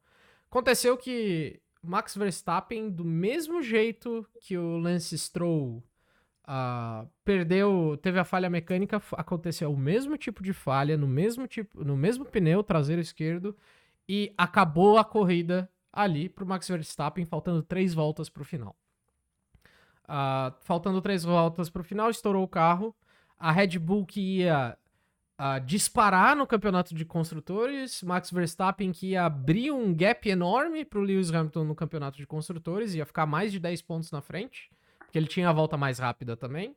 [0.49, 5.83] Aconteceu que Max Verstappen, do mesmo jeito que o Lance Stroll
[6.47, 11.83] uh, perdeu, teve a falha mecânica, aconteceu o mesmo tipo de falha no mesmo tipo,
[11.83, 13.55] no mesmo pneu traseiro esquerdo
[14.07, 18.75] e acabou a corrida ali para o Max Verstappen, faltando três voltas para o final.
[20.03, 22.95] Uh, faltando três voltas para o final, estourou o carro.
[23.37, 24.77] A Red Bull que ia
[25.39, 30.99] uh, disparar no campeonato de construtores, Max Verstappen que ia abrir um gap enorme para
[30.99, 34.69] o Lewis Hamilton no campeonato de construtores, ia ficar mais de 10 pontos na frente,
[35.15, 36.75] porque ele tinha a volta mais rápida também.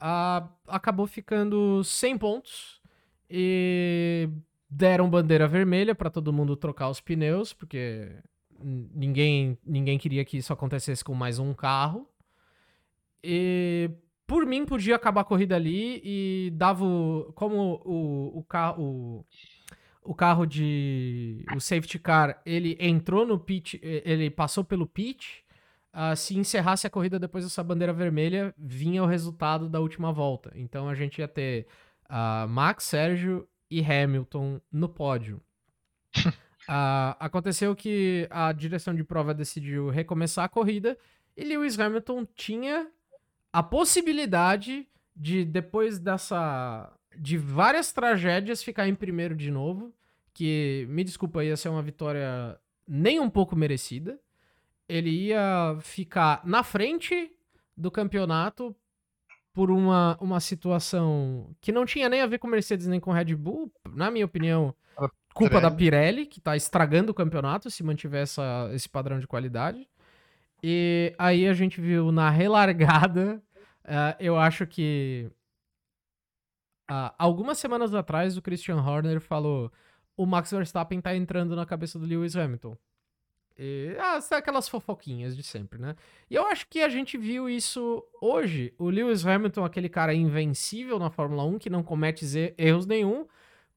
[0.00, 2.80] Uh, acabou ficando 100 pontos
[3.28, 4.28] e
[4.70, 8.08] deram bandeira vermelha para todo mundo trocar os pneus, porque
[8.60, 12.08] ninguém, ninguém queria que isso acontecesse com mais um carro.
[13.20, 13.90] E
[14.28, 16.84] por mim, podia acabar a corrida ali e dava.
[16.84, 19.24] O, como o, o, carro, o,
[20.04, 21.44] o carro de.
[21.56, 25.43] O safety car, ele entrou no pit, ele passou pelo pit.
[25.94, 30.50] Uh, se encerrasse a corrida depois dessa bandeira vermelha, vinha o resultado da última volta.
[30.56, 31.68] Então a gente ia ter
[32.10, 35.40] uh, Max, Sérgio e Hamilton no pódio.
[36.16, 40.98] uh, aconteceu que a direção de prova decidiu recomeçar a corrida
[41.36, 42.88] e Lewis Hamilton tinha
[43.52, 46.92] a possibilidade de, depois dessa.
[47.16, 49.94] de várias tragédias, ficar em primeiro de novo.
[50.32, 52.58] Que, me desculpa, ia ser uma vitória
[52.88, 54.18] nem um pouco merecida.
[54.88, 57.30] Ele ia ficar na frente
[57.76, 58.74] do campeonato
[59.52, 63.34] por uma, uma situação que não tinha nem a ver com Mercedes nem com Red
[63.36, 64.74] Bull, na minha opinião,
[65.32, 69.88] culpa da Pirelli, que tá estragando o campeonato se mantiver essa, esse padrão de qualidade.
[70.62, 73.42] E aí a gente viu na relargada,
[73.84, 75.30] uh, eu acho que
[76.90, 79.70] uh, algumas semanas atrás o Christian Horner falou:
[80.16, 82.76] o Max Verstappen tá entrando na cabeça do Lewis Hamilton.
[83.56, 85.94] E, ah, aquelas fofoquinhas de sempre, né?
[86.28, 88.74] E eu acho que a gente viu isso hoje.
[88.78, 92.24] O Lewis Hamilton, aquele cara invencível na Fórmula 1, que não comete
[92.58, 93.26] erros nenhum,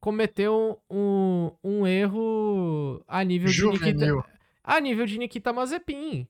[0.00, 3.78] cometeu um, um erro a nível juvenil.
[3.78, 4.30] de Nikita,
[4.64, 6.26] a nível de Nikita Mazepin.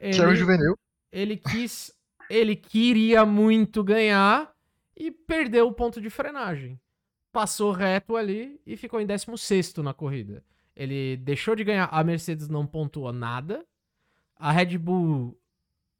[0.00, 0.78] Ele, que é o juvenil.
[1.10, 1.92] Ele quis,
[2.30, 4.52] ele queria muito ganhar
[4.96, 6.78] e perdeu o ponto de frenagem.
[7.32, 10.44] Passou reto ali e ficou em 16 na corrida.
[10.74, 13.66] Ele deixou de ganhar, a Mercedes não pontuou nada.
[14.36, 15.38] A Red Bull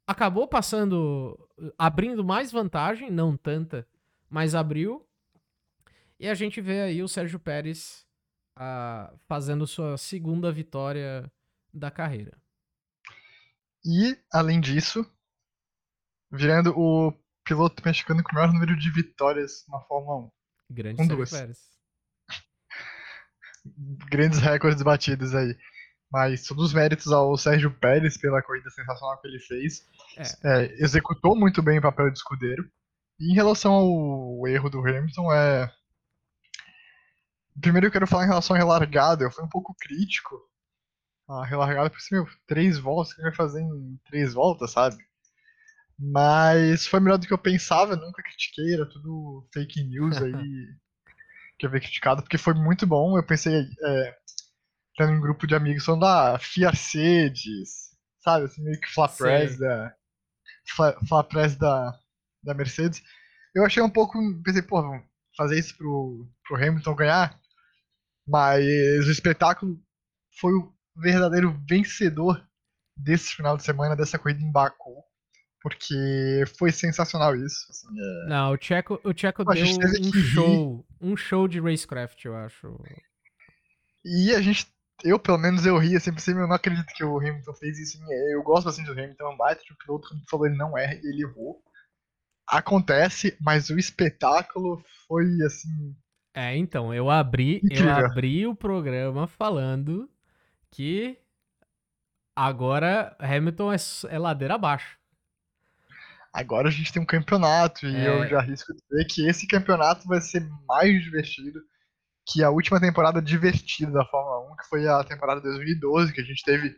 [0.07, 1.37] acabou passando,
[1.77, 3.87] abrindo mais vantagem, não tanta,
[4.29, 5.07] mas abriu.
[6.19, 8.05] E a gente vê aí o Sérgio Pérez
[8.57, 11.31] uh, fazendo sua segunda vitória
[11.73, 12.37] da carreira.
[13.85, 15.05] E, além disso,
[16.31, 17.13] virando o
[17.43, 20.31] piloto mexicano com o maior número de vitórias na Fórmula 1.
[20.69, 21.29] Grande com Sérgio duas.
[21.31, 21.72] Pérez.
[24.09, 25.55] Grandes recordes batidos aí.
[26.11, 29.83] Mas todos os méritos ao Sérgio Pérez pela corrida sensacional que ele fez.
[30.43, 30.65] É.
[30.65, 32.69] É, executou muito bem o papel de escudeiro.
[33.19, 35.71] E em relação ao erro do Hamilton, é.
[37.59, 39.23] Primeiro eu quero falar em relação à relargada.
[39.23, 40.39] Eu fui um pouco crítico.
[41.27, 44.97] A relargada, por cima, três voltas, que ele vai fazer em três voltas, sabe?
[45.97, 50.33] Mas foi melhor do que eu pensava, eu nunca critiquei, era tudo fake news aí
[51.63, 53.17] que eu vi criticado, porque foi muito bom.
[53.17, 54.15] Eu pensei, é,
[54.97, 57.91] tendo um grupo de amigos falando, ah, Fiacedes,
[58.21, 59.95] sabe, assim, meio que Flapress da.
[61.07, 61.97] Flapress da,
[62.43, 63.01] da Mercedes.
[63.55, 64.19] Eu achei um pouco.
[64.43, 64.81] Pensei, pô,
[65.37, 67.39] fazer isso pro, pro Hamilton ganhar.
[68.27, 68.65] Mas
[69.07, 69.77] o espetáculo
[70.39, 72.45] foi o verdadeiro vencedor
[72.95, 75.03] desse final de semana, dessa corrida em Baku
[75.63, 77.65] porque foi sensacional isso.
[77.69, 78.27] Assim, é...
[78.27, 82.77] Não, o Checo, o Checo deu um show, um show de racecraft, eu acho.
[84.03, 84.67] E a gente,
[85.05, 87.97] eu pelo menos eu ri, sempre assim, eu não acredito que o Hamilton fez isso.
[88.29, 90.95] Eu gosto assim do Hamilton, é um baita de piloto, como falou, ele não erra,
[90.95, 91.63] ele errou.
[92.45, 95.95] Acontece, mas o espetáculo foi assim.
[96.35, 100.09] É, então, eu abri, eu abri o programa falando
[100.69, 101.17] que
[102.35, 103.77] agora Hamilton é,
[104.09, 105.02] é ladeira abaixo
[106.33, 108.07] agora a gente tem um campeonato e é.
[108.07, 111.61] eu já arrisco dizer que esse campeonato vai ser mais divertido
[112.27, 116.23] que a última temporada divertida da Fórmula 1, que foi a temporada 2012, que a
[116.23, 116.73] gente teve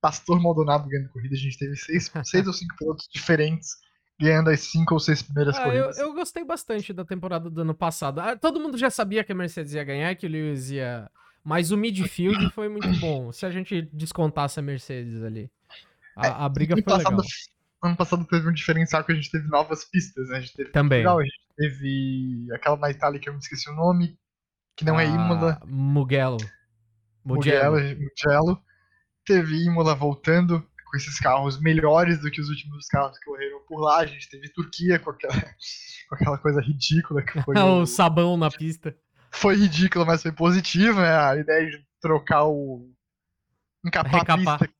[0.00, 3.68] Pastor Maldonado ganhando corrida, a gente teve seis, seis ou cinco pilotos diferentes
[4.18, 5.98] ganhando as cinco ou seis primeiras ah, corridas.
[5.98, 8.18] Eu, eu, gostei bastante da temporada do ano passado.
[8.20, 11.10] Ah, todo mundo já sabia que a Mercedes ia ganhar, que o Lewis ia.
[11.44, 13.30] Mas o midfield foi muito bom.
[13.30, 15.50] Se a gente descontasse a Mercedes ali.
[16.16, 17.20] A, é, a briga foi legal
[17.82, 20.38] ano passado teve um diferencial que a gente teve novas pistas, né?
[20.38, 21.02] A gente teve Também.
[21.02, 24.18] Portugal, a gente teve aquela na Itália que eu me esqueci o nome,
[24.76, 25.60] que não é ah, é Imola.
[25.66, 26.38] Mugello.
[27.24, 27.76] Mugello.
[27.76, 28.62] Mugello.
[29.24, 33.80] Teve Imola voltando com esses carros melhores do que os últimos carros que correram por
[33.80, 33.98] lá.
[33.98, 35.34] A gente teve Turquia com aquela,
[36.08, 37.54] com aquela coisa ridícula que foi.
[37.58, 38.96] o, sabão na pista.
[39.30, 41.14] Foi ridículo, mas foi positivo, né?
[41.14, 42.88] A ideia de trocar o.
[43.84, 44.54] encapar Recapar.
[44.54, 44.75] a pista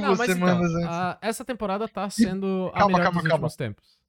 [0.00, 0.96] duas Não, semanas então, antes.
[0.96, 3.46] A, essa temporada tá sendo a calma, melhor calma, dos calma.
[3.46, 4.04] últimos tempos.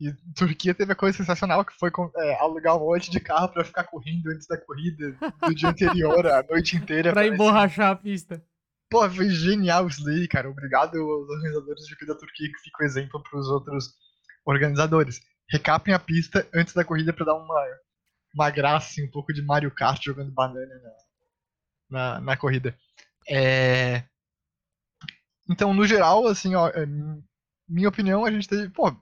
[0.00, 3.64] E Turquia teve a coisa sensacional que foi é, alugar um monte de carro para
[3.64, 7.12] ficar correndo antes da corrida do dia anterior, a noite inteira.
[7.12, 8.42] pra emborrachar a pista.
[8.90, 10.48] Pô, foi genial isso daí, cara.
[10.48, 13.92] Obrigado aos organizadores de da Turquia que fica o exemplo pros outros
[14.46, 15.20] organizadores.
[15.50, 17.66] Recapem a pista antes da corrida para dar uma,
[18.34, 20.74] uma graça, assim, um pouco de Mario Kart jogando banana
[21.90, 22.76] na, na, na corrida.
[23.28, 24.04] É...
[25.48, 26.86] Então, no geral, assim, ó, é,
[27.68, 28.94] minha opinião, a gente teve, pô,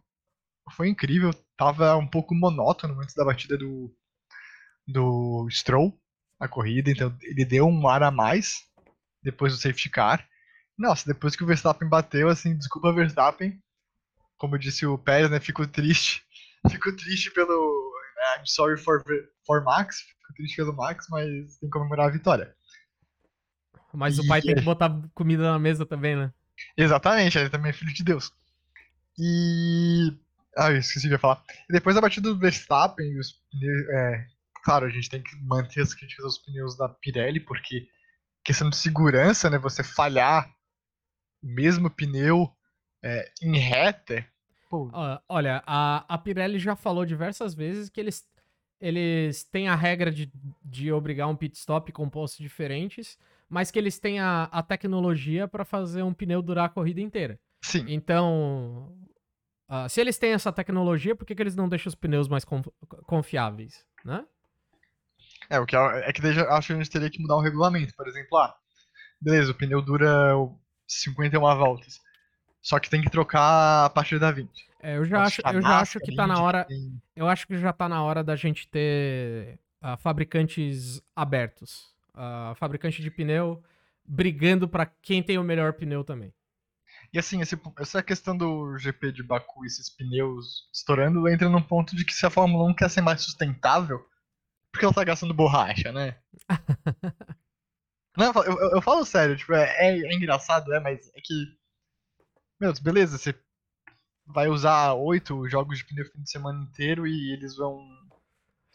[0.72, 3.94] foi incrível, tava um pouco monótono antes da batida do
[4.86, 5.98] do Stroll
[6.38, 8.64] a corrida, então ele deu um ar a mais
[9.22, 10.26] depois do safety car.
[10.78, 13.58] Nossa, depois que o Verstappen bateu, assim, desculpa Verstappen,
[14.36, 16.22] como disse o Pérez, né, fico triste,
[16.70, 19.02] fico triste pelo né, I'm sorry for,
[19.46, 22.54] for Max, fico triste pelo Max, mas tem que comemorar a vitória.
[23.94, 24.20] Mas e...
[24.20, 26.32] o pai tem que botar comida na mesa também, né?
[26.76, 28.32] Exatamente, ele também é filho de Deus.
[29.18, 30.12] E.
[30.56, 31.42] Ah, eu esqueci de falar.
[31.68, 34.26] E depois da batida do Verstappen, os pneus, é,
[34.64, 37.88] claro, a gente tem que manter as críticas aos pneus da Pirelli, porque
[38.42, 39.58] questão de segurança, né?
[39.58, 40.48] Você falhar
[41.42, 42.50] o mesmo pneu
[43.02, 44.26] é, em reta,
[44.70, 44.90] pô, pô.
[45.28, 48.26] Olha, a, a Pirelli já falou diversas vezes que eles,
[48.80, 50.32] eles têm a regra de,
[50.64, 53.18] de obrigar um pit stop com postos diferentes,
[53.48, 57.38] mas que eles têm a, a tecnologia para fazer um pneu durar a corrida inteira.
[57.62, 57.86] Sim.
[57.86, 58.96] Então,
[59.68, 62.44] ah, se eles têm essa tecnologia, por que, que eles não deixam os pneus mais
[62.44, 62.68] conf-
[63.06, 64.24] confiáveis, né?
[65.50, 67.94] É, o que eu- é que acho que a gente teria que mudar o regulamento.
[67.96, 68.54] Por exemplo, ah,
[69.20, 70.58] beleza, o pneu dura o
[70.88, 72.00] 51 voltas.
[72.62, 74.66] Só que tem que trocar a partir da 20.
[74.80, 77.46] É, eu já Nossa, acho, eu já acho que tá na hora, tem- eu acho
[77.46, 83.62] que já tá na hora da gente ter ah, fabricantes abertos, Ah, fabricante de pneu
[84.06, 86.32] brigando para quem tem o melhor pneu também.
[87.12, 91.62] E assim, esse- essa questão do GP de Baku e esses pneus estourando entra num
[91.62, 94.04] ponto de que se a Fórmula 1 quer ser mais sustentável,
[94.72, 96.16] porque ela tá gastando borracha, né?
[98.16, 101.56] Não, eu, eu- eu falo sério, tipo, é, é- é engraçado, é, mas é que.
[102.60, 103.34] Meu Deus, beleza, você
[104.26, 107.78] vai usar oito jogos de pneu o fim de semana inteiro e eles vão.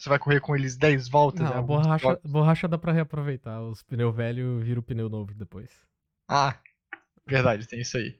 [0.01, 1.59] Você vai correr com eles 10 voltas, Não, né?
[1.59, 3.61] a borracha, borracha dá pra reaproveitar.
[3.61, 5.69] Os pneus velhos viram pneu novo depois.
[6.27, 6.57] Ah,
[7.27, 8.19] verdade, tem isso aí.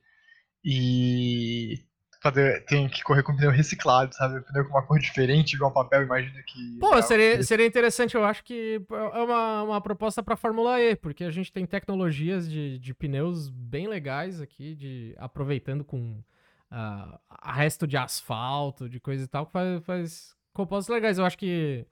[0.64, 1.84] E
[2.22, 4.42] fazer, tem que correr com pneu reciclado, sabe?
[4.42, 6.78] Pneu com uma cor diferente, igual papel, imagina que.
[6.80, 10.96] Pô, é, seria, seria interessante, eu acho que é uma, uma proposta pra Fórmula E,
[10.96, 16.24] porque a gente tem tecnologias de, de pneus bem legais aqui, de aproveitando com
[16.70, 17.20] ah,
[17.56, 21.18] resto de asfalto, de coisa e tal, que faz, faz compostos legais.
[21.18, 21.86] Eu acho que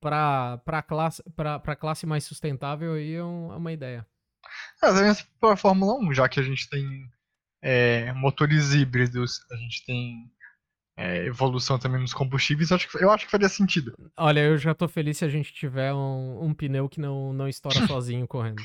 [0.00, 4.06] pra, pra, classe, pra, pra classe mais sustentável aí é, é uma ideia.
[4.82, 7.08] Ah, também pra Fórmula 1, já que a gente tem
[7.62, 10.30] é, motores híbridos, a gente tem
[10.96, 13.94] é, evolução também nos combustíveis, acho que, eu acho que faria sentido.
[14.16, 17.48] Olha, eu já tô feliz se a gente tiver um, um pneu que não, não
[17.48, 18.62] estoura sozinho correndo.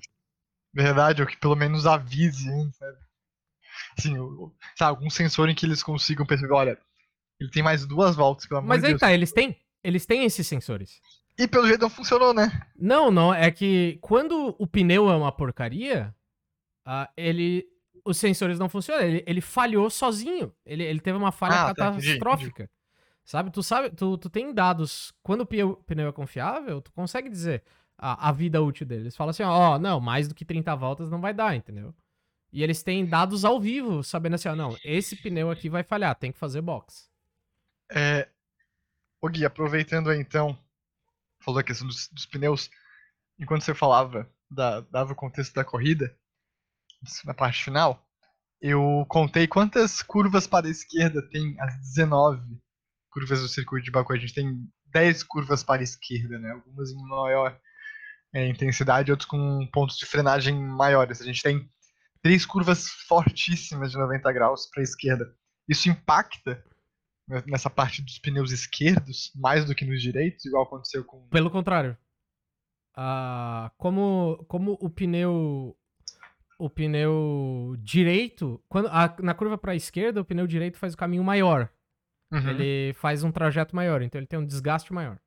[0.73, 2.97] Verdade, ou que pelo menos avise, hein, sabe?
[3.97, 4.15] Assim,
[4.75, 6.79] sabe, algum sensor em que eles consigam perceber, olha,
[7.39, 8.99] ele tem mais duas voltas, pelo amor Mas de aí Deus.
[8.99, 9.55] tá, eles têm.
[9.83, 11.01] Eles têm esses sensores.
[11.37, 12.49] E pelo jeito não funcionou, né?
[12.75, 16.15] Não, não, é que quando o pneu é uma porcaria,
[16.85, 17.65] ah, ele.
[18.03, 19.03] Os sensores não funcionam.
[19.03, 20.53] Ele, ele falhou sozinho.
[20.65, 22.69] Ele, ele teve uma falha Ah, tá, entendi, catastrófica.
[23.23, 23.49] Sabe?
[23.49, 25.11] Tu sabe, tu, tu tem dados.
[25.23, 27.63] Quando o pneu, pneu é confiável, tu consegue dizer
[27.97, 29.03] a, a vida útil dele.
[29.03, 31.93] Eles falam assim, ó, não, mais do que 30 voltas não vai dar, entendeu?
[32.53, 36.15] E eles têm dados ao vivo, sabendo assim, ó, não, esse pneu aqui vai falhar,
[36.15, 37.09] tem que fazer box.
[37.91, 38.27] É,
[39.21, 40.57] ô Gui, aproveitando aí então,
[41.39, 42.69] falou a questão dos, dos pneus,
[43.39, 46.15] enquanto você falava, da, dava o contexto da corrida,
[47.23, 48.05] na parte final,
[48.61, 52.41] eu contei quantas curvas para a esquerda tem as 19
[53.11, 54.13] curvas do circuito de Baku.
[54.13, 56.51] A gente tem 10 curvas para a esquerda, né?
[56.51, 57.59] Algumas em maior
[58.33, 61.21] é, intensidade, outras com pontos de frenagem maiores.
[61.21, 61.69] A gente tem
[62.21, 65.31] três curvas fortíssimas de 90 graus para a esquerda.
[65.69, 66.63] Isso impacta
[67.47, 71.21] nessa parte dos pneus esquerdos mais do que nos direitos, igual aconteceu com.
[71.29, 71.97] Pelo contrário.
[72.95, 75.75] Ah, como, como o pneu.
[76.57, 78.61] O pneu direito.
[78.69, 81.69] Quando, a- na curva para a esquerda, o pneu direito faz o caminho maior.
[82.31, 82.49] Uhum.
[82.51, 85.19] Ele faz um trajeto maior, então ele tem um desgaste maior.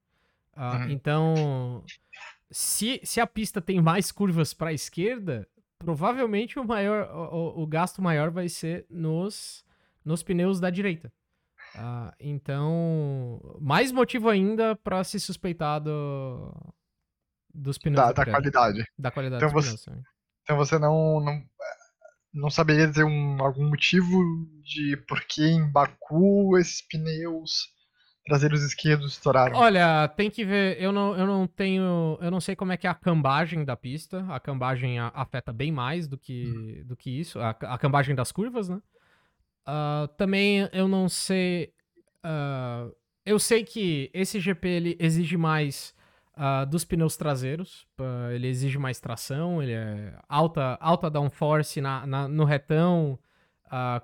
[0.55, 0.91] Ah, Uhum.
[0.91, 1.85] Então,
[2.51, 5.47] se, se a pista tem mais curvas para a esquerda,
[5.79, 9.63] provavelmente o, maior, o, o- o gasto maior vai ser nos,
[10.03, 11.13] nos pneus da direita.
[11.75, 16.53] Ah, então, mais motivo ainda para se suspeitar do,
[17.55, 18.85] dos pneus Da, da, qualidade.
[18.99, 20.05] da qualidade Então você- pneus.
[20.43, 21.43] Então você não, não,
[22.33, 24.19] não saberia dizer um, algum motivo
[24.63, 27.69] de por que em Baku esses pneus
[28.25, 29.57] traseiros esquerdos estouraram.
[29.59, 30.81] Olha, tem que ver.
[30.83, 32.19] Eu não, eu não tenho.
[32.21, 34.25] Eu não sei como é que é a cambagem da pista.
[34.31, 37.39] A cambagem afeta bem mais do que, do que isso.
[37.41, 38.81] A, a cambagem das curvas, né?
[39.71, 41.75] Ah, também eu não sei.
[42.23, 42.89] ah,
[43.27, 45.95] eu sei que esse GP ele exige mais
[46.35, 47.87] ah, dos pneus traseiros.
[48.35, 49.63] ele exige mais tração.
[49.63, 53.19] Ele é alta, alta downforce na, na- no retão.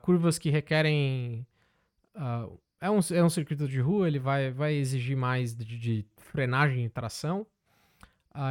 [0.03, 1.47] curvas que requerem.
[2.81, 6.85] é um, é um circuito de rua, ele vai, vai exigir mais de, de frenagem
[6.85, 7.47] e tração.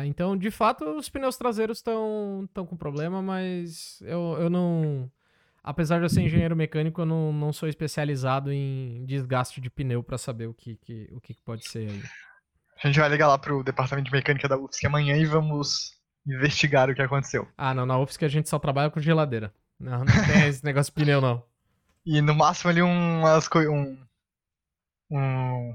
[0.08, 5.12] Então, de fato, os pneus traseiros estão com problema, mas eu, eu não.
[5.64, 10.04] Apesar de eu ser engenheiro mecânico, eu não, não sou especializado em desgaste de pneu
[10.04, 12.04] para saber o que, que, o que, pode ser aí.
[12.84, 15.94] A gente vai ligar lá pro departamento de mecânica da UFSC amanhã e vamos
[16.28, 17.48] investigar o que aconteceu.
[17.58, 19.54] Ah, não, na UFSC a gente só trabalha com geladeira.
[19.80, 21.42] Não, não tem esse negócio de pneu, não.
[22.06, 23.98] E no máximo ali umas um,
[25.10, 25.74] um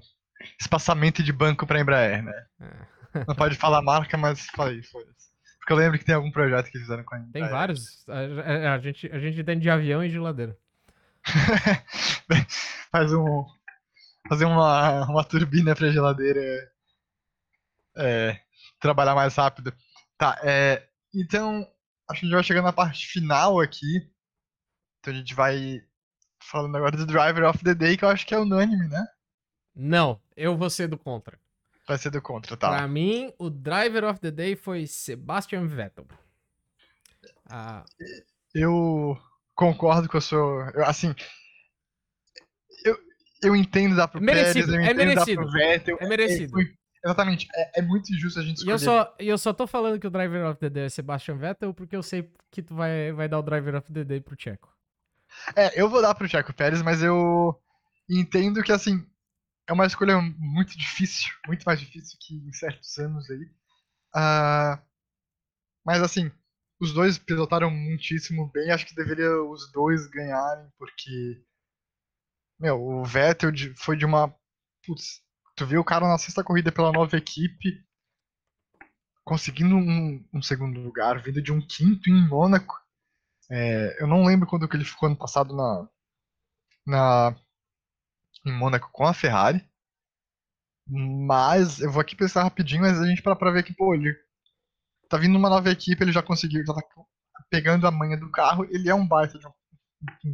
[0.60, 2.47] espaçamento de banco pra Embraer, né?
[2.60, 3.24] É.
[3.27, 5.28] Não pode falar marca, mas falei, foda-se.
[5.69, 7.19] Porque eu lembro que tem algum projeto que fizeram com a.
[7.31, 8.09] Tem vários.
[8.09, 10.57] A, a- a gente, a gente tem de avião e geladeira.
[12.90, 13.45] Faz um.
[14.31, 16.40] Fazer uma, uma turbina pra geladeira
[17.99, 18.40] é,
[18.81, 19.70] trabalhar mais rápido.
[20.16, 21.69] Tá, é, então,
[22.09, 24.11] acho que a gente vai chegando na parte final aqui.
[25.01, 25.82] Então a gente vai
[26.43, 29.07] falando agora do Driver of the Day, que eu acho que é unânime, né?
[29.77, 31.39] Não, eu vou ser do contra.
[31.89, 32.69] Vai ser do contra, tá.
[32.69, 36.06] Pra mim, o Driver of the Day foi Sebastian Vettel.
[37.48, 37.85] Ah,
[38.55, 39.19] Eu
[39.55, 40.70] concordo com a sua.
[40.74, 41.15] eu, assim.
[42.85, 42.97] Eu,
[43.43, 45.98] eu entendo dar pro Merecido, Pérez, eu é entendo dar merecido, pro Vettel.
[46.01, 46.51] é merecido.
[46.51, 46.74] foi-
[47.05, 48.78] exatamente, é, é muito injusto a gente E eu escolher.
[49.05, 51.73] só, e eu só tô falando que o Driver of the Day é Sebastian Vettel
[51.73, 54.69] porque eu sei que tu vai, vai dar o Driver of the Day pro Checo.
[55.56, 57.59] É, eu vou dar pro Checo Pérez, mas eu
[58.10, 59.06] entendo que, assim,
[59.69, 63.51] é uma escolha muito difícil, muito mais difícil que em certos anos aí.
[64.15, 64.82] Ah,
[65.85, 66.32] mas, assim,
[66.81, 71.45] os dois pilotaram muitíssimo bem, acho que deveria os dois ganharem, porque,
[72.59, 74.35] meu, o Vettel foi de uma,
[74.86, 75.20] putz,
[75.55, 77.85] tu viu o cara na sexta corrida pela nova equipe,
[79.24, 82.74] conseguindo um, um segundo lugar, vindo de um quinto em Mônaco,
[83.51, 85.89] é, eu não lembro quando que ele ficou ano passado na,
[86.86, 87.48] na
[88.44, 89.65] em Mônaco com a Ferrari.
[90.86, 94.15] Mas eu vou aqui pensar rapidinho, mas a gente para pra ver que, pô, ele
[95.09, 96.82] tá vindo uma nova equipe, ele já conseguiu, já tá
[97.51, 99.51] pegando a manha do carro, ele é um baita de um,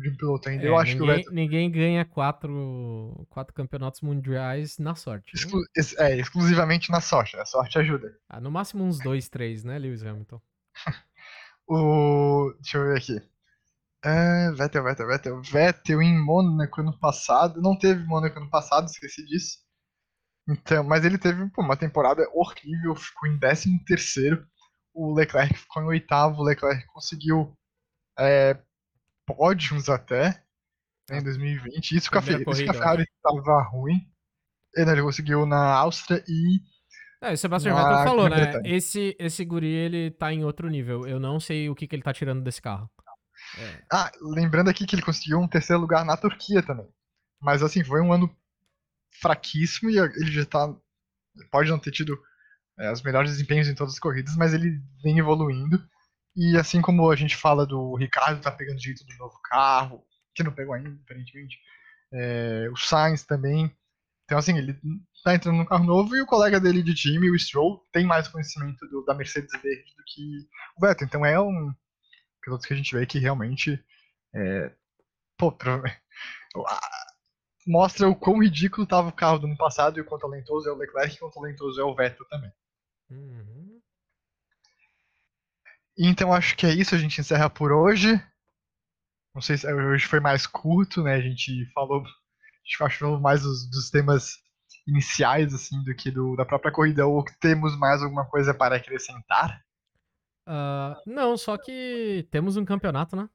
[0.01, 0.65] de um piloto ainda.
[0.65, 5.35] É, eu acho que o ninguém, Vettel, ninguém ganha quatro, quatro campeonatos mundiais na sorte.
[5.35, 8.17] exclu- ex- é, exclusivamente na sorte, a sorte ajuda.
[8.29, 10.41] Ah, no máximo uns dois, três, né, Lewis Hamilton?
[11.67, 12.53] O.
[12.61, 13.34] Deixa eu ver aqui.
[14.05, 15.43] É, Vettel, Vettel, Vettel.
[15.43, 17.61] Vettel em Mônaco ano passado.
[17.61, 19.59] Não teve Mônaco ano passado, esqueci disso.
[20.49, 24.47] Então, mas ele teve pô, uma temporada horrível, ficou em 13 terceiro.
[24.95, 26.43] O Leclerc ficou em oitavo.
[26.43, 27.57] O Leclerc conseguiu
[28.19, 28.59] é,
[29.27, 30.31] pódios até
[31.11, 31.97] né, em 2020.
[31.97, 34.09] Isso que a, Fe- Primeira isso que a corrida, Ferrari estava ruim.
[34.77, 36.61] Ele, ele conseguiu na Áustria e
[37.23, 38.61] É, o Sebastian Vettel falou, né?
[38.65, 41.07] Esse, esse guri, ele tá em outro nível.
[41.07, 42.91] Eu não sei o que, que ele tá tirando desse carro.
[43.59, 46.89] É, Ah, lembrando aqui que ele conseguiu um terceiro lugar na Turquia também.
[47.41, 48.35] Mas assim, foi um ano
[49.21, 50.75] fraquíssimo e ele já tá.
[51.51, 52.19] Pode não ter tido
[52.79, 55.83] é, os melhores desempenhos em todas as corridas, mas ele vem evoluindo.
[56.37, 60.05] E assim como a gente fala do Ricardo tá pegando jeito do novo carro,
[60.35, 61.59] que não pegou ainda, aparentemente.
[62.13, 63.75] é, o Sainz também.
[64.25, 64.79] Então, assim, ele
[65.25, 68.29] tá entrando num carro novo e o colega dele de time, o Stroll, tem mais
[68.29, 70.23] conhecimento do- da Mercedes verde do que
[70.79, 71.07] o Vettel.
[71.07, 71.73] Então é um
[72.45, 73.83] piloto que a gente vê que realmente
[74.35, 74.73] é,
[75.39, 75.83] pô, pro-
[76.69, 76.81] a-
[77.67, 80.73] mostra o quão ridículo estava o carro do ano passado e o quão talentoso é
[80.73, 82.51] o Leclerc e o quão talentoso é o Vettel também.
[83.11, 83.83] uhum.
[85.99, 88.21] Então acho que é isso, a gente encerra por hoje.
[89.35, 91.15] Não sei se hoje foi mais curto, né?
[91.15, 92.07] A gente falou, a
[92.65, 94.33] gente falou mais dos, dos temas
[94.87, 99.61] iniciais assim do que do, da própria corrida ou temos mais alguma coisa para acrescentar?
[100.47, 103.29] Ah, não, só que temos um campeonato, né?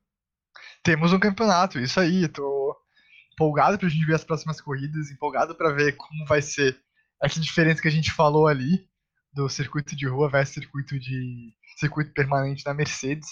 [0.83, 2.27] Temos um campeonato, isso aí.
[2.27, 2.75] Tô
[3.33, 6.79] empolgado pra gente ver as próximas corridas, empolgado pra ver como vai ser
[7.23, 8.87] essa diferença que a gente falou ali
[9.33, 13.29] do circuito de rua versus circuito de circuito permanente da Mercedes.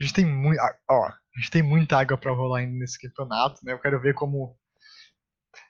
[0.00, 0.58] A gente tem muito,
[0.90, 3.72] ó, a gente tem muita água pra rolar ainda nesse campeonato, né?
[3.72, 4.58] Eu quero ver como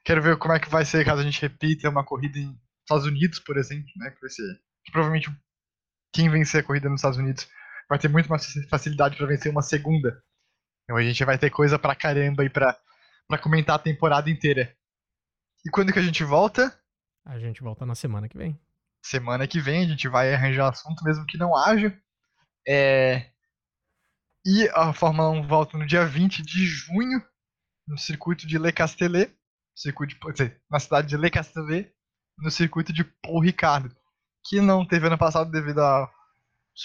[0.04, 3.06] quero ver como é que vai ser caso a gente repita uma corrida em Estados
[3.06, 4.10] Unidos, por exemplo, né?
[4.10, 5.30] Que vai ser que provavelmente
[6.12, 7.48] quem vencer a corrida nos Estados Unidos
[7.88, 10.22] vai ter muito mais facilidade pra vencer uma segunda.
[10.84, 12.78] Então a gente vai ter coisa pra caramba aí pra,
[13.28, 14.74] pra comentar a temporada inteira.
[15.64, 16.76] E quando que a gente volta?
[17.24, 18.60] A gente volta na semana que vem.
[19.02, 21.96] Semana que vem a gente vai arranjar assunto mesmo que não haja.
[22.66, 23.30] É...
[24.44, 27.24] E a Fórmula 1 volta no dia 20 de junho,
[27.86, 29.32] no circuito de Le Castellet,
[29.74, 31.92] circuito de, dizer, na cidade de Le Castellet,
[32.38, 33.94] no circuito de Paul Ricard,
[34.44, 36.10] que não teve ano passado devido aos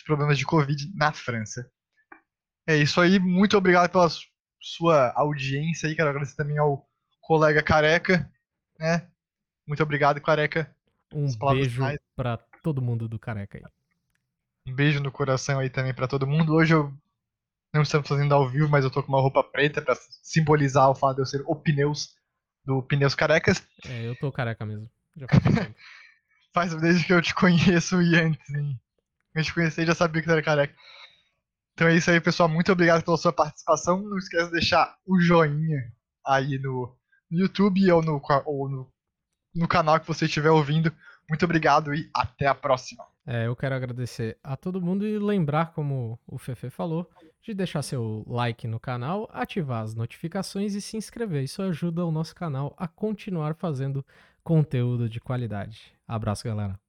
[0.05, 1.69] problemas de Covid na França.
[2.67, 4.27] É isso aí, muito obrigado pela su-
[4.61, 6.85] sua audiência aí, quero agradecer também ao
[7.21, 8.29] colega Careca,
[8.79, 9.07] né?
[9.65, 10.73] Muito obrigado, Careca.
[11.13, 11.81] Um beijo
[12.15, 13.63] pra todo mundo do Careca aí.
[14.65, 16.53] Um beijo no coração aí também pra todo mundo.
[16.53, 16.93] Hoje eu
[17.73, 20.95] não estamos fazendo ao vivo, mas eu tô com uma roupa preta pra simbolizar o
[20.95, 22.15] fato de eu ser o pneus
[22.65, 23.65] do Pneus Carecas.
[23.85, 24.89] É, eu tô careca mesmo.
[25.15, 25.27] Já
[26.57, 28.79] faz desde que eu te conheço e antes, hein?
[29.35, 30.73] Eu te conheci já sabia que tu era careca.
[31.73, 32.49] Então é isso aí, pessoal.
[32.49, 34.01] Muito obrigado pela sua participação.
[34.01, 35.93] Não esqueça de deixar o joinha
[36.25, 36.97] aí no,
[37.29, 38.91] no YouTube ou, no, ou no,
[39.53, 40.91] no canal que você estiver ouvindo.
[41.29, 43.05] Muito obrigado e até a próxima.
[43.27, 47.07] É, eu quero agradecer a todo mundo e lembrar, como o Fefe falou,
[47.43, 51.43] de deixar seu like no canal, ativar as notificações e se inscrever.
[51.43, 54.03] Isso ajuda o nosso canal a continuar fazendo
[54.43, 55.96] conteúdo de qualidade.
[56.07, 56.79] Abraço, galera.